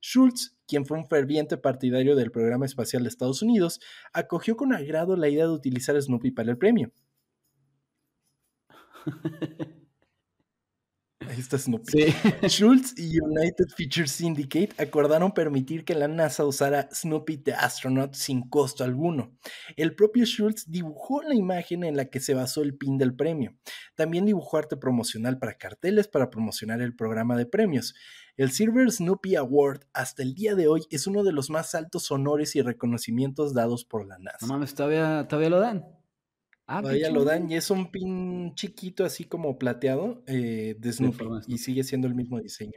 Schultz, 0.00 0.56
quien 0.66 0.84
fue 0.84 0.98
un 0.98 1.06
ferviente 1.06 1.56
partidario 1.56 2.16
del 2.16 2.30
programa 2.30 2.66
espacial 2.66 3.04
de 3.04 3.08
Estados 3.08 3.40
Unidos, 3.40 3.80
acogió 4.12 4.56
con 4.56 4.74
agrado 4.74 5.16
la 5.16 5.28
idea 5.28 5.44
de 5.44 5.52
utilizar 5.52 5.96
a 5.96 6.00
Snoopy 6.02 6.32
para 6.32 6.50
el 6.50 6.58
premio. 6.58 6.92
Ahí 11.34 11.40
está 11.40 11.58
Snoopy. 11.58 11.90
Sí. 11.90 12.14
Schultz 12.48 12.94
y 12.96 13.18
United 13.20 13.66
Feature 13.76 14.06
Syndicate 14.06 14.70
acordaron 14.78 15.32
permitir 15.32 15.84
que 15.84 15.96
la 15.96 16.06
NASA 16.06 16.44
usara 16.44 16.88
Snoopy 16.92 17.38
the 17.38 17.54
Astronaut 17.54 18.14
sin 18.14 18.48
costo 18.48 18.84
alguno. 18.84 19.36
El 19.76 19.96
propio 19.96 20.24
Schultz 20.26 20.70
dibujó 20.70 21.22
la 21.22 21.34
imagen 21.34 21.82
en 21.82 21.96
la 21.96 22.04
que 22.04 22.20
se 22.20 22.34
basó 22.34 22.62
el 22.62 22.76
pin 22.76 22.98
del 22.98 23.16
premio. 23.16 23.52
También 23.96 24.26
dibujó 24.26 24.58
arte 24.58 24.76
promocional 24.76 25.38
para 25.38 25.54
carteles 25.58 26.06
para 26.06 26.30
promocionar 26.30 26.80
el 26.80 26.94
programa 26.94 27.36
de 27.36 27.46
premios. 27.46 27.94
El 28.36 28.52
Silver 28.52 28.90
Snoopy 28.92 29.34
Award 29.34 29.80
hasta 29.92 30.22
el 30.22 30.34
día 30.34 30.54
de 30.54 30.68
hoy 30.68 30.86
es 30.90 31.08
uno 31.08 31.24
de 31.24 31.32
los 31.32 31.50
más 31.50 31.74
altos 31.74 32.12
honores 32.12 32.54
y 32.54 32.62
reconocimientos 32.62 33.54
dados 33.54 33.84
por 33.84 34.06
la 34.06 34.18
No 34.18 34.24
NASA. 34.24 34.46
mames, 34.46 34.72
todavía, 34.74 35.26
todavía 35.28 35.50
lo 35.50 35.58
dan. 35.58 35.84
Ah, 36.66 36.80
Todavía 36.80 37.10
lo 37.10 37.24
dan 37.24 37.50
y 37.50 37.56
es 37.56 37.70
un 37.70 37.90
pin 37.90 38.54
chiquito 38.54 39.04
así 39.04 39.24
como 39.24 39.58
plateado 39.58 40.22
eh, 40.26 40.76
de 40.78 40.92
Snoopy 40.92 41.24
de 41.24 41.40
y 41.54 41.58
sigue 41.58 41.84
siendo 41.84 42.06
el 42.08 42.14
mismo 42.14 42.40
diseño. 42.40 42.72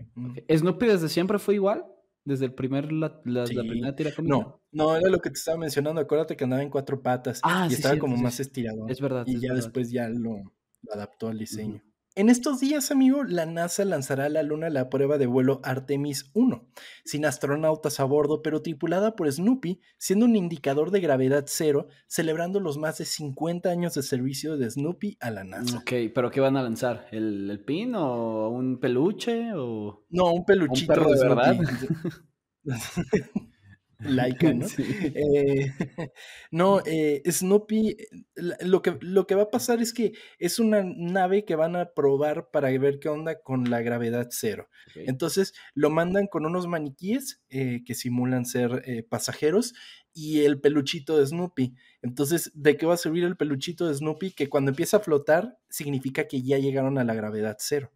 ¿Snoopy 0.54 0.88
desde 0.88 1.08
siempre 1.10 1.39
fue 1.39 1.56
igual? 1.56 1.86
¿Desde 2.26 2.43
el 2.45 2.54
primer, 2.54 2.91
la, 2.91 3.21
la- 3.23 3.41
la 3.41 3.47
Sí. 3.47 3.56
primera 3.56 3.95
tira 3.95 4.12
cómica? 4.13 4.36
No, 4.36 4.62
no, 4.73 4.97
era 4.97 5.10
lo 5.10 5.19
que 5.19 5.30
te 5.30 5.36
estaba 5.38 5.58
mencionando. 5.58 6.02
Acuérdate 6.02 6.36
que 6.36 6.43
andaba 6.43 6.62
en 6.62 6.69
cuatro 6.69 7.02
patas 7.02 7.39
Ah, 7.43 7.65
y 7.67 7.69
sí, 7.69 7.76
estaba 7.76 7.97
como 7.97 8.17
más 8.17 8.41
estirado. 8.41 8.86
Es 8.89 9.00
verdad, 9.00 9.23
Y 9.26 9.36
es 9.36 9.41
ya 9.41 9.50
verdad. 9.54 9.63
después 9.63 9.89
ya 9.91 10.10
lo, 10.10 10.41
lo 10.82 10.94
adaptó 10.94 11.29
al 11.29 11.38
diseño. 11.40 11.81
En 12.18 12.30
estos 12.30 12.60
días, 12.60 12.90
amigo, 12.90 13.24
la 13.24 13.46
NASA 13.46 13.86
lanzará 13.86 14.26
a 14.26 14.30
la 14.30 14.42
Luna 14.42 14.72
la 14.72 14.90
prueba 14.90 15.20
de 15.20 15.28
vuelo 15.28 15.62
Artemis 15.63 16.32
1, 16.34 16.68
sin 17.06 17.26
astronautas 17.26 18.00
a 18.00 18.06
bordo, 18.06 18.42
pero 18.42 18.63
tripulada 18.63 19.15
por 19.15 19.32
Snoopy, 19.32 19.82
siendo 20.00 20.26
un 20.26 20.36
indicador 20.36 20.90
de 20.90 21.00
gravedad 21.00 21.44
cero, 21.46 21.90
celebrando 22.08 22.60
los 22.60 22.80
más 22.80 22.98
de 22.98 23.06
50 23.06 23.70
años 23.70 23.94
de 23.94 24.02
servicio 24.02 24.58
de 24.58 24.68
Snoopy 24.68 25.18
a 25.20 25.30
la 25.30 25.44
NASA. 25.44 25.78
Ok, 25.78 25.92
¿pero 26.15 26.32
qué 26.32 26.40
van 26.40 26.58
a 26.58 26.63
lanzar? 26.63 27.06
¿El, 27.12 27.52
el 27.52 27.60
pin 27.60 27.94
o 27.94 28.50
un 28.50 28.80
peluche 28.80 29.54
o 29.54 30.04
No, 30.10 30.34
un 30.34 30.44
peluchito 30.44 30.96
perro 30.96 31.12
de 31.12 31.20
de 31.20 31.24
verdad? 31.24 31.56
Laica, 34.00 34.54
¿no? 34.54 34.67
Sí. 34.67 34.83
Eh, 35.15 35.73
no, 36.52 36.81
eh, 36.85 37.21
Snoopy, 37.29 37.98
lo 38.35 38.81
que, 38.81 38.98
lo 39.02 39.27
que 39.27 39.35
va 39.35 39.43
a 39.43 39.52
pasar 39.52 39.81
es 39.81 39.93
que 39.93 40.13
es 40.39 40.60
una 40.60 40.83
nave 40.83 41.45
que 41.45 41.56
van 41.56 41.75
a 41.75 41.93
probar 41.93 42.50
para 42.52 42.69
ver 42.77 43.00
qué 43.00 43.10
onda 43.10 43.41
con 43.41 43.69
la 43.69 43.81
gravedad 43.81 44.27
cero. 44.31 44.69
Entonces 44.95 45.54
lo 45.73 45.89
mandan 45.89 46.27
con 46.27 46.45
unos 46.45 46.67
maniquíes 46.67 47.41
eh, 47.50 47.83
que 47.85 47.95
simulan 47.95 48.45
ser 48.45 49.06
pasajeros 49.10 49.73
y 50.13 50.41
el 50.41 50.60
peluchito 50.60 51.17
de 51.17 51.27
Snoopy. 51.27 51.75
Entonces, 52.02 52.52
¿de 52.56 52.77
qué 52.77 52.85
va 52.85 52.95
a 52.95 52.98
servir 52.98 53.23
el 53.23 53.37
peluchito 53.37 53.87
de 53.87 53.93
Snoopy? 53.93 54.31
Que 54.31 54.50
cuando 54.50 54.71
empieza 54.71 54.98
a 54.98 55.02
flotar 55.02 55.60
significa 55.69 56.27
que 56.27 56.41
ya 56.41 56.58
llegaron 56.58 56.98
a 56.98 57.04
la 57.04 57.13
gravedad 57.13 57.58
cero. 57.60 57.91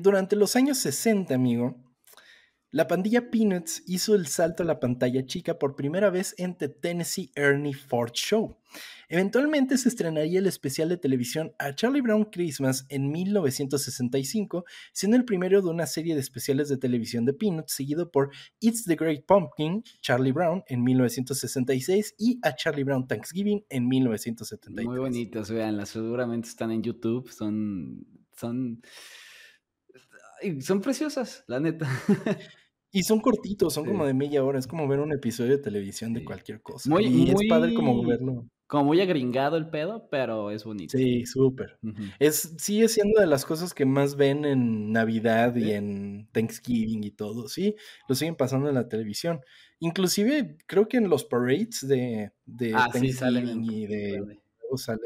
Durante 0.00 0.36
los 0.36 0.56
años 0.56 0.78
60, 0.78 1.34
amigo, 1.34 1.91
La 2.74 2.88
pandilla 2.88 3.30
Peanuts 3.30 3.82
hizo 3.86 4.14
el 4.14 4.26
salto 4.28 4.62
a 4.62 4.66
la 4.66 4.80
pantalla 4.80 5.26
chica 5.26 5.58
por 5.58 5.76
primera 5.76 6.08
vez 6.08 6.34
en 6.38 6.56
The 6.56 6.70
Tennessee 6.70 7.30
Ernie 7.34 7.74
Ford 7.74 8.12
Show. 8.14 8.56
Eventualmente 9.10 9.76
se 9.76 9.90
estrenaría 9.90 10.38
el 10.38 10.46
especial 10.46 10.88
de 10.88 10.96
televisión 10.96 11.52
A 11.58 11.74
Charlie 11.74 12.00
Brown 12.00 12.24
Christmas 12.24 12.86
en 12.88 13.12
1965, 13.12 14.64
siendo 14.94 15.18
el 15.18 15.26
primero 15.26 15.60
de 15.60 15.68
una 15.68 15.84
serie 15.84 16.14
de 16.14 16.22
especiales 16.22 16.70
de 16.70 16.78
televisión 16.78 17.26
de 17.26 17.34
Peanuts, 17.34 17.74
seguido 17.74 18.10
por 18.10 18.30
It's 18.60 18.84
the 18.84 18.96
Great 18.96 19.26
Pumpkin, 19.26 19.84
Charlie 20.00 20.32
Brown 20.32 20.64
en 20.66 20.82
1966 20.82 22.14
y 22.16 22.38
A 22.40 22.56
Charlie 22.56 22.84
Brown 22.84 23.06
Thanksgiving 23.06 23.66
en 23.68 23.86
1973. 23.86 24.86
Muy 24.86 24.98
bonitas, 24.98 25.50
veanlas, 25.50 25.90
seguramente 25.90 26.48
están 26.48 26.70
en 26.70 26.82
YouTube, 26.82 27.30
son... 27.30 28.06
son... 28.34 28.80
Son 30.60 30.80
preciosas, 30.80 31.44
la 31.46 31.60
neta. 31.60 31.86
Y 32.94 33.04
son 33.04 33.20
cortitos, 33.20 33.72
son 33.72 33.86
como 33.86 34.04
de 34.04 34.12
media 34.12 34.44
hora, 34.44 34.58
es 34.58 34.66
como 34.66 34.86
ver 34.86 35.00
un 35.00 35.12
episodio 35.12 35.52
de 35.52 35.62
televisión 35.62 36.12
de 36.12 36.24
cualquier 36.24 36.60
cosa. 36.60 36.90
Muy, 36.90 37.06
y 37.06 37.30
es 37.30 37.48
padre 37.48 37.72
como 37.72 38.04
verlo. 38.06 38.46
Como 38.66 38.84
muy 38.84 39.00
agringado 39.00 39.56
el 39.56 39.70
pedo, 39.70 40.08
pero 40.10 40.50
es 40.50 40.64
bonito. 40.64 40.96
Sí, 40.96 41.24
súper. 41.24 41.78
Es, 42.18 42.54
sigue 42.58 42.88
siendo 42.88 43.20
de 43.20 43.26
las 43.26 43.46
cosas 43.46 43.72
que 43.72 43.86
más 43.86 44.16
ven 44.16 44.44
en 44.44 44.92
Navidad 44.92 45.56
y 45.56 45.72
en 45.72 46.28
Thanksgiving 46.32 47.02
y 47.02 47.10
todo, 47.10 47.48
sí, 47.48 47.76
lo 48.08 48.14
siguen 48.14 48.36
pasando 48.36 48.68
en 48.68 48.74
la 48.74 48.88
televisión. 48.88 49.40
Inclusive 49.78 50.58
creo 50.66 50.86
que 50.86 50.98
en 50.98 51.08
los 51.08 51.24
parades 51.24 51.86
de, 51.88 52.32
de 52.44 52.74
ah, 52.74 52.90
Thanksgiving 52.92 53.64
y 53.64 53.86
de... 53.86 54.38
sale 54.76 55.00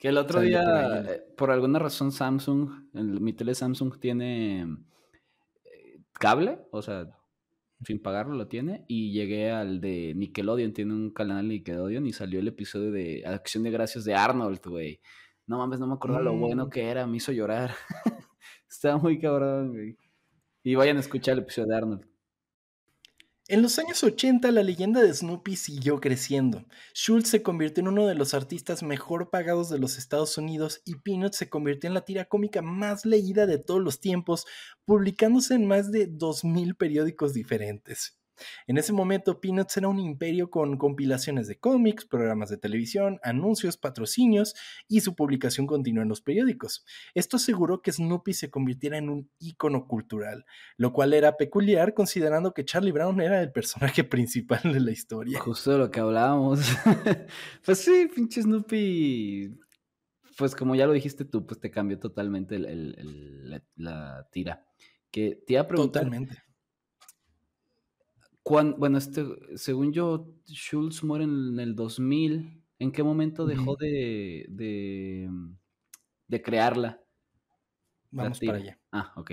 que 0.00 0.08
el 0.08 0.16
otro 0.16 0.40
día, 0.40 1.04
eh, 1.06 1.22
por 1.36 1.50
alguna 1.50 1.78
razón, 1.78 2.10
Samsung, 2.10 2.70
mi 2.94 3.34
tele 3.34 3.54
Samsung 3.54 3.98
tiene 4.00 4.66
cable, 6.20 6.58
o 6.70 6.82
sea, 6.82 7.08
sin 7.82 8.00
pagarlo 8.00 8.36
lo 8.36 8.46
tiene, 8.46 8.84
y 8.86 9.10
llegué 9.12 9.50
al 9.50 9.80
de 9.80 10.12
Nickelodeon, 10.14 10.74
tiene 10.74 10.92
un 10.92 11.10
canal 11.10 11.48
de 11.48 11.54
Nickelodeon 11.54 12.06
y 12.06 12.12
salió 12.12 12.40
el 12.40 12.48
episodio 12.48 12.92
de 12.92 13.24
Acción 13.26 13.64
de 13.64 13.70
Gracias 13.70 14.04
de 14.04 14.14
Arnold, 14.14 14.60
güey. 14.66 15.00
No 15.46 15.58
mames, 15.58 15.80
no 15.80 15.86
me 15.86 15.94
acuerdo 15.94 16.20
lo 16.20 16.36
bueno 16.36 16.66
mm. 16.66 16.70
que 16.70 16.88
era, 16.88 17.06
me 17.06 17.16
hizo 17.16 17.32
llorar. 17.32 17.74
Estaba 18.68 18.98
muy 18.98 19.18
cabrón, 19.18 19.72
güey. 19.72 19.96
Y 20.62 20.74
vayan 20.74 20.98
a 20.98 21.00
escuchar 21.00 21.32
el 21.32 21.40
episodio 21.40 21.68
de 21.68 21.76
Arnold. 21.76 22.09
En 23.52 23.62
los 23.62 23.80
años 23.80 24.04
80 24.04 24.52
la 24.52 24.62
leyenda 24.62 25.02
de 25.02 25.12
Snoopy 25.12 25.56
siguió 25.56 25.98
creciendo. 25.98 26.66
Schultz 26.94 27.30
se 27.30 27.42
convirtió 27.42 27.80
en 27.80 27.88
uno 27.88 28.06
de 28.06 28.14
los 28.14 28.32
artistas 28.32 28.84
mejor 28.84 29.28
pagados 29.28 29.68
de 29.68 29.80
los 29.80 29.98
Estados 29.98 30.38
Unidos 30.38 30.82
y 30.84 30.94
Peanuts 31.00 31.38
se 31.38 31.48
convirtió 31.48 31.88
en 31.88 31.94
la 31.94 32.04
tira 32.04 32.26
cómica 32.26 32.62
más 32.62 33.04
leída 33.04 33.46
de 33.46 33.58
todos 33.58 33.82
los 33.82 33.98
tiempos, 33.98 34.46
publicándose 34.84 35.54
en 35.54 35.66
más 35.66 35.90
de 35.90 36.08
2.000 36.08 36.76
periódicos 36.76 37.34
diferentes. 37.34 38.19
En 38.66 38.78
ese 38.78 38.92
momento, 38.92 39.40
Peanuts 39.40 39.76
era 39.76 39.88
un 39.88 39.98
imperio 39.98 40.50
con 40.50 40.76
compilaciones 40.76 41.48
de 41.48 41.58
cómics, 41.58 42.04
programas 42.04 42.50
de 42.50 42.56
televisión, 42.56 43.20
anuncios, 43.22 43.76
patrocinios 43.76 44.54
y 44.88 45.00
su 45.00 45.14
publicación 45.14 45.66
continua 45.66 46.02
en 46.02 46.08
los 46.08 46.20
periódicos. 46.20 46.84
Esto 47.14 47.36
aseguró 47.36 47.82
que 47.82 47.92
Snoopy 47.92 48.34
se 48.34 48.50
convirtiera 48.50 48.98
en 48.98 49.08
un 49.08 49.30
ícono 49.38 49.86
cultural, 49.86 50.44
lo 50.76 50.92
cual 50.92 51.12
era 51.12 51.36
peculiar 51.36 51.94
considerando 51.94 52.54
que 52.54 52.64
Charlie 52.64 52.92
Brown 52.92 53.20
era 53.20 53.40
el 53.42 53.52
personaje 53.52 54.04
principal 54.04 54.60
de 54.64 54.80
la 54.80 54.90
historia. 54.90 55.38
Justo 55.40 55.72
de 55.72 55.78
lo 55.78 55.90
que 55.90 56.00
hablábamos. 56.00 56.60
pues 57.64 57.78
sí, 57.78 58.08
pinche 58.14 58.42
Snoopy 58.42 59.58
pues 60.40 60.54
como 60.54 60.74
ya 60.74 60.86
lo 60.86 60.94
dijiste 60.94 61.26
tú, 61.26 61.44
pues 61.46 61.60
te 61.60 61.70
cambió 61.70 61.98
totalmente 61.98 62.58
la, 62.58 64.26
tira. 64.32 64.64
Que 65.10 65.42
te 65.46 65.52
iba 65.52 65.62
a 65.62 65.68
preguntar, 65.68 66.04
Totalmente 66.04 66.49
bueno, 68.78 68.98
este, 68.98 69.24
según 69.56 69.92
yo, 69.92 70.34
Schultz 70.46 71.02
muere 71.04 71.24
en 71.24 71.58
el 71.60 71.74
2000. 71.74 72.62
¿En 72.78 72.92
qué 72.92 73.02
momento 73.02 73.46
dejó 73.46 73.76
de, 73.76 74.46
de, 74.48 75.28
de 76.28 76.42
crearla? 76.42 77.04
Vamos 78.10 78.40
para 78.40 78.58
allá. 78.58 78.78
Ah, 78.92 79.12
ok. 79.16 79.30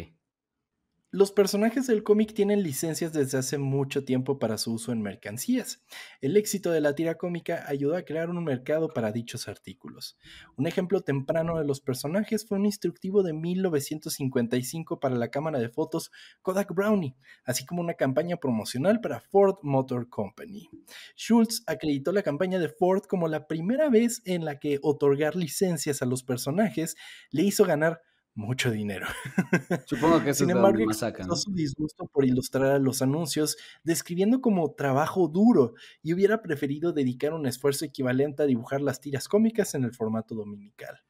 Los 1.09 1.31
personajes 1.31 1.87
del 1.87 2.03
cómic 2.03 2.33
tienen 2.33 2.63
licencias 2.63 3.13
desde 3.13 3.37
hace 3.37 3.57
mucho 3.57 4.03
tiempo 4.03 4.39
para 4.39 4.57
su 4.57 4.73
uso 4.73 4.91
en 4.91 5.01
mercancías. 5.01 5.81
El 6.19 6.35
éxito 6.35 6.69
de 6.69 6.81
la 6.81 6.95
tira 6.95 7.15
cómica 7.15 7.63
ayudó 7.65 7.95
a 7.95 8.01
crear 8.01 8.29
un 8.29 8.43
mercado 8.43 8.89
para 8.89 9.13
dichos 9.13 9.47
artículos. 9.47 10.17
Un 10.57 10.67
ejemplo 10.67 10.99
temprano 10.99 11.59
de 11.59 11.63
los 11.63 11.79
personajes 11.79 12.45
fue 12.45 12.57
un 12.57 12.65
instructivo 12.65 13.23
de 13.23 13.31
1955 13.31 14.99
para 14.99 15.15
la 15.15 15.29
cámara 15.29 15.59
de 15.59 15.69
fotos 15.69 16.11
Kodak 16.41 16.73
Brownie, 16.75 17.15
así 17.45 17.65
como 17.65 17.79
una 17.79 17.93
campaña 17.93 18.35
promocional 18.35 18.99
para 18.99 19.21
Ford 19.21 19.59
Motor 19.61 20.09
Company. 20.09 20.69
Schultz 21.15 21.63
acreditó 21.67 22.11
la 22.11 22.21
campaña 22.21 22.59
de 22.59 22.67
Ford 22.67 23.03
como 23.07 23.29
la 23.29 23.47
primera 23.47 23.89
vez 23.89 24.21
en 24.25 24.43
la 24.43 24.59
que 24.59 24.79
otorgar 24.81 25.37
licencias 25.37 26.01
a 26.01 26.05
los 26.05 26.23
personajes 26.23 26.97
le 27.31 27.43
hizo 27.43 27.63
ganar 27.63 28.01
mucho 28.37 28.69
dinero. 28.71 29.07
Supongo 29.87 30.23
que 30.23 30.29
eso 30.29 30.43
Sin 30.45 30.51
es 30.51 30.55
embargo, 30.55 30.83
expresó 30.83 31.35
su 31.35 31.51
disgusto 31.53 32.07
por 32.07 32.23
ilustrar 32.23 32.71
a 32.71 32.79
los 32.79 33.01
anuncios, 33.01 33.57
describiendo 33.83 34.41
como 34.41 34.73
trabajo 34.73 35.27
duro 35.27 35.73
y 36.03 36.13
hubiera 36.13 36.41
preferido 36.41 36.93
dedicar 36.93 37.33
un 37.33 37.47
esfuerzo 37.47 37.85
equivalente 37.85 38.43
a 38.43 38.45
dibujar 38.45 38.81
las 38.81 39.01
tiras 39.01 39.27
cómicas 39.27 39.73
en 39.73 39.83
el 39.83 39.93
formato 39.93 40.35
dominical. 40.35 41.01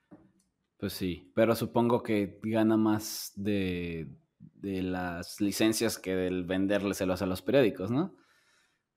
Pues 0.77 0.93
sí, 0.93 1.31
pero 1.35 1.53
supongo 1.55 2.01
que 2.01 2.39
gana 2.43 2.77
más 2.77 3.33
de, 3.35 4.07
de 4.39 4.81
las 4.83 5.41
licencias 5.41 5.97
que 5.97 6.15
del 6.15 6.45
vendérselos 6.45 7.21
a 7.21 7.25
los 7.25 7.41
periódicos, 7.41 7.91
¿no? 7.91 8.15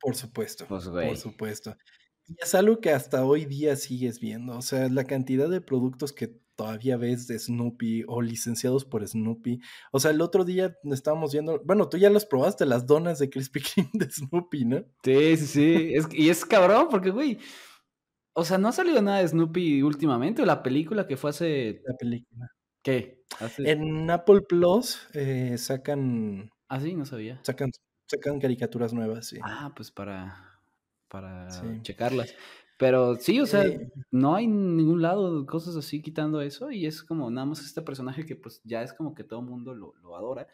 Por 0.00 0.14
supuesto, 0.14 0.66
pues, 0.68 0.88
por 0.88 1.16
supuesto. 1.16 1.76
Y 2.28 2.36
es 2.40 2.54
algo 2.54 2.80
que 2.80 2.90
hasta 2.90 3.24
hoy 3.24 3.44
día 3.44 3.74
sigues 3.74 4.20
viendo, 4.20 4.56
o 4.56 4.62
sea, 4.62 4.88
la 4.88 5.04
cantidad 5.04 5.48
de 5.48 5.60
productos 5.60 6.12
que 6.12 6.38
todavía 6.60 6.98
ves 6.98 7.26
de 7.26 7.38
Snoopy 7.38 8.04
o 8.06 8.20
licenciados 8.20 8.84
por 8.84 9.06
Snoopy. 9.06 9.62
O 9.92 9.98
sea, 9.98 10.10
el 10.10 10.20
otro 10.20 10.44
día 10.44 10.76
estábamos 10.84 11.32
viendo, 11.32 11.58
bueno, 11.64 11.88
tú 11.88 11.96
ya 11.96 12.10
las 12.10 12.26
probaste, 12.26 12.66
las 12.66 12.86
donas 12.86 13.18
de 13.18 13.30
Krispy 13.30 13.60
Kreme 13.74 13.88
de 13.94 14.10
Snoopy, 14.10 14.66
¿no? 14.66 14.84
Sí, 15.02 15.38
sí, 15.38 15.46
sí. 15.46 15.92
y 16.12 16.28
es 16.28 16.44
cabrón 16.44 16.88
porque, 16.90 17.08
güey, 17.08 17.38
o 18.34 18.44
sea, 18.44 18.58
no 18.58 18.68
ha 18.68 18.72
salido 18.72 19.00
nada 19.00 19.20
de 19.20 19.28
Snoopy 19.28 19.82
últimamente, 19.82 20.42
o 20.42 20.44
la 20.44 20.62
película 20.62 21.06
que 21.06 21.16
fue 21.16 21.30
hace... 21.30 21.80
La 21.82 21.96
película. 21.96 22.50
¿Qué? 22.82 23.24
En 23.60 24.10
Apple 24.10 24.42
Plus 24.42 25.08
eh, 25.14 25.56
sacan... 25.56 26.50
Ah, 26.68 26.78
sí, 26.78 26.94
no 26.94 27.06
sabía. 27.06 27.40
Sacan, 27.42 27.70
sacan 28.06 28.38
caricaturas 28.38 28.92
nuevas, 28.92 29.28
sí. 29.28 29.38
Ah, 29.42 29.72
pues 29.74 29.90
para, 29.90 30.60
para 31.08 31.48
checarlas. 31.80 32.34
Pero 32.80 33.16
sí, 33.16 33.38
o 33.42 33.44
sea, 33.44 33.62
no 34.10 34.34
hay 34.34 34.46
ningún 34.46 35.02
lado 35.02 35.44
cosas 35.44 35.76
así 35.76 36.00
quitando 36.00 36.40
eso 36.40 36.70
y 36.70 36.86
es 36.86 37.02
como 37.02 37.30
nada 37.30 37.44
más 37.44 37.60
este 37.60 37.82
personaje 37.82 38.24
que 38.24 38.36
pues 38.36 38.62
ya 38.64 38.82
es 38.82 38.94
como 38.94 39.14
que 39.14 39.22
todo 39.22 39.40
el 39.40 39.46
mundo 39.46 39.74
lo, 39.74 40.16
adora 40.16 40.48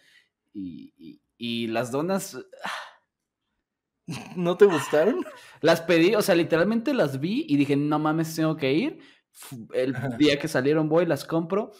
y, 0.53 1.20
y, 1.39 1.68
las 1.68 1.93
donas... 1.93 2.37
¿No 4.35 4.57
te 4.57 4.64
gustaron? 4.64 5.24
Las 5.61 5.83
pedí, 5.83 6.16
o 6.16 6.22
sea, 6.22 6.35
literalmente 6.35 6.95
las 6.95 7.20
vi 7.20 7.45
y 7.49 7.57
dije, 7.57 7.77
no 7.77 7.99
mames, 7.99 8.35
tengo 8.35 8.57
que 8.57 8.72
ir. 8.72 8.99
El 9.72 9.95
día 10.18 10.39
que 10.39 10.49
salieron 10.49 10.89
voy, 10.89 11.07
las 11.07 11.24
compro, 11.24 11.72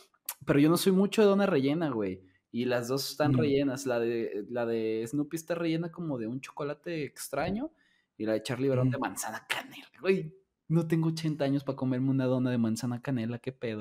pero 0.45 0.59
yo 0.61 0.69
no 0.69 0.77
soy 0.77 0.93
mucho 0.93 1.23
de 1.23 1.29
dona 1.29 1.47
rellena, 1.47 1.91
güey. 1.91 2.23
Y 2.53 2.65
las 2.65 2.89
dos 2.89 3.11
están 3.11 3.33
mm. 3.33 3.39
rellenas. 3.39 3.87
La 3.87 4.01
de, 4.01 4.45
la 4.49 4.67
de 4.67 5.05
Snoopy 5.07 5.37
está 5.37 5.55
rellena 5.55 5.91
como 5.91 6.19
de 6.19 6.27
un 6.27 6.41
chocolate 6.41 7.05
extraño 7.05 7.71
y 8.19 8.25
la 8.25 8.33
de 8.33 8.43
Charlie 8.43 8.69
Brown 8.69 8.91
de 8.91 8.99
manzana 8.99 9.47
canela. 9.49 9.87
Güey, 10.01 10.35
no 10.69 10.87
tengo 10.87 11.09
80 11.09 11.45
años 11.45 11.65
para 11.65 11.77
comerme 11.77 12.11
una 12.11 12.27
dona 12.27 12.51
de 12.51 12.59
manzana 12.59 13.01
canela, 13.01 13.39
qué 13.39 13.53
pedo. 13.53 13.81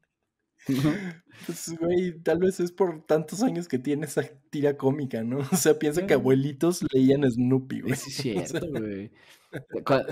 Pues, 1.46 1.76
güey, 1.78 2.20
tal 2.22 2.38
vez 2.38 2.58
es 2.58 2.72
por 2.72 3.06
tantos 3.06 3.42
años 3.42 3.68
que 3.68 3.78
tiene 3.78 4.06
esa 4.06 4.22
tira 4.50 4.76
cómica, 4.76 5.22
¿no? 5.22 5.38
O 5.38 5.56
sea, 5.56 5.78
piensa 5.78 6.06
que 6.06 6.14
abuelitos 6.14 6.84
leían 6.92 7.30
Snoopy, 7.30 7.82
güey. 7.82 7.92
Es 7.92 8.00
cierto, 8.02 8.66
güey. 8.68 9.12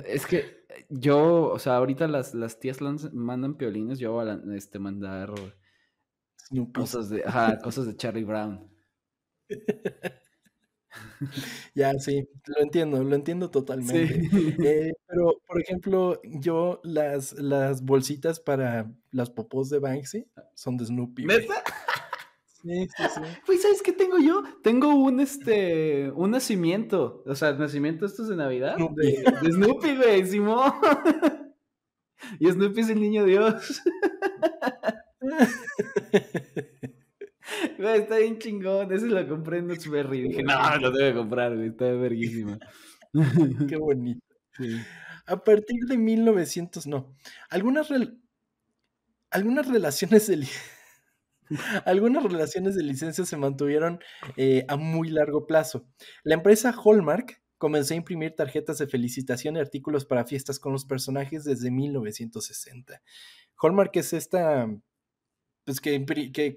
Es 0.06 0.26
que 0.26 0.64
yo, 0.88 1.50
o 1.50 1.58
sea, 1.58 1.76
ahorita 1.76 2.06
las, 2.06 2.34
las 2.34 2.60
tías 2.60 2.78
mandan 3.12 3.56
piolines, 3.56 3.98
yo 3.98 4.12
voy 4.12 4.28
a 4.28 4.40
este, 4.54 4.78
mandar 4.78 5.32
cosas 6.72 7.08
de, 7.08 7.24
ajá, 7.24 7.58
cosas 7.58 7.86
de 7.86 7.96
Charlie 7.96 8.24
Brown. 8.24 8.70
Ya, 11.74 11.92
sí, 11.98 12.28
lo 12.46 12.62
entiendo, 12.62 13.02
lo 13.02 13.14
entiendo 13.14 13.50
totalmente. 13.50 14.28
Eh, 14.64 14.92
pero, 15.06 15.40
por 15.46 15.60
ejemplo, 15.60 16.20
yo 16.24 16.80
las, 16.84 17.32
las 17.34 17.82
bolsitas 17.82 18.40
para 18.40 18.90
las 19.10 19.30
popós 19.30 19.70
de 19.70 19.78
Banksy 19.78 20.26
son 20.54 20.76
de 20.76 20.86
Snoopy. 20.86 21.26
Sí, 22.64 22.88
sí, 22.96 23.02
sí. 23.14 23.20
Pues, 23.44 23.60
¿sabes 23.60 23.82
qué 23.82 23.92
tengo 23.92 24.16
yo? 24.18 24.42
Tengo 24.62 24.94
un, 24.94 25.20
este, 25.20 26.10
un 26.12 26.30
nacimiento, 26.30 27.22
o 27.26 27.34
sea, 27.34 27.52
nacimiento 27.52 28.06
estos 28.06 28.26
de 28.26 28.36
Navidad, 28.36 28.78
De, 28.96 29.22
de, 29.42 29.52
Snoopy, 29.52 29.96
güey, 29.96 30.24
Simón. 30.24 30.72
y 32.40 32.50
Snoopy 32.50 32.80
es 32.80 32.88
el 32.88 33.02
niño 33.02 33.26
Dios. 33.26 33.82
Está 37.90 38.18
bien 38.18 38.38
chingón. 38.38 38.92
Ese 38.92 39.06
lo 39.06 39.26
compré 39.28 39.58
en 39.58 39.68
Berry. 39.68 40.22
Dije, 40.22 40.42
no, 40.42 40.54
lo 40.80 40.90
debe 40.90 41.14
comprar, 41.14 41.54
güey. 41.54 41.68
Está 41.68 41.86
verguísima. 41.92 42.58
Qué 43.68 43.76
bonito. 43.76 44.20
A 45.26 45.42
partir 45.42 45.80
de 45.86 45.96
1900, 45.96 46.86
no. 46.86 47.14
Algunas, 47.50 47.88
algunas 49.30 49.68
relaciones 49.68 50.26
de 50.26 50.46
algunas 51.84 52.22
relaciones 52.22 52.74
de 52.74 52.82
licencia 52.82 53.24
se 53.24 53.36
mantuvieron 53.36 54.00
eh, 54.36 54.64
a 54.68 54.76
muy 54.76 55.08
largo 55.08 55.46
plazo. 55.46 55.86
La 56.22 56.34
empresa 56.34 56.72
Hallmark 56.72 57.42
comenzó 57.58 57.94
a 57.94 57.96
imprimir 57.96 58.34
tarjetas 58.34 58.78
de 58.78 58.86
felicitación 58.86 59.56
y 59.56 59.60
artículos 59.60 60.04
para 60.04 60.24
fiestas 60.24 60.58
con 60.58 60.72
los 60.72 60.84
personajes 60.84 61.44
desde 61.44 61.70
1960. 61.70 63.00
Hallmark 63.60 63.96
es 63.96 64.12
esta, 64.12 64.68
pues 65.64 65.80
que, 65.80 66.04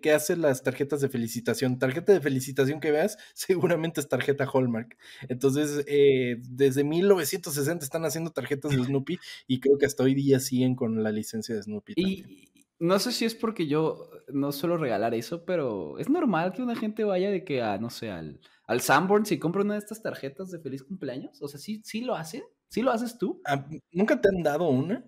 que, 0.01 0.11
hace 0.11 0.35
las 0.35 0.63
tarjetas 0.63 1.01
de 1.01 1.09
felicitación. 1.09 1.79
Tarjeta 1.79 2.13
de 2.13 2.21
felicitación 2.21 2.79
que 2.79 2.91
veas, 2.91 3.17
seguramente 3.33 4.01
es 4.01 4.09
tarjeta 4.09 4.49
Hallmark. 4.51 4.97
Entonces, 5.29 5.83
eh, 5.87 6.37
desde 6.49 6.83
1960 6.83 7.83
están 7.83 8.05
haciendo 8.05 8.31
tarjetas 8.31 8.71
de 8.71 8.83
Snoopy 8.83 9.17
y 9.47 9.59
creo 9.59 9.77
que 9.77 9.85
hasta 9.85 10.03
hoy 10.03 10.13
día 10.13 10.39
siguen 10.39 10.75
con 10.75 11.03
la 11.03 11.11
licencia 11.11 11.55
de 11.55 11.63
Snoopy. 11.63 11.93
Y 11.95 12.47
no 12.79 12.99
sé 12.99 13.11
si 13.11 13.25
es 13.25 13.33
porque 13.33 13.67
yo 13.67 14.09
no 14.27 14.51
suelo 14.51 14.77
regalar 14.77 15.13
eso, 15.13 15.45
pero 15.45 15.97
es 15.99 16.09
normal 16.09 16.53
que 16.53 16.61
una 16.61 16.75
gente 16.75 17.03
vaya 17.03 17.31
de 17.31 17.43
que 17.43 17.61
a, 17.61 17.77
no 17.77 17.89
sé, 17.89 18.11
al, 18.11 18.39
al 18.65 18.81
Sanborns 18.81 19.31
y 19.31 19.39
compre 19.39 19.63
una 19.63 19.73
de 19.73 19.79
estas 19.79 20.01
tarjetas 20.01 20.51
de 20.51 20.59
feliz 20.59 20.83
cumpleaños. 20.83 21.41
O 21.41 21.47
sea, 21.47 21.59
¿sí, 21.59 21.81
sí 21.83 22.01
lo 22.01 22.15
hacen? 22.15 22.43
¿Sí 22.69 22.81
lo 22.81 22.91
haces 22.91 23.17
tú? 23.17 23.41
Ah, 23.45 23.65
¿Nunca 23.91 24.19
te 24.19 24.27
han 24.29 24.43
dado 24.43 24.69
una? 24.69 25.05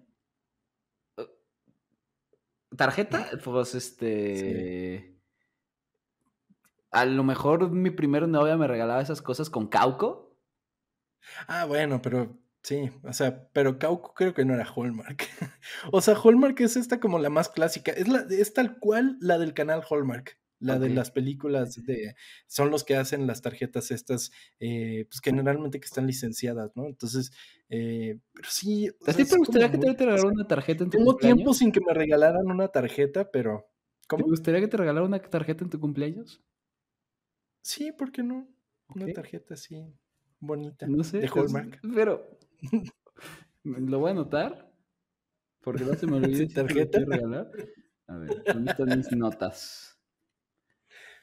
¿Tarjeta? 2.80 3.30
Pues 3.44 3.76
este. 3.76 5.20
A 6.92 7.04
lo 7.04 7.26
mejor 7.26 7.70
mi 7.72 7.90
primer 7.90 8.26
novia 8.26 8.56
me 8.56 8.68
regalaba 8.68 9.02
esas 9.02 9.22
cosas 9.22 9.50
con 9.50 9.68
Cauco. 9.68 10.34
Ah, 11.46 11.66
bueno, 11.66 12.02
pero 12.02 12.40
sí, 12.64 12.90
o 13.04 13.12
sea, 13.12 13.50
pero 13.52 13.80
Cauco 13.80 14.14
creo 14.14 14.34
que 14.34 14.46
no 14.46 14.54
era 14.54 14.64
Hallmark. 14.64 15.28
o 15.92 16.00
sea, 16.00 16.16
Hallmark 16.16 16.58
es 16.62 16.78
esta 16.78 17.02
como 17.02 17.20
la 17.20 17.30
más 17.30 17.50
clásica. 17.50 17.92
Es, 17.92 18.08
la, 18.08 18.26
es 18.30 18.54
tal 18.54 18.80
cual 18.80 19.18
la 19.20 19.38
del 19.38 19.54
canal 19.54 19.84
Hallmark. 19.90 20.39
La 20.60 20.78
de 20.78 20.90
las 20.90 21.12
películas 21.12 21.82
de. 21.86 22.16
Son 22.48 22.70
los 22.70 22.84
que 22.84 22.98
hacen 22.98 23.28
las 23.28 23.42
tarjetas 23.42 23.92
estas, 23.92 24.32
eh, 24.60 25.06
pues 25.10 25.22
generalmente 25.22 25.80
que 25.80 25.86
están 25.86 26.06
licenciadas, 26.06 26.72
¿no? 26.76 26.86
Entonces, 26.86 27.32
eh, 27.70 28.20
pero 28.34 28.50
sí. 28.50 28.90
¿A 29.08 29.14
ti 29.14 29.26
te 29.26 29.38
gustaría 29.38 29.72
que 29.72 29.78
te 29.78 29.94
regalaran 29.94 30.34
una 30.34 30.48
tarjeta 30.48 30.84
en 30.84 30.90
tu 30.90 30.98
Tengo 30.98 31.16
tiempo 31.16 31.54
sin 31.54 31.72
que 31.72 31.80
me 31.80 31.94
regalaran 31.94 32.46
una 32.46 32.68
tarjeta, 32.68 33.32
pero. 33.32 33.70
¿Cómo? 34.08 34.26
¿Te 34.26 34.30
gustaría 34.32 34.60
que 34.60 34.68
te 34.68 34.78
regalaran 34.78 35.08
una 35.08 35.22
tarjeta 35.22 35.64
en 35.64 35.70
tu 35.70 35.80
cumpleaños? 35.80 36.44
Sí, 37.62 37.92
¿por 37.92 38.12
qué 38.12 38.24
no? 38.24 38.48
Una 38.96 39.14
tarjeta 39.14 39.54
así, 39.54 39.86
bonita. 40.40 40.88
No 40.88 41.04
sé. 41.04 41.20
De 41.20 41.28
Hallmark. 41.28 41.80
pero. 41.96 42.38
¿Lo 43.64 44.00
voy 44.00 44.10
a 44.10 44.12
anotar? 44.12 44.74
Porque 45.62 45.84
no 45.84 45.94
se 45.96 46.08
me 46.08 46.16
olvide. 46.18 46.48
tarjeta? 46.48 47.00
regalar. 47.00 47.52
A 48.08 48.18
ver, 48.18 48.44
¿dónde 48.44 48.72
están 48.72 48.98
mis 48.98 49.12
notas? 49.12 49.99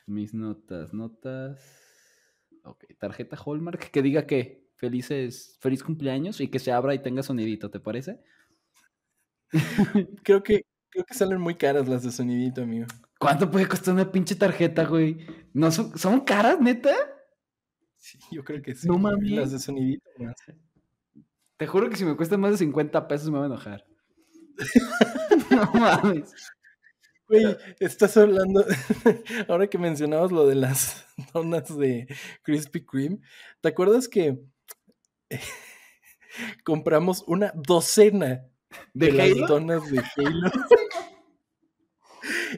Mis 0.06 0.32
notas, 0.34 0.94
notas. 0.94 1.60
Ok, 2.62 2.84
tarjeta 2.98 3.36
Hallmark 3.36 3.90
que 3.90 4.02
diga 4.02 4.26
que 4.26 4.68
felices, 4.76 5.56
feliz 5.60 5.82
cumpleaños 5.82 6.40
y 6.40 6.48
que 6.48 6.58
se 6.58 6.70
abra 6.72 6.94
y 6.94 7.00
tenga 7.02 7.22
sonidito, 7.22 7.70
¿te 7.70 7.80
parece? 7.80 8.20
creo 10.22 10.42
que 10.42 10.64
creo 10.90 11.04
que 11.04 11.14
salen 11.14 11.40
muy 11.40 11.54
caras 11.56 11.88
las 11.88 12.02
de 12.02 12.12
sonidito, 12.12 12.62
amigo. 12.62 12.86
¿Cuánto 13.18 13.50
puede 13.50 13.66
costar 13.66 13.94
una 13.94 14.10
pinche 14.10 14.34
tarjeta, 14.34 14.84
güey? 14.84 15.18
¿No 15.52 15.70
son, 15.70 15.96
son 15.98 16.20
caras, 16.20 16.60
neta? 16.60 16.94
Sí, 17.96 18.18
yo 18.30 18.44
creo 18.44 18.62
que 18.62 18.74
sí. 18.74 18.86
No 18.86 18.98
mames. 18.98 19.30
Las 19.32 19.52
de 19.52 19.58
sonidito. 19.58 20.08
Te 21.56 21.66
juro 21.66 21.88
que 21.88 21.96
si 21.96 22.04
me 22.04 22.16
cuesta 22.16 22.36
más 22.36 22.52
de 22.52 22.58
50 22.58 23.08
pesos 23.08 23.30
me 23.30 23.38
voy 23.38 23.44
a 23.44 23.46
enojar. 23.46 23.84
no 25.50 25.70
mames. 25.72 26.32
Güey, 27.28 27.56
estás 27.80 28.16
hablando, 28.16 28.64
ahora 29.48 29.66
que 29.66 29.78
mencionabas 29.78 30.30
lo 30.30 30.46
de 30.46 30.54
las 30.54 31.06
donas 31.34 31.76
de 31.76 32.06
Krispy 32.42 32.84
Kreme, 32.84 33.18
¿te 33.60 33.68
acuerdas 33.68 34.08
que 34.08 34.38
compramos 36.64 37.24
una 37.26 37.52
docena 37.54 38.46
de, 38.94 39.10
las 39.10 39.48
donas 39.48 39.90
de 39.90 39.98
Halo? 39.98 40.50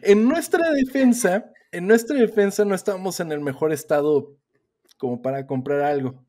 en 0.02 0.28
nuestra 0.28 0.70
defensa, 0.72 1.50
en 1.72 1.86
nuestra 1.86 2.18
defensa 2.18 2.66
no 2.66 2.74
estábamos 2.74 3.20
en 3.20 3.32
el 3.32 3.40
mejor 3.40 3.72
estado 3.72 4.36
como 4.98 5.22
para 5.22 5.46
comprar 5.46 5.80
algo. 5.80 6.24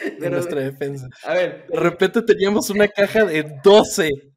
En 0.00 0.32
nuestra 0.32 0.60
defensa. 0.60 1.08
A 1.24 1.34
ver. 1.34 1.66
De 1.68 1.78
repente 1.78 2.20
teníamos 2.22 2.68
una 2.68 2.88
caja 2.88 3.24
de 3.24 3.60
12 3.62 4.33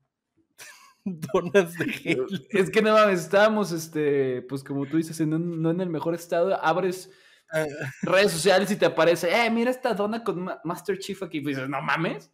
donas 1.33 1.77
de 1.77 1.85
gel. 1.85 2.47
Es 2.49 2.69
que 2.69 2.81
no 2.81 2.93
mames, 2.93 3.21
estábamos, 3.21 3.71
este, 3.71 4.41
pues 4.43 4.63
como 4.63 4.85
tú 4.85 4.97
dices, 4.97 5.19
en 5.19 5.61
no 5.61 5.71
en 5.71 5.81
el 5.81 5.89
mejor 5.89 6.13
estado, 6.15 6.59
abres 6.63 7.11
ah. 7.51 7.65
redes 8.01 8.31
sociales 8.31 8.69
y 8.71 8.75
te 8.75 8.85
aparece, 8.85 9.29
eh, 9.29 9.49
mira 9.49 9.71
esta 9.71 9.93
dona 9.93 10.23
con 10.23 10.49
Master 10.63 10.97
Chief 10.99 11.21
aquí. 11.23 11.39
Y 11.39 11.45
dices, 11.45 11.69
no 11.69 11.81
mames, 11.81 12.31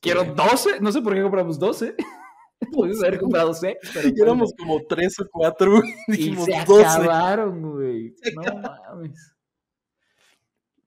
quiero 0.00 0.24
12, 0.24 0.80
no 0.80 0.92
sé 0.92 1.02
por 1.02 1.14
qué 1.14 1.22
compramos 1.22 1.58
12. 1.58 1.96
Puedes 2.72 3.02
haber 3.02 3.20
comprado 3.20 3.52
6. 3.52 3.76
Pero 3.92 4.08
éramos 4.22 4.54
como 4.58 4.80
3 4.86 5.20
o 5.20 5.26
4, 5.30 5.82
dijimos 6.08 6.48
y 6.48 6.52
se 6.52 6.64
12. 6.64 6.84
acabaron, 6.84 7.72
güey. 7.72 8.14
No 8.34 8.60
mames. 8.60 9.36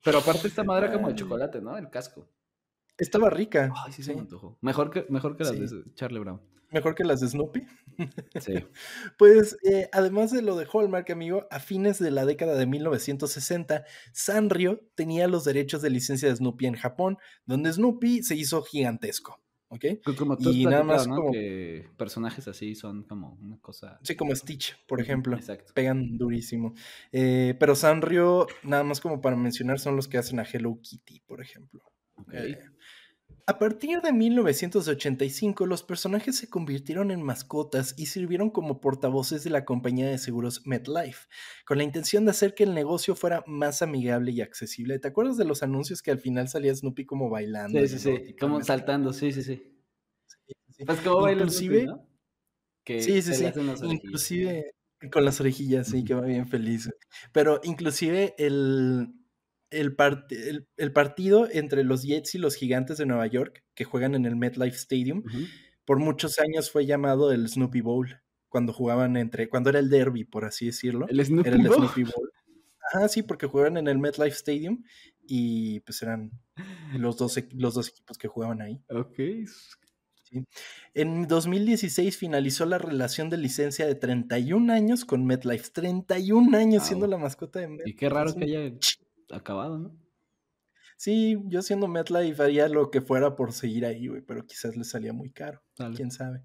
Pero 0.03 0.19
aparte 0.19 0.47
esta 0.47 0.63
madre 0.63 0.91
como 0.91 1.09
de 1.09 1.15
chocolate, 1.15 1.61
¿no? 1.61 1.77
El 1.77 1.89
casco. 1.89 2.27
Estaba 2.97 3.29
rica. 3.29 3.71
Ay, 3.85 3.93
sí, 3.93 4.03
se 4.03 4.13
me 4.13 4.21
antojó. 4.21 4.57
Mejor 4.61 4.89
que, 4.89 5.05
mejor 5.09 5.37
que 5.37 5.43
las 5.43 5.57
de 5.57 5.93
Charlie 5.93 6.19
Brown. 6.19 6.41
Mejor 6.71 6.95
que 6.95 7.03
las 7.03 7.19
de 7.19 7.27
Snoopy. 7.27 7.65
Sí. 8.39 8.53
pues 9.17 9.57
eh, 9.63 9.89
además 9.91 10.31
de 10.31 10.41
lo 10.41 10.55
de 10.55 10.67
Hallmark, 10.71 11.09
amigo, 11.11 11.47
a 11.49 11.59
fines 11.59 11.99
de 11.99 12.11
la 12.11 12.25
década 12.25 12.55
de 12.55 12.65
1960, 12.65 13.85
Sanrio 14.13 14.87
tenía 14.95 15.27
los 15.27 15.45
derechos 15.45 15.81
de 15.81 15.89
licencia 15.89 16.29
de 16.29 16.35
Snoopy 16.35 16.67
en 16.67 16.75
Japón, 16.75 17.17
donde 17.45 17.73
Snoopy 17.73 18.23
se 18.23 18.35
hizo 18.35 18.61
gigantesco. 18.61 19.41
¿Ok? 19.71 19.85
Como 20.17 20.35
y 20.39 20.65
nada 20.65 20.83
más 20.83 21.07
como... 21.07 21.31
que 21.31 21.87
personajes 21.95 22.47
así 22.47 22.73
son 22.73 23.03
como 23.03 23.37
una 23.39 23.59
cosa. 23.59 23.99
Sí, 24.01 24.15
como 24.15 24.35
Stitch, 24.35 24.75
por 24.87 24.99
ejemplo. 24.99 25.37
Exacto. 25.37 25.73
Pegan 25.75 26.17
durísimo. 26.17 26.73
Eh, 27.11 27.55
pero 27.59 27.75
Sanrio, 27.75 28.47
nada 28.63 28.83
más 28.83 28.99
como 28.99 29.21
para 29.21 29.35
mencionar, 29.35 29.79
son 29.79 29.95
los 29.95 30.07
que 30.07 30.17
hacen 30.17 30.39
a 30.39 30.43
Hello 30.43 30.79
Kitty, 30.81 31.19
por 31.19 31.39
ejemplo. 31.39 31.83
Okay. 32.15 32.53
Eh, 32.53 32.59
a 33.49 33.57
partir 33.57 33.99
de 34.01 34.13
1985, 34.13 35.65
los 35.65 35.81
personajes 35.81 36.37
se 36.37 36.47
convirtieron 36.51 37.09
en 37.09 37.23
mascotas 37.23 37.95
y 37.97 38.05
sirvieron 38.05 38.51
como 38.51 38.79
portavoces 38.79 39.43
de 39.43 39.49
la 39.49 39.65
compañía 39.65 40.07
de 40.07 40.19
seguros 40.19 40.67
MetLife, 40.67 41.27
con 41.65 41.79
la 41.79 41.83
intención 41.83 42.25
de 42.25 42.31
hacer 42.31 42.53
que 42.53 42.63
el 42.63 42.75
negocio 42.75 43.15
fuera 43.15 43.43
más 43.47 43.81
amigable 43.81 44.29
y 44.33 44.41
accesible. 44.41 44.99
¿Te 44.99 45.07
acuerdas 45.07 45.35
de 45.35 45.45
los 45.45 45.63
anuncios 45.63 46.03
que 46.03 46.11
al 46.11 46.19
final 46.19 46.47
salía 46.47 46.75
Snoopy 46.75 47.07
como 47.07 47.27
bailando? 47.27 47.79
Sí, 47.79 47.87
sí, 47.87 47.97
sí, 47.97 48.35
como 48.35 48.61
saltando, 48.61 49.13
sí, 49.13 49.31
sí, 49.31 49.41
sí. 49.41 49.63
Pues 50.85 50.99
como 51.01 51.27
inclusive, 51.27 51.85
¿no? 51.87 52.07
sí, 52.85 53.19
sí, 53.23 53.33
sí. 53.33 53.45
Inclusive 53.81 54.75
con 55.11 55.25
las 55.25 55.41
orejillas, 55.41 55.87
sí, 55.87 56.03
que 56.03 56.13
va 56.13 56.21
bien 56.21 56.47
feliz. 56.47 56.87
Pero 57.31 57.61
inclusive 57.63 58.35
el, 58.37 59.18
el, 59.71 59.95
el, 60.77 60.93
partido 60.93 61.47
entre 61.51 61.83
los 61.83 62.03
Jets 62.03 62.35
y 62.35 62.37
los 62.37 62.55
Gigantes 62.55 62.97
de 62.97 63.05
Nueva 63.05 63.27
York, 63.27 63.63
que 63.75 63.85
juegan 63.85 64.15
en 64.15 64.25
el 64.25 64.35
MetLife 64.35 64.75
Stadium, 64.75 65.23
por 65.85 65.99
muchos 65.99 66.39
años 66.39 66.71
fue 66.71 66.85
llamado 66.85 67.31
el 67.31 67.47
Snoopy 67.47 67.81
Bowl, 67.81 68.21
cuando 68.47 68.73
jugaban 68.73 69.17
entre, 69.17 69.49
cuando 69.49 69.69
era 69.69 69.79
el 69.79 69.89
derby, 69.89 70.23
por 70.23 70.45
así 70.45 70.67
decirlo. 70.67 71.07
El 71.07 71.23
Snoopy, 71.23 71.47
era 71.47 71.57
el 71.57 71.67
Snoopy 71.67 72.03
Bowl. 72.03 72.31
Ah, 72.93 73.07
sí, 73.07 73.21
porque 73.21 73.47
jugaban 73.47 73.77
en 73.77 73.87
el 73.87 73.99
MetLife 73.99 74.35
Stadium 74.35 74.83
y 75.21 75.79
pues 75.81 76.01
eran 76.01 76.31
los 76.97 77.17
dos, 77.17 77.39
los 77.51 77.75
dos 77.75 77.89
equipos 77.89 78.17
que 78.17 78.27
jugaban 78.27 78.61
ahí. 78.61 78.81
Ok. 78.89 79.19
En 80.93 81.27
2016 81.27 82.17
finalizó 82.17 82.65
la 82.65 82.77
relación 82.77 83.29
de 83.29 83.37
licencia 83.37 83.85
de 83.85 83.95
31 83.95 84.71
años 84.71 85.05
con 85.05 85.25
MetLife. 85.25 85.69
31 85.71 86.57
años 86.57 86.85
siendo 86.85 87.07
la 87.07 87.17
mascota 87.17 87.59
de 87.59 87.67
MetLife. 87.67 87.89
Y 87.89 87.95
qué 87.95 88.09
raro 88.09 88.33
que 88.33 88.43
haya 88.43 88.71
acabado, 89.31 89.77
¿no? 89.77 90.09
Sí, 90.97 91.37
yo 91.45 91.61
siendo 91.61 91.87
MetLife 91.87 92.43
haría 92.43 92.67
lo 92.67 92.91
que 92.91 92.99
fuera 92.99 93.35
por 93.35 93.53
seguir 93.53 93.85
ahí, 93.85 94.07
güey, 94.07 94.21
pero 94.21 94.45
quizás 94.45 94.75
le 94.75 94.83
salía 94.83 95.13
muy 95.13 95.31
caro. 95.31 95.63
Quién 95.95 96.11
sabe. 96.11 96.43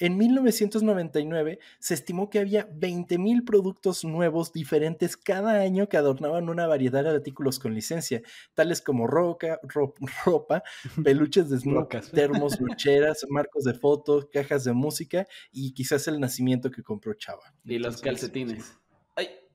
En 0.00 0.16
1999 0.16 1.58
se 1.78 1.92
estimó 1.92 2.30
que 2.30 2.38
había 2.38 2.68
20.000 2.70 3.44
productos 3.44 4.02
nuevos 4.02 4.50
diferentes 4.50 5.14
cada 5.14 5.60
año 5.60 5.90
que 5.90 5.98
adornaban 5.98 6.48
una 6.48 6.66
variedad 6.66 7.04
de 7.04 7.10
artículos 7.10 7.58
con 7.58 7.74
licencia, 7.74 8.22
tales 8.54 8.80
como 8.80 9.06
roca, 9.06 9.60
ropa, 10.24 10.62
peluches 11.04 11.50
de 11.50 11.58
termos, 12.14 12.58
lucheras, 12.58 13.26
marcos 13.28 13.64
de 13.64 13.74
fotos, 13.74 14.26
cajas 14.32 14.64
de 14.64 14.72
música 14.72 15.26
y 15.52 15.74
quizás 15.74 16.08
el 16.08 16.18
nacimiento 16.18 16.70
que 16.70 16.82
compró 16.82 17.12
Chava. 17.12 17.54
Y 17.64 17.78
los 17.78 18.00
calcetines. 18.00 18.80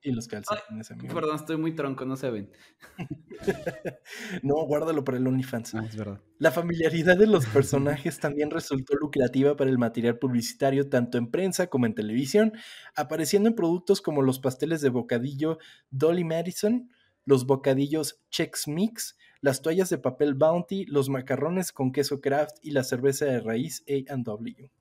Y 0.05 0.11
los 0.11 0.27
calcetines, 0.27 0.91
amigo. 0.91 1.13
Perdón, 1.13 1.35
estoy 1.35 1.57
muy 1.57 1.73
tronco, 1.73 2.05
no 2.05 2.15
se 2.15 2.29
ven. 2.29 2.51
no, 4.43 4.55
guárdalo 4.65 5.03
para 5.03 5.17
el 5.17 5.25
OnlyFans. 5.25 5.75
Ah, 5.75 5.83
es 5.85 5.95
verdad. 5.95 6.21
La 6.37 6.51
familiaridad 6.51 7.17
de 7.17 7.25
los 7.25 7.45
personajes 7.47 8.19
también 8.19 8.51
resultó 8.51 8.95
lucrativa 8.95 9.55
para 9.55 9.69
el 9.69 9.79
material 9.79 10.19
publicitario, 10.19 10.89
tanto 10.89 11.17
en 11.17 11.31
prensa 11.31 11.67
como 11.67 11.87
en 11.87 11.95
televisión, 11.95 12.53
apareciendo 12.95 13.49
en 13.49 13.55
productos 13.55 14.01
como 14.01 14.21
los 14.21 14.39
pasteles 14.39 14.81
de 14.81 14.89
bocadillo 14.89 15.57
Dolly 15.89 16.23
Madison, 16.23 16.91
los 17.25 17.47
bocadillos 17.47 18.21
Chex 18.29 18.67
Mix, 18.67 19.17
las 19.41 19.63
toallas 19.63 19.89
de 19.89 19.97
papel 19.97 20.35
Bounty, 20.35 20.85
los 20.85 21.09
macarrones 21.09 21.71
con 21.71 21.91
queso 21.91 22.21
Kraft 22.21 22.57
y 22.61 22.71
la 22.71 22.83
cerveza 22.83 23.25
de 23.25 23.39
raíz 23.39 23.83
A&W. 23.87 24.71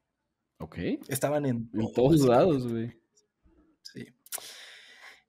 Ok. 0.59 0.79
Estaban 1.09 1.47
en, 1.47 1.71
en 1.73 1.93
todos 1.93 2.21
lados, 2.21 2.71
güey. 2.71 3.04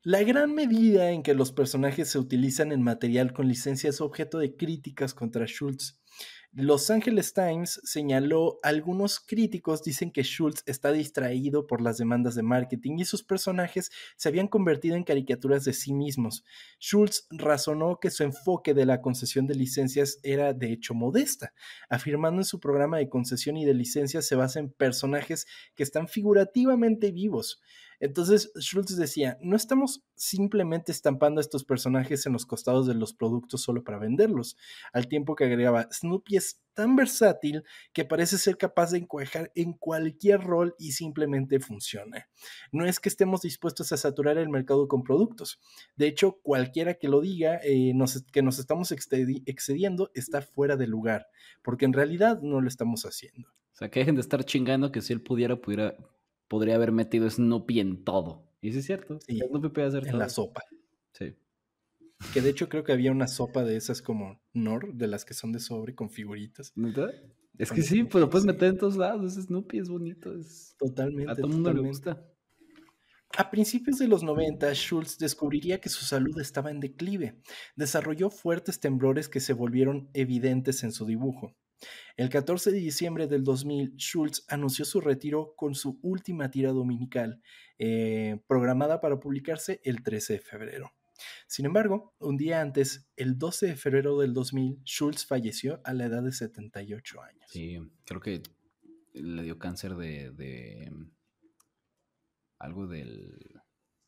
La 0.07 0.21
gran 0.21 0.53
medida 0.53 1.09
en 1.09 1.23
que 1.23 1.33
los 1.33 1.51
personajes 1.51 2.09
se 2.09 2.19
utilizan 2.19 2.71
en 2.71 2.83
material 2.83 3.33
con 3.33 3.47
licencia 3.47 3.89
es 3.89 4.01
objeto 4.01 4.37
de 4.37 4.55
críticas 4.55 5.15
contra 5.15 5.47
Schultz. 5.47 5.99
Los 6.51 6.91
Angeles 6.91 7.33
Times 7.33 7.81
señaló, 7.83 8.59
algunos 8.61 9.19
críticos 9.19 9.81
dicen 9.81 10.11
que 10.11 10.21
Schultz 10.21 10.61
está 10.67 10.91
distraído 10.91 11.65
por 11.65 11.81
las 11.81 11.97
demandas 11.97 12.35
de 12.35 12.43
marketing 12.43 12.99
y 12.99 13.05
sus 13.05 13.23
personajes 13.23 13.89
se 14.15 14.29
habían 14.29 14.47
convertido 14.47 14.95
en 14.95 15.03
caricaturas 15.03 15.65
de 15.65 15.73
sí 15.73 15.91
mismos. 15.91 16.45
Schultz 16.79 17.25
razonó 17.31 17.99
que 17.99 18.11
su 18.11 18.21
enfoque 18.21 18.75
de 18.75 18.85
la 18.85 19.01
concesión 19.01 19.47
de 19.47 19.55
licencias 19.55 20.19
era 20.21 20.53
de 20.53 20.71
hecho 20.71 20.93
modesta, 20.93 21.51
afirmando 21.89 22.41
en 22.41 22.45
su 22.45 22.59
programa 22.59 22.99
de 22.99 23.09
concesión 23.09 23.57
y 23.57 23.65
de 23.65 23.73
licencias 23.73 24.27
se 24.27 24.35
basa 24.35 24.59
en 24.59 24.69
personajes 24.69 25.47
que 25.73 25.81
están 25.81 26.07
figurativamente 26.07 27.11
vivos. 27.11 27.59
Entonces 27.99 28.51
Schultz 28.55 28.95
decía, 28.95 29.37
no 29.41 29.55
estamos 29.55 30.03
simplemente 30.15 30.91
estampando 30.91 31.39
a 31.39 31.41
estos 31.41 31.63
personajes 31.63 32.25
en 32.25 32.33
los 32.33 32.45
costados 32.45 32.87
de 32.87 32.95
los 32.95 33.13
productos 33.13 33.61
solo 33.61 33.83
para 33.83 33.99
venderlos, 33.99 34.57
al 34.93 35.07
tiempo 35.07 35.35
que 35.35 35.45
agregaba, 35.45 35.87
Snoopy 35.91 36.37
es 36.37 36.61
tan 36.75 36.95
versátil 36.95 37.63
que 37.93 38.05
parece 38.05 38.37
ser 38.37 38.57
capaz 38.57 38.91
de 38.91 38.99
encuajar 38.99 39.51
en 39.55 39.73
cualquier 39.73 40.41
rol 40.41 40.75
y 40.77 40.91
simplemente 40.91 41.59
funciona. 41.59 42.27
No 42.71 42.85
es 42.85 42.99
que 42.99 43.09
estemos 43.09 43.41
dispuestos 43.41 43.91
a 43.91 43.97
saturar 43.97 44.37
el 44.37 44.49
mercado 44.49 44.87
con 44.87 45.03
productos. 45.03 45.59
De 45.95 46.07
hecho, 46.07 46.39
cualquiera 46.43 46.95
que 46.95 47.07
lo 47.07 47.21
diga 47.21 47.59
eh, 47.63 47.93
que 48.31 48.43
nos 48.43 48.59
estamos 48.59 48.91
excediendo 48.91 50.11
está 50.13 50.41
fuera 50.41 50.75
de 50.75 50.87
lugar, 50.87 51.27
porque 51.63 51.85
en 51.85 51.93
realidad 51.93 52.41
no 52.41 52.61
lo 52.61 52.67
estamos 52.67 53.05
haciendo. 53.05 53.49
O 53.49 53.77
sea, 53.77 53.89
que 53.89 53.99
dejen 53.99 54.15
de 54.15 54.21
estar 54.21 54.43
chingando 54.43 54.91
que 54.91 55.01
si 55.01 55.11
él 55.11 55.21
pudiera, 55.21 55.55
pudiera 55.57 55.95
podría 56.47 56.75
haber 56.75 56.91
metido 56.91 57.29
Snoopy 57.29 57.79
en 57.79 58.03
todo. 58.03 58.47
Y 58.61 58.71
sí 58.71 58.79
es 58.79 58.85
cierto. 58.85 59.19
Snoopy 59.21 59.69
puede 59.69 59.87
hacer 59.87 60.07
en 60.07 60.17
la 60.17 60.29
sopa. 60.29 60.63
Sí. 61.13 61.35
Que 62.33 62.41
de 62.41 62.49
hecho 62.49 62.69
creo 62.69 62.83
que 62.83 62.93
había 62.93 63.11
una 63.11 63.27
sopa 63.27 63.63
de 63.63 63.75
esas 63.75 64.01
como 64.01 64.41
Nor, 64.53 64.93
de 64.93 65.07
las 65.07 65.25
que 65.25 65.33
son 65.33 65.51
de 65.51 65.59
sobre 65.59 65.95
con 65.95 66.09
figuritas. 66.09 66.73
Es 67.57 67.71
que 67.71 67.81
sí, 67.81 68.03
pues 68.03 68.21
lo 68.21 68.29
puedes 68.29 68.45
meter 68.45 68.69
en 68.69 68.77
todos 68.77 68.97
lados. 68.97 69.35
Snoopy 69.35 69.79
es 69.79 69.89
bonito. 69.89 70.33
Es... 70.37 70.75
Totalmente. 70.77 71.31
A 71.31 71.35
todo 71.35 71.47
mundo 71.47 71.73
le 71.73 71.81
gusta. 71.81 72.25
A 73.37 73.51
principios 73.51 73.97
de 73.97 74.07
los 74.07 74.23
90, 74.23 74.73
Schultz 74.73 75.17
descubriría 75.17 75.81
que 75.81 75.89
su 75.89 76.05
salud 76.05 76.39
estaba 76.39 76.71
en 76.71 76.79
declive. 76.79 77.41
Desarrolló 77.75 78.29
fuertes 78.29 78.79
temblores 78.79 79.27
que 79.27 79.41
se 79.41 79.51
volvieron 79.51 80.09
evidentes 80.13 80.83
en 80.83 80.93
su 80.93 81.05
dibujo. 81.05 81.53
El 82.15 82.29
14 82.29 82.71
de 82.71 82.77
diciembre 82.77 83.27
del 83.27 83.43
2000, 83.43 83.95
Schultz 83.97 84.45
anunció 84.47 84.85
su 84.85 85.01
retiro 85.01 85.53
con 85.55 85.75
su 85.75 85.99
última 86.01 86.49
tira 86.49 86.71
dominical, 86.71 87.41
eh, 87.77 88.39
programada 88.47 89.01
para 89.01 89.19
publicarse 89.19 89.81
el 89.83 90.01
13 90.01 90.33
de 90.33 90.39
febrero. 90.39 90.93
Sin 91.47 91.65
embargo, 91.65 92.13
un 92.19 92.37
día 92.37 92.61
antes, 92.61 93.07
el 93.15 93.37
12 93.37 93.67
de 93.67 93.75
febrero 93.75 94.17
del 94.19 94.33
2000, 94.33 94.81
Schultz 94.85 95.25
falleció 95.25 95.81
a 95.83 95.93
la 95.93 96.05
edad 96.05 96.23
de 96.23 96.31
78 96.31 97.21
años. 97.21 97.49
Sí, 97.49 97.79
creo 98.05 98.21
que 98.21 98.43
le 99.13 99.43
dio 99.43 99.57
cáncer 99.57 99.95
de, 99.95 100.91
algo 102.59 102.87
del, 102.87 103.61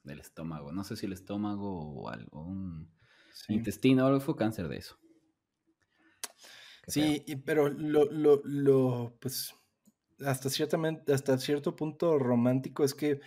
estómago. 0.03 0.71
No 0.71 0.83
sé 0.83 0.95
si 0.95 1.05
el 1.05 1.13
estómago 1.13 1.79
o 1.79 2.09
algo, 2.09 2.43
un 2.43 2.89
intestino, 3.49 4.05
algo 4.05 4.19
fue 4.19 4.35
cáncer 4.35 4.67
de 4.67 4.77
eso. 4.77 4.97
Sí, 6.87 7.23
pero 7.45 7.69
lo, 7.69 8.05
lo, 8.05 8.41
lo, 8.45 9.17
pues, 9.19 9.53
hasta, 10.25 10.49
ciertamente, 10.49 11.13
hasta 11.13 11.37
cierto 11.37 11.75
punto 11.75 12.17
romántico 12.17 12.83
es 12.83 12.93
que 12.93 13.19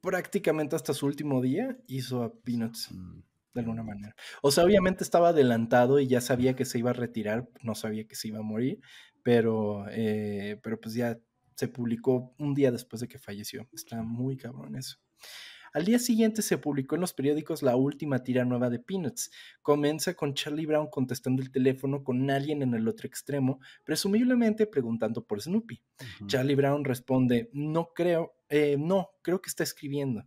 prácticamente 0.00 0.76
hasta 0.76 0.94
su 0.94 1.06
último 1.06 1.42
día 1.42 1.78
hizo 1.86 2.22
a 2.22 2.34
Peanuts, 2.34 2.90
mm, 2.92 3.20
de 3.54 3.60
alguna 3.60 3.82
manera. 3.82 4.14
O 4.42 4.50
sea, 4.50 4.64
obviamente 4.64 5.04
estaba 5.04 5.30
adelantado 5.30 6.00
y 6.00 6.08
ya 6.08 6.20
sabía 6.20 6.56
que 6.56 6.64
se 6.64 6.78
iba 6.78 6.90
a 6.90 6.94
retirar, 6.94 7.48
no 7.62 7.74
sabía 7.74 8.06
que 8.06 8.16
se 8.16 8.28
iba 8.28 8.40
a 8.40 8.42
morir, 8.42 8.80
pero, 9.22 9.86
eh, 9.90 10.60
pero 10.62 10.80
pues 10.80 10.94
ya 10.94 11.18
se 11.56 11.68
publicó 11.68 12.34
un 12.38 12.54
día 12.54 12.72
después 12.72 13.00
de 13.00 13.08
que 13.08 13.18
falleció. 13.18 13.68
Está 13.72 14.02
muy 14.02 14.36
cabrón 14.36 14.76
eso. 14.76 14.98
Al 15.74 15.84
día 15.84 15.98
siguiente 15.98 16.40
se 16.40 16.56
publicó 16.56 16.94
en 16.94 17.00
los 17.00 17.12
periódicos 17.12 17.64
la 17.64 17.74
última 17.74 18.22
tira 18.22 18.44
nueva 18.44 18.70
de 18.70 18.78
Peanuts. 18.78 19.32
Comienza 19.60 20.14
con 20.14 20.32
Charlie 20.34 20.66
Brown 20.66 20.86
contestando 20.86 21.42
el 21.42 21.50
teléfono 21.50 22.04
con 22.04 22.30
alguien 22.30 22.62
en 22.62 22.74
el 22.74 22.86
otro 22.86 23.08
extremo, 23.08 23.58
presumiblemente 23.82 24.68
preguntando 24.68 25.26
por 25.26 25.42
Snoopy. 25.42 25.82
Charlie 26.28 26.54
Brown 26.54 26.84
responde, 26.84 27.50
no 27.52 27.88
creo, 27.92 28.36
eh, 28.48 28.76
no, 28.78 29.10
creo 29.20 29.42
que 29.42 29.50
está 29.50 29.64
escribiendo. 29.64 30.24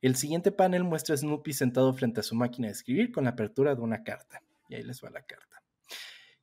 El 0.00 0.16
siguiente 0.16 0.50
panel 0.50 0.82
muestra 0.82 1.14
a 1.14 1.18
Snoopy 1.18 1.52
sentado 1.52 1.94
frente 1.94 2.18
a 2.18 2.24
su 2.24 2.34
máquina 2.34 2.66
de 2.66 2.72
escribir 2.72 3.12
con 3.12 3.22
la 3.22 3.30
apertura 3.30 3.76
de 3.76 3.82
una 3.82 4.02
carta. 4.02 4.42
Y 4.68 4.74
ahí 4.74 4.82
les 4.82 5.00
va 5.00 5.10
la 5.10 5.22
carta. 5.22 5.62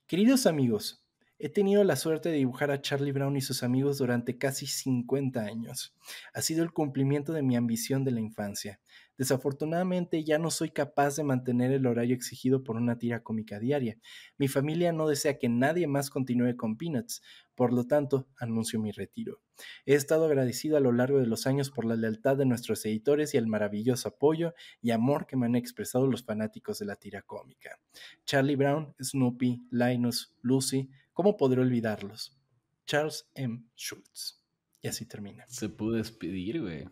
Queridos 0.08 0.46
amigos, 0.46 1.04
He 1.42 1.48
tenido 1.48 1.86
la 1.86 1.96
suerte 1.96 2.28
de 2.28 2.36
dibujar 2.36 2.70
a 2.70 2.82
Charlie 2.82 3.14
Brown 3.14 3.38
y 3.38 3.42
sus 3.42 3.64
amigos 3.64 3.98
durante 3.98 4.38
casi 4.38 4.68
50 4.68 5.40
años. 5.40 5.96
Ha 6.34 6.42
sido 6.42 6.64
el 6.64 6.74
cumplimiento 6.74 7.32
de 7.32 7.44
mi 7.44 7.56
ambición 7.56 8.04
de 8.04 8.12
la 8.12 8.20
infancia. 8.20 8.82
Desafortunadamente 9.18 10.26
ya 10.26 10.38
no 10.38 10.52
soy 10.52 10.72
capaz 10.72 11.16
de 11.16 11.24
mantener 11.24 11.72
el 11.72 11.86
horario 11.86 12.14
exigido 12.14 12.62
por 12.62 12.76
una 12.76 12.98
tira 12.98 13.24
cómica 13.24 13.58
diaria. 13.58 13.98
Mi 14.38 14.50
familia 14.50 14.92
no 14.92 15.08
desea 15.08 15.40
que 15.40 15.48
nadie 15.48 15.88
más 15.88 16.10
continúe 16.10 16.58
con 16.58 16.76
Peanuts, 16.76 17.22
por 17.56 17.72
lo 17.72 17.86
tanto, 17.86 18.28
anuncio 18.38 18.80
mi 18.80 18.92
retiro. 18.92 19.42
He 19.86 19.94
estado 19.94 20.26
agradecido 20.26 20.76
a 20.76 20.82
lo 20.82 20.92
largo 20.92 21.20
de 21.20 21.28
los 21.28 21.48
años 21.48 21.72
por 21.72 21.86
la 21.86 21.96
lealtad 21.96 22.36
de 22.36 22.46
nuestros 22.46 22.86
editores 22.86 23.34
y 23.34 23.38
el 23.38 23.48
maravilloso 23.48 24.10
apoyo 24.10 24.54
y 24.82 24.92
amor 24.92 25.26
que 25.26 25.38
me 25.38 25.46
han 25.46 25.56
expresado 25.56 26.06
los 26.08 26.24
fanáticos 26.24 26.80
de 26.80 26.86
la 26.86 26.98
tira 26.98 27.22
cómica. 27.22 27.80
Charlie 28.26 28.56
Brown, 28.58 28.94
Snoopy, 29.02 29.68
Linus, 29.72 30.34
Lucy, 30.42 30.90
¿Cómo 31.20 31.36
podré 31.36 31.60
olvidarlos? 31.60 32.40
Charles 32.86 33.30
M. 33.36 33.66
Schultz. 33.76 34.42
Y 34.82 34.88
así 34.88 35.06
termina. 35.06 35.44
Se 35.50 35.68
pudo 35.68 35.98
despedir, 35.98 36.62
güey. 36.62 36.88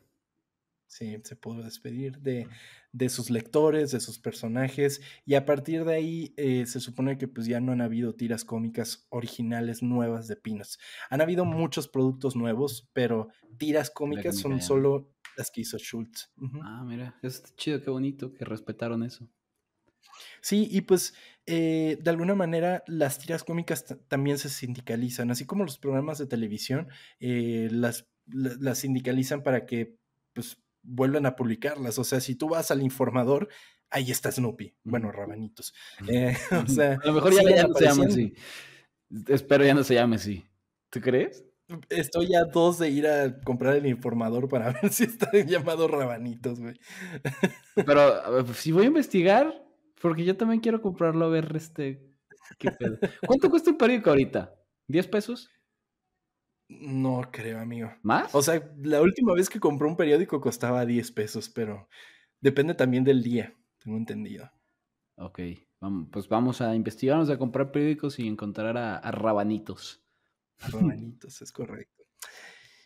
Sí, 0.86 1.16
se 1.24 1.38
pudo 1.38 1.64
despedir 1.64 2.18
de, 2.18 2.50
de, 2.92 3.08
sus 3.08 3.30
lectores, 3.30 3.92
de 3.92 4.02
sus 4.02 4.20
personajes, 4.20 5.00
y 5.26 5.36
a 5.36 5.46
partir 5.46 5.86
de 5.86 5.96
ahí 5.96 6.34
eh, 6.36 6.66
se 6.66 6.82
supone 6.82 7.18
que 7.18 7.30
pues 7.30 7.48
ya 7.48 7.62
no 7.62 7.72
han 7.72 7.80
habido 7.80 8.16
tiras 8.16 8.44
cómicas 8.44 9.08
originales 9.12 9.82
nuevas 9.82 10.28
de 10.28 10.36
Pinos. 10.36 10.78
Han 11.10 11.22
habido 11.22 11.46
muchos 11.46 11.88
productos 11.88 12.36
nuevos, 12.36 12.90
pero 12.92 13.30
tiras 13.58 13.90
cómicas 13.90 14.38
son 14.38 14.62
solo 14.62 15.10
las 15.38 15.52
que 15.52 15.62
hizo 15.62 15.78
Schultz. 15.78 16.34
Ah, 16.64 16.84
mira, 16.86 17.18
es 17.24 17.56
chido, 17.56 17.82
qué 17.82 17.90
bonito 17.90 18.34
que 18.34 18.44
respetaron 18.44 19.04
eso. 19.04 19.30
Sí, 20.42 20.68
y 20.72 20.82
pues 20.82 21.14
eh, 21.46 21.98
de 22.02 22.10
alguna 22.10 22.36
manera 22.36 22.84
las 22.88 23.20
tiras 23.20 23.44
cómicas 23.44 23.86
también 24.08 24.38
se 24.38 24.50
sindicalizan, 24.50 25.32
así 25.32 25.46
como 25.46 25.64
los 25.64 25.78
programas 25.78 26.18
de 26.18 26.28
televisión 26.28 26.90
eh, 27.20 27.70
las, 27.72 28.06
las 28.26 28.80
sindicalizan 28.80 29.44
para 29.44 29.66
que 29.66 29.96
pues 30.34 30.58
vuelvan 30.84 31.26
a 31.26 31.36
publicarlas. 31.36 32.00
O 32.00 32.04
sea, 32.04 32.20
si 32.20 32.36
tú 32.36 32.50
vas 32.50 32.72
al 32.72 32.82
informador, 32.82 33.50
ahí 33.90 34.12
está 34.12 34.32
Snoopy. 34.32 34.76
Bueno, 34.84 35.12
rabanitos. 35.12 35.74
Eh, 36.08 36.36
o 36.66 36.68
sea, 36.68 37.00
a 37.02 37.08
lo 37.08 37.14
mejor 37.14 37.34
ya, 37.34 37.68
no 37.68 37.74
se 37.74 37.86
llama 37.86 38.06
así. 38.06 38.34
Espero 39.28 39.66
ya 39.66 39.74
no 39.74 39.84
se 39.84 39.96
llame 39.96 40.18
así. 40.18 40.46
¿Tú 40.90 41.02
crees? 41.02 41.46
Estoy 41.90 42.34
a 42.34 42.46
dos 42.46 42.80
de 42.80 42.90
ir 42.90 43.08
a 43.08 43.42
comprar 43.42 43.76
el 43.76 43.86
informador 43.86 44.48
para 44.48 44.72
ver 44.82 44.92
si 44.92 45.04
está 45.04 45.32
llamado 45.34 45.88
Rabanitos, 45.88 46.60
güey. 46.60 46.80
Pero 47.76 48.54
si 48.54 48.72
voy 48.72 48.84
a 48.84 48.88
investigar, 48.88 49.67
porque 50.02 50.26
yo 50.26 50.38
también 50.38 50.62
quiero 50.62 50.82
comprarlo 50.82 51.26
a 51.26 51.30
ver 51.30 51.52
este. 51.56 52.04
¿Qué 52.58 52.72
pedo? 52.72 52.98
¿Cuánto 53.26 53.50
cuesta 53.50 53.72
un 53.72 53.78
periódico 53.78 54.10
ahorita? 54.10 54.54
¿10 54.88 55.10
pesos? 55.10 55.50
No 56.70 57.30
creo, 57.32 57.60
amigo. 57.60 57.94
¿Más? 58.04 58.34
O 58.36 58.42
sea, 58.42 58.62
la 58.82 59.02
última 59.02 59.34
vez 59.34 59.50
que 59.50 59.60
compré 59.60 59.88
un 59.88 59.96
periódico 59.96 60.42
costaba 60.42 60.86
10 60.86 61.12
pesos, 61.12 61.50
pero 61.50 61.88
depende 62.42 62.74
también 62.74 63.04
del 63.04 63.24
día, 63.24 63.56
tengo 63.80 63.98
entendido. 63.98 64.52
Ok, 65.16 65.40
vamos, 65.80 66.10
pues 66.12 66.28
vamos 66.28 66.62
a 66.62 66.76
investigarnos 66.76 67.30
a 67.30 67.38
comprar 67.38 67.72
periódicos 67.72 68.20
y 68.20 68.28
encontrar 68.28 68.78
a, 68.78 69.12
rabanitos. 69.12 70.04
A 70.60 70.70
rabanitos, 70.70 71.42
es 71.42 71.52
correcto. 71.52 72.04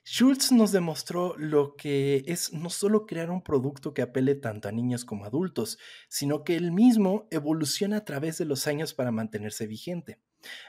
Schultz 0.04 0.52
nos 0.52 0.72
demostró 0.72 1.36
lo 1.38 1.76
que 1.76 2.24
es 2.26 2.54
no 2.54 2.72
solo 2.72 3.06
crear 3.06 3.30
un 3.30 3.44
producto 3.44 3.94
que 3.94 4.02
apele 4.02 4.34
tanto 4.34 4.68
a 4.68 4.72
niños 4.72 5.06
como 5.06 5.26
a 5.26 5.28
adultos, 5.28 5.78
sino 6.10 6.44
que 6.44 6.56
él 6.56 6.72
mismo 6.72 7.28
evoluciona 7.30 7.98
a 7.98 8.06
través 8.06 8.40
de 8.40 8.46
los 8.46 8.66
años 8.66 8.96
para 8.96 9.12
mantenerse 9.12 9.68
vigente. 9.68 10.20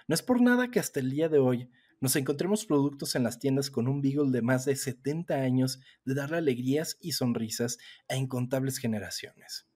No 0.07 0.14
es 0.14 0.22
por 0.22 0.43
nada 0.43 0.70
que 0.70 0.80
hasta 0.80 1.01
el 1.01 1.11
día 1.11 1.30
de 1.30 1.39
hoy 1.39 1.70
nos 2.01 2.14
encontremos 2.16 2.66
productos 2.66 3.14
en 3.14 3.22
las 3.22 3.39
tiendas 3.39 3.70
con 3.70 3.89
un 3.89 4.03
Beagle 4.03 4.33
de 4.33 4.43
más 4.43 4.66
de 4.66 4.76
70 4.76 5.35
años 5.35 5.80
de 6.05 6.14
darle 6.14 6.37
alegrías 6.37 6.99
y 7.01 7.12
sonrisas 7.12 7.78
a 8.09 8.16
incontables 8.16 8.78
generaciones. 8.78 9.66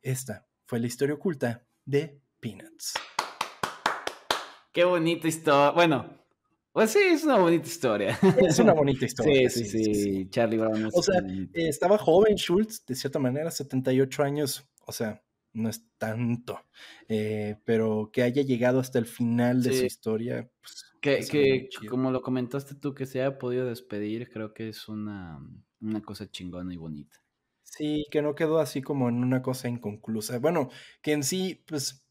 Esta 0.00 0.46
fue 0.66 0.80
la 0.80 0.86
historia 0.86 1.16
oculta 1.16 1.66
de 1.84 2.22
Peanuts. 2.40 2.94
Qué 4.72 4.84
bonita 4.84 5.28
historia. 5.28 5.70
Bueno, 5.72 6.23
pues 6.74 6.90
sí, 6.90 6.98
es 6.98 7.22
una 7.22 7.38
bonita 7.38 7.68
historia. 7.68 8.18
Es 8.46 8.58
una 8.58 8.72
bonita 8.74 9.06
historia. 9.06 9.48
Sí, 9.48 9.64
sí, 9.64 9.94
sí. 9.94 10.28
Charlie 10.28 10.58
Brown. 10.58 10.90
o 10.92 11.02
sea, 11.02 11.22
estaba 11.54 11.96
joven 11.98 12.34
Schultz, 12.34 12.84
de 12.84 12.96
cierta 12.96 13.20
manera, 13.20 13.52
78 13.52 14.24
años. 14.24 14.68
O 14.84 14.90
sea, 14.90 15.22
no 15.52 15.68
es 15.68 15.86
tanto. 15.98 16.60
Eh, 17.08 17.58
pero 17.64 18.10
que 18.12 18.22
haya 18.24 18.42
llegado 18.42 18.80
hasta 18.80 18.98
el 18.98 19.06
final 19.06 19.62
de 19.62 19.72
su 19.72 19.84
historia. 19.84 20.50
Pues, 20.60 21.30
que, 21.30 21.68
que 21.80 21.86
como 21.86 22.10
lo 22.10 22.22
comentaste 22.22 22.74
tú, 22.74 22.92
que 22.92 23.06
se 23.06 23.20
haya 23.20 23.38
podido 23.38 23.66
despedir, 23.66 24.28
creo 24.28 24.52
que 24.52 24.68
es 24.68 24.88
una, 24.88 25.38
una 25.80 26.02
cosa 26.02 26.28
chingona 26.28 26.74
y 26.74 26.76
bonita. 26.76 27.22
Sí, 27.62 28.04
que 28.10 28.20
no 28.20 28.34
quedó 28.34 28.58
así 28.58 28.82
como 28.82 29.08
en 29.08 29.22
una 29.22 29.42
cosa 29.42 29.68
inconclusa. 29.68 30.40
Bueno, 30.40 30.70
que 31.02 31.12
en 31.12 31.22
sí, 31.22 31.62
pues 31.66 32.03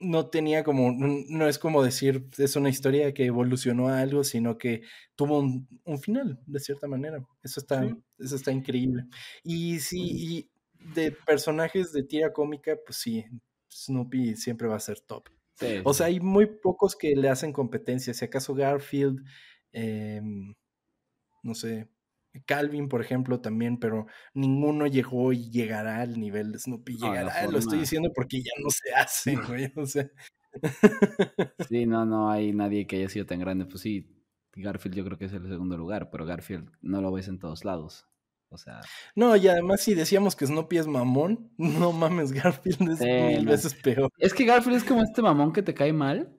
no 0.00 0.30
tenía 0.30 0.64
como, 0.64 0.92
no 0.92 1.46
es 1.46 1.58
como 1.58 1.82
decir, 1.82 2.26
es 2.38 2.56
una 2.56 2.70
historia 2.70 3.12
que 3.12 3.26
evolucionó 3.26 3.88
a 3.88 4.00
algo, 4.00 4.24
sino 4.24 4.56
que 4.56 4.82
tuvo 5.14 5.40
un, 5.40 5.98
final, 6.00 6.40
de 6.46 6.58
cierta 6.58 6.88
manera. 6.88 7.22
Eso 7.42 7.60
está, 7.60 7.86
eso 8.18 8.36
está 8.36 8.50
increíble. 8.50 9.04
Y 9.44 9.78
sí, 9.80 10.00
y 10.00 10.50
de 10.94 11.12
personajes 11.12 11.92
de 11.92 12.02
tira 12.02 12.32
cómica, 12.32 12.78
pues 12.84 12.98
sí, 12.98 13.26
Snoopy 13.70 14.36
siempre 14.36 14.68
va 14.68 14.76
a 14.76 14.80
ser 14.80 15.00
top. 15.00 15.28
o 15.84 15.92
sea, 15.92 16.06
hay 16.06 16.18
muy 16.18 16.46
pocos 16.46 16.96
que 16.96 17.14
le 17.14 17.28
hacen 17.28 17.52
competencia. 17.52 18.14
Si 18.14 18.24
acaso 18.24 18.54
Garfield, 18.54 19.22
em, 19.72 20.54
no 21.42 21.54
sé, 21.54 21.88
Calvin, 22.46 22.88
por 22.88 23.00
ejemplo, 23.00 23.40
también, 23.40 23.78
pero 23.78 24.06
ninguno 24.34 24.86
llegó 24.86 25.32
y 25.32 25.50
llegará 25.50 26.00
al 26.00 26.18
nivel 26.18 26.52
de 26.52 26.58
Snoopy. 26.58 26.96
Llegará, 26.96 27.46
lo 27.48 27.58
estoy 27.58 27.80
diciendo 27.80 28.10
porque 28.14 28.40
ya 28.40 28.52
no 28.62 28.70
se 28.70 28.92
hace, 28.94 29.36
güey. 29.48 29.72
O 29.76 29.86
sea. 29.86 30.08
Sí, 31.68 31.86
no, 31.86 32.04
no 32.04 32.30
hay 32.30 32.52
nadie 32.52 32.86
que 32.86 32.96
haya 32.96 33.08
sido 33.08 33.26
tan 33.26 33.40
grande. 33.40 33.66
Pues 33.66 33.82
sí, 33.82 34.08
Garfield 34.54 34.96
yo 34.96 35.04
creo 35.04 35.18
que 35.18 35.26
es 35.26 35.32
el 35.32 35.48
segundo 35.48 35.76
lugar, 35.76 36.10
pero 36.10 36.24
Garfield 36.24 36.70
no 36.80 37.00
lo 37.00 37.12
ves 37.12 37.28
en 37.28 37.38
todos 37.38 37.64
lados. 37.64 38.06
O 38.48 38.58
sea. 38.58 38.80
No, 39.14 39.36
y 39.36 39.46
además, 39.48 39.80
si 39.80 39.94
decíamos 39.94 40.34
que 40.34 40.46
Snoopy 40.46 40.78
es 40.78 40.86
mamón, 40.86 41.52
no 41.58 41.92
mames, 41.92 42.32
Garfield 42.32 42.90
es 42.92 43.00
mil 43.00 43.46
veces 43.46 43.74
peor. 43.74 44.10
Es 44.18 44.34
que 44.34 44.44
Garfield 44.44 44.76
es 44.76 44.84
como 44.84 45.02
este 45.02 45.22
mamón 45.22 45.52
que 45.52 45.62
te 45.62 45.74
cae 45.74 45.92
mal. 45.92 46.36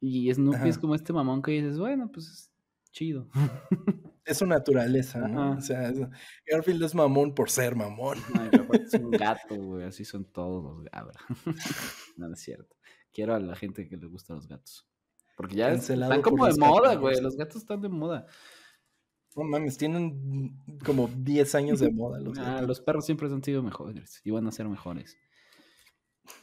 Y 0.00 0.32
Snoopy 0.32 0.68
es 0.68 0.78
como 0.78 0.94
este 0.94 1.12
mamón 1.12 1.40
que 1.42 1.52
dices, 1.52 1.78
bueno, 1.78 2.10
pues 2.12 2.28
es 2.28 2.52
chido. 2.92 3.28
es 4.24 4.38
su 4.38 4.46
naturaleza, 4.46 5.26
¿no? 5.28 5.52
O 5.52 5.60
sea, 5.60 5.92
Garfield 6.46 6.82
es 6.82 6.94
mamón 6.94 7.34
por 7.34 7.50
ser 7.50 7.76
mamón. 7.76 8.18
es 8.72 8.94
un 8.94 9.10
gato, 9.10 9.54
güey, 9.54 9.84
así 9.84 10.04
son 10.04 10.24
todos 10.24 10.62
los 10.62 10.84
gatos. 10.84 11.16
no, 12.16 12.32
es 12.32 12.40
cierto. 12.40 12.76
Quiero 13.12 13.34
a 13.34 13.40
la 13.40 13.54
gente 13.54 13.88
que 13.88 13.96
le 13.96 14.06
gusta 14.06 14.34
los 14.34 14.48
gatos. 14.48 14.88
Porque 15.36 15.56
ya 15.56 15.72
están 15.72 16.22
como 16.22 16.46
de 16.46 16.54
moda, 16.58 16.94
güey. 16.94 17.20
Los 17.20 17.36
gatos 17.36 17.56
están 17.56 17.80
de 17.80 17.88
moda. 17.88 18.26
No 19.36 19.42
mames, 19.44 19.76
tienen 19.76 20.56
como 20.84 21.08
10 21.08 21.54
años 21.56 21.80
de 21.80 21.90
moda 21.90 22.20
los 22.20 22.38
ah, 22.38 22.62
los 22.62 22.80
perros 22.80 23.04
siempre 23.04 23.26
han 23.26 23.42
sido 23.42 23.64
mejores 23.64 24.20
y 24.22 24.30
van 24.30 24.46
a 24.46 24.52
ser 24.52 24.68
mejores. 24.68 25.18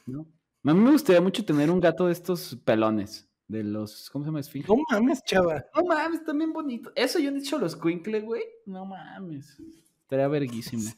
¿No? 0.06 0.28
A 0.64 0.74
mí 0.74 0.80
me 0.80 0.92
gustaría 0.92 1.22
mucho 1.22 1.46
tener 1.46 1.72
un 1.72 1.80
gato 1.80 2.08
de 2.08 2.14
estos 2.14 2.58
pelones. 2.66 3.31
De 3.52 3.66
los, 3.66 4.10
¿cómo 4.10 4.24
se 4.24 4.30
llama? 4.30 4.40
Esfinge. 4.40 4.66
No 4.70 4.82
mames, 4.90 5.22
chava. 5.26 5.66
No 5.76 5.84
mames, 5.84 6.24
también 6.24 6.54
bonito. 6.54 6.90
Eso 6.96 7.20
yo 7.20 7.32
he 7.32 7.34
dicho 7.34 7.60
los 7.60 7.76
Quinkle, 7.76 8.22
güey. 8.22 8.44
No 8.66 8.86
mames. 8.86 9.58
Estaría 10.04 10.30
verguísimo. 10.30 10.90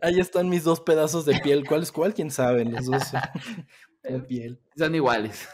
Ahí 0.00 0.18
están 0.18 0.48
mis 0.48 0.64
dos 0.64 0.80
pedazos 0.80 1.26
de 1.26 1.38
piel. 1.40 1.66
¿Cuál 1.68 1.82
es 1.82 1.92
cuál? 1.92 2.14
¿Quién 2.14 2.30
sabe? 2.30 2.64
Los 2.64 2.86
dos 2.86 3.02
de 4.02 4.18
piel. 4.20 4.62
Son 4.78 4.94
iguales. 4.94 5.46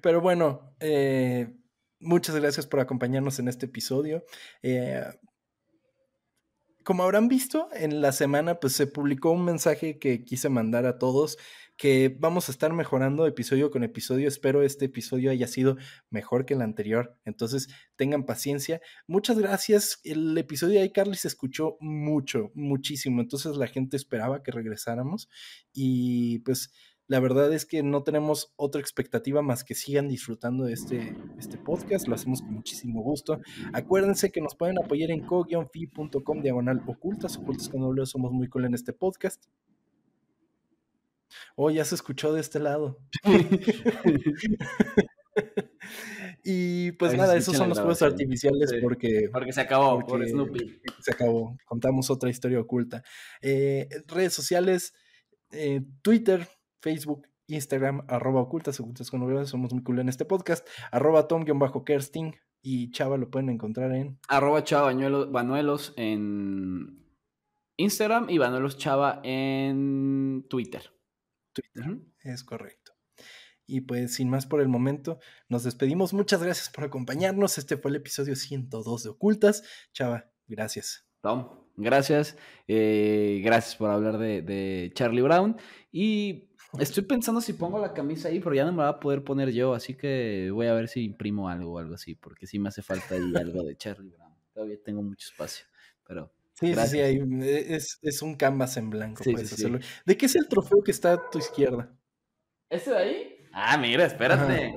Pero 0.00 0.20
bueno, 0.20 0.72
eh, 0.78 1.52
muchas 1.98 2.36
gracias 2.36 2.68
por 2.68 2.78
acompañarnos 2.78 3.40
en 3.40 3.48
este 3.48 3.66
episodio. 3.66 4.24
Eh, 4.62 5.02
como 6.84 7.02
habrán 7.02 7.26
visto, 7.26 7.68
en 7.72 8.00
la 8.00 8.12
semana 8.12 8.60
pues 8.60 8.72
se 8.74 8.86
publicó 8.86 9.32
un 9.32 9.44
mensaje 9.44 9.98
que 9.98 10.24
quise 10.24 10.48
mandar 10.48 10.86
a 10.86 10.98
todos 10.98 11.38
que 11.80 12.14
vamos 12.20 12.46
a 12.46 12.52
estar 12.52 12.74
mejorando 12.74 13.26
episodio 13.26 13.70
con 13.70 13.82
episodio. 13.82 14.28
Espero 14.28 14.62
este 14.62 14.84
episodio 14.84 15.30
haya 15.30 15.46
sido 15.46 15.78
mejor 16.10 16.44
que 16.44 16.52
el 16.52 16.60
anterior. 16.60 17.16
Entonces, 17.24 17.68
tengan 17.96 18.26
paciencia. 18.26 18.82
Muchas 19.06 19.38
gracias. 19.38 19.98
El 20.04 20.36
episodio 20.36 20.78
de 20.78 20.84
iCarly 20.84 21.16
se 21.16 21.28
escuchó 21.28 21.78
mucho, 21.80 22.50
muchísimo. 22.52 23.22
Entonces, 23.22 23.56
la 23.56 23.66
gente 23.66 23.96
esperaba 23.96 24.42
que 24.42 24.52
regresáramos. 24.52 25.30
Y 25.72 26.40
pues, 26.40 26.70
la 27.06 27.18
verdad 27.18 27.50
es 27.50 27.64
que 27.64 27.82
no 27.82 28.02
tenemos 28.02 28.52
otra 28.56 28.82
expectativa 28.82 29.40
más 29.40 29.64
que 29.64 29.74
sigan 29.74 30.06
disfrutando 30.06 30.64
de 30.64 30.74
este, 30.74 31.16
este 31.38 31.56
podcast. 31.56 32.08
Lo 32.08 32.14
hacemos 32.14 32.42
con 32.42 32.52
muchísimo 32.52 33.00
gusto. 33.00 33.40
Acuérdense 33.72 34.30
que 34.30 34.42
nos 34.42 34.54
pueden 34.54 34.76
apoyar 34.78 35.10
en 35.12 35.24
co-fi.com 35.24 36.42
diagonal 36.42 36.82
ocultas. 36.86 37.38
Ocultas 37.38 37.70
con 37.70 37.80
doble 37.80 38.04
somos 38.04 38.32
muy 38.32 38.50
cool 38.50 38.66
en 38.66 38.74
este 38.74 38.92
podcast. 38.92 39.46
Oh, 41.56 41.70
ya 41.70 41.84
se 41.84 41.94
escuchó 41.94 42.32
de 42.32 42.40
este 42.40 42.58
lado. 42.58 42.98
y 46.44 46.92
pues 46.92 47.16
nada, 47.16 47.36
esos 47.36 47.56
son 47.56 47.68
los 47.68 47.78
juegos 47.78 48.02
artificiales 48.02 48.74
porque... 48.82 49.28
Porque 49.32 49.52
se 49.52 49.60
acabó, 49.60 50.04
por 50.06 50.26
Snoopy. 50.26 50.80
Se 51.00 51.12
acabó. 51.12 51.56
Contamos 51.64 52.10
otra 52.10 52.30
historia 52.30 52.60
oculta. 52.60 53.02
Eh, 53.42 53.88
redes 54.06 54.34
sociales, 54.34 54.94
eh, 55.50 55.82
Twitter, 56.02 56.48
Facebook, 56.80 57.26
Instagram, 57.46 58.04
arroba 58.08 58.40
ocultas, 58.40 58.78
ocultas 58.80 59.10
con 59.10 59.20
novedades, 59.20 59.48
somos 59.48 59.72
muy 59.72 59.82
cool 59.82 59.98
en 59.98 60.08
este 60.08 60.24
podcast, 60.24 60.66
arroba 60.92 61.26
tom-kersting 61.26 62.36
y 62.62 62.90
Chava 62.90 63.16
lo 63.16 63.30
pueden 63.30 63.50
encontrar 63.50 63.92
en... 63.92 64.18
Arroba 64.28 64.62
Chava 64.62 64.92
Banuelos 64.92 65.94
en 65.96 67.04
Instagram 67.76 68.30
y 68.30 68.38
Banuelos 68.38 68.78
Chava 68.78 69.20
en 69.24 70.46
Twitter. 70.48 70.92
Twitter. 71.52 71.98
Es 72.22 72.44
correcto. 72.44 72.92
Y 73.66 73.82
pues 73.82 74.14
sin 74.14 74.28
más 74.28 74.46
por 74.46 74.60
el 74.60 74.68
momento, 74.68 75.20
nos 75.48 75.62
despedimos. 75.62 76.12
Muchas 76.12 76.42
gracias 76.42 76.70
por 76.70 76.84
acompañarnos. 76.84 77.56
Este 77.56 77.76
fue 77.76 77.92
el 77.92 77.98
episodio 77.98 78.34
102 78.34 79.04
de 79.04 79.10
Ocultas. 79.10 79.62
Chava, 79.92 80.28
gracias. 80.48 81.06
Tom, 81.20 81.48
gracias. 81.76 82.36
Eh, 82.66 83.40
gracias 83.44 83.76
por 83.76 83.90
hablar 83.90 84.18
de, 84.18 84.90
Charlie 84.94 85.22
Brown. 85.22 85.56
Y 85.92 86.50
estoy 86.80 87.04
pensando 87.04 87.40
si 87.40 87.52
pongo 87.52 87.78
la 87.78 87.92
camisa 87.92 88.28
ahí, 88.28 88.40
pero 88.40 88.56
ya 88.56 88.64
no 88.64 88.72
me 88.72 88.82
va 88.82 88.88
a 88.88 89.00
poder 89.00 89.22
poner 89.22 89.52
yo. 89.52 89.74
Así 89.74 89.94
que 89.96 90.50
voy 90.52 90.66
a 90.66 90.74
ver 90.74 90.88
si 90.88 91.04
imprimo 91.04 91.48
algo 91.48 91.74
o 91.74 91.78
algo 91.78 91.94
así, 91.94 92.16
porque 92.16 92.48
sí 92.48 92.58
me 92.58 92.70
hace 92.70 92.82
falta 92.82 93.14
ahí 93.14 93.32
algo 93.36 93.62
de 93.62 93.76
Charlie 93.76 94.10
Brown. 94.10 94.34
Todavía 94.52 94.82
tengo 94.82 95.02
mucho 95.02 95.28
espacio, 95.28 95.66
pero 96.04 96.32
Sí, 96.60 96.74
sí, 96.74 96.86
sí, 96.88 96.98
e, 96.98 97.76
es, 98.02 98.22
un 98.22 98.36
canvas 98.36 98.76
en 98.76 98.90
blanco. 98.90 99.24
¿De 99.24 100.16
qué 100.16 100.26
es 100.26 100.36
el 100.36 100.46
trofeo 100.46 100.82
que 100.82 100.90
está 100.90 101.14
a 101.14 101.30
tu 101.30 101.38
izquierda? 101.38 101.96
¿Ese 102.68 102.90
de 102.90 102.98
ahí? 102.98 103.36
Ah, 103.52 103.78
mira, 103.78 104.04
espérate. 104.04 104.74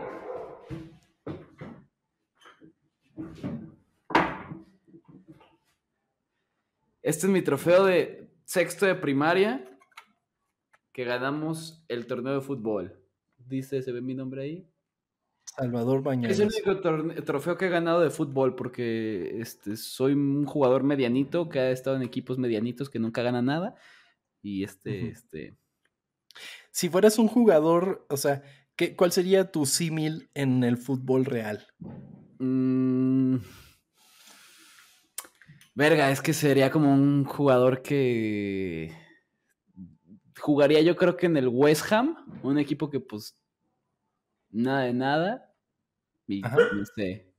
Este 7.01 7.27
es 7.27 7.33
mi 7.33 7.41
trofeo 7.41 7.83
de 7.83 8.29
sexto 8.45 8.85
de 8.85 8.95
primaria 8.95 9.69
que 10.93 11.03
ganamos 11.03 11.83
el 11.89 12.07
torneo 12.07 12.35
de 12.35 12.41
fútbol. 12.41 12.97
Dice, 13.37 13.81
¿se 13.81 13.91
ve 13.91 14.01
mi 14.01 14.15
nombre 14.15 14.43
ahí? 14.43 14.72
Salvador 15.55 16.01
Bañales. 16.01 16.39
Es 16.39 16.57
el 16.57 16.65
único 16.65 16.81
trofeo 17.23 17.57
que 17.57 17.67
he 17.67 17.69
ganado 17.69 18.01
de 18.01 18.09
fútbol 18.09 18.55
porque 18.55 19.39
este, 19.39 19.77
soy 19.77 20.13
un 20.13 20.45
jugador 20.45 20.83
medianito 20.83 21.49
que 21.49 21.59
ha 21.59 21.71
estado 21.71 21.95
en 21.95 22.01
equipos 22.01 22.39
medianitos 22.39 22.89
que 22.89 22.99
nunca 22.99 23.21
gana 23.21 23.41
nada. 23.41 23.75
Y 24.41 24.63
este, 24.63 25.09
este. 25.09 25.55
Si 26.71 26.89
fueras 26.89 27.19
un 27.19 27.27
jugador, 27.27 28.05
o 28.09 28.17
sea, 28.17 28.41
¿qué, 28.75 28.95
¿cuál 28.95 29.11
sería 29.11 29.51
tu 29.51 29.65
símil 29.65 30.29
en 30.33 30.63
el 30.63 30.77
fútbol 30.77 31.25
real? 31.25 31.67
Mm. 32.39 33.37
Verga, 35.75 36.09
es 36.11 36.21
que 36.21 36.33
sería 36.33 36.71
como 36.71 36.93
un 36.93 37.25
jugador 37.25 37.81
que 37.81 38.91
jugaría 40.39 40.81
yo 40.81 40.95
creo 40.95 41.15
que 41.15 41.27
en 41.27 41.37
el 41.37 41.47
West 41.47 41.91
Ham, 41.91 42.17
un 42.43 42.57
equipo 42.57 42.89
que 42.89 42.99
pues 42.99 43.37
nada 44.53 44.83
de 44.83 44.93
nada. 44.93 45.53
Y 46.27 46.41
no 46.41 46.85
sé. 46.95 47.33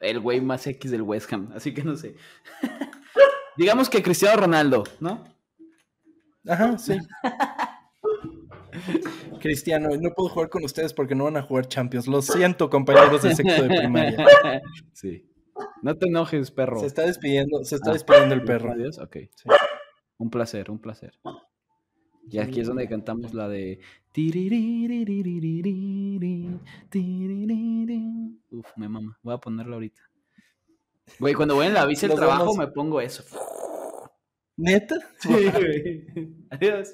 el 0.00 0.20
güey 0.20 0.42
más 0.42 0.66
X 0.66 0.90
del 0.90 1.02
West 1.02 1.32
Ham, 1.32 1.52
así 1.54 1.72
que 1.72 1.82
no 1.82 1.96
sé. 1.96 2.16
Digamos 3.56 3.88
que 3.88 4.02
Cristiano 4.02 4.42
Ronaldo, 4.42 4.84
¿no? 5.00 5.24
Ajá, 6.46 6.76
sí. 6.76 6.98
Cristiano, 9.40 9.88
no 9.98 10.10
puedo 10.10 10.28
jugar 10.28 10.50
con 10.50 10.64
ustedes 10.64 10.92
porque 10.92 11.14
no 11.14 11.24
van 11.24 11.36
a 11.36 11.42
jugar 11.42 11.66
Champions. 11.66 12.06
Lo 12.06 12.20
siento, 12.20 12.68
compañeros 12.68 13.22
de 13.22 13.34
sexto 13.34 13.62
de 13.62 13.68
primaria. 13.68 14.26
Sí. 14.92 15.30
No 15.82 15.96
te 15.96 16.08
enojes, 16.08 16.50
perro. 16.50 16.80
Se 16.80 16.86
está 16.86 17.02
despidiendo, 17.02 17.64
se 17.64 17.76
está 17.76 17.90
ah, 17.90 17.92
despidiendo 17.94 18.34
el 18.34 18.44
perro. 18.44 18.72
Adiós, 18.72 18.98
ok. 18.98 19.16
Un 20.18 20.30
placer, 20.30 20.70
un 20.70 20.78
placer. 20.78 21.18
Y 22.28 22.38
aquí 22.38 22.60
es 22.60 22.68
donde 22.68 22.88
cantamos 22.88 23.34
la 23.34 23.48
de. 23.48 23.80
Uf, 28.50 28.66
me 28.76 28.88
mama. 28.88 29.18
Voy 29.22 29.34
a 29.34 29.38
ponerla 29.38 29.74
ahorita. 29.74 30.02
Güey, 31.20 31.34
cuando 31.34 31.54
voy 31.54 31.66
en 31.66 31.74
la 31.74 31.86
bici 31.86 32.06
al 32.06 32.14
trabajo 32.14 32.56
me 32.56 32.66
pongo 32.68 33.00
eso. 33.00 33.24
¿Neta? 34.56 34.96
Sí, 35.20 35.28
güey. 35.28 36.06
Adiós. 36.50 36.90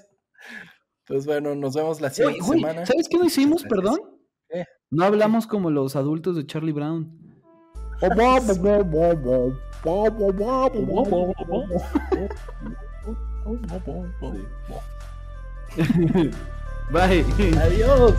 Pues 1.07 1.26
bueno, 1.26 1.55
nos 1.55 1.74
vemos 1.74 2.01
la 2.01 2.11
siguiente 2.11 2.43
semana. 2.43 2.87
¿Sabes 2.87 3.09
qué 3.09 3.18
no 3.18 3.24
hicimos, 3.24 3.62
perdón? 3.64 4.01
No 4.91 5.05
hablamos 5.05 5.47
como 5.47 5.70
los 5.70 5.97
adultos 5.97 6.37
de 6.37 6.47
Charlie 6.47 6.72
Brown. 6.72 7.18
Bye. 16.91 17.25
Adiós. 17.64 18.14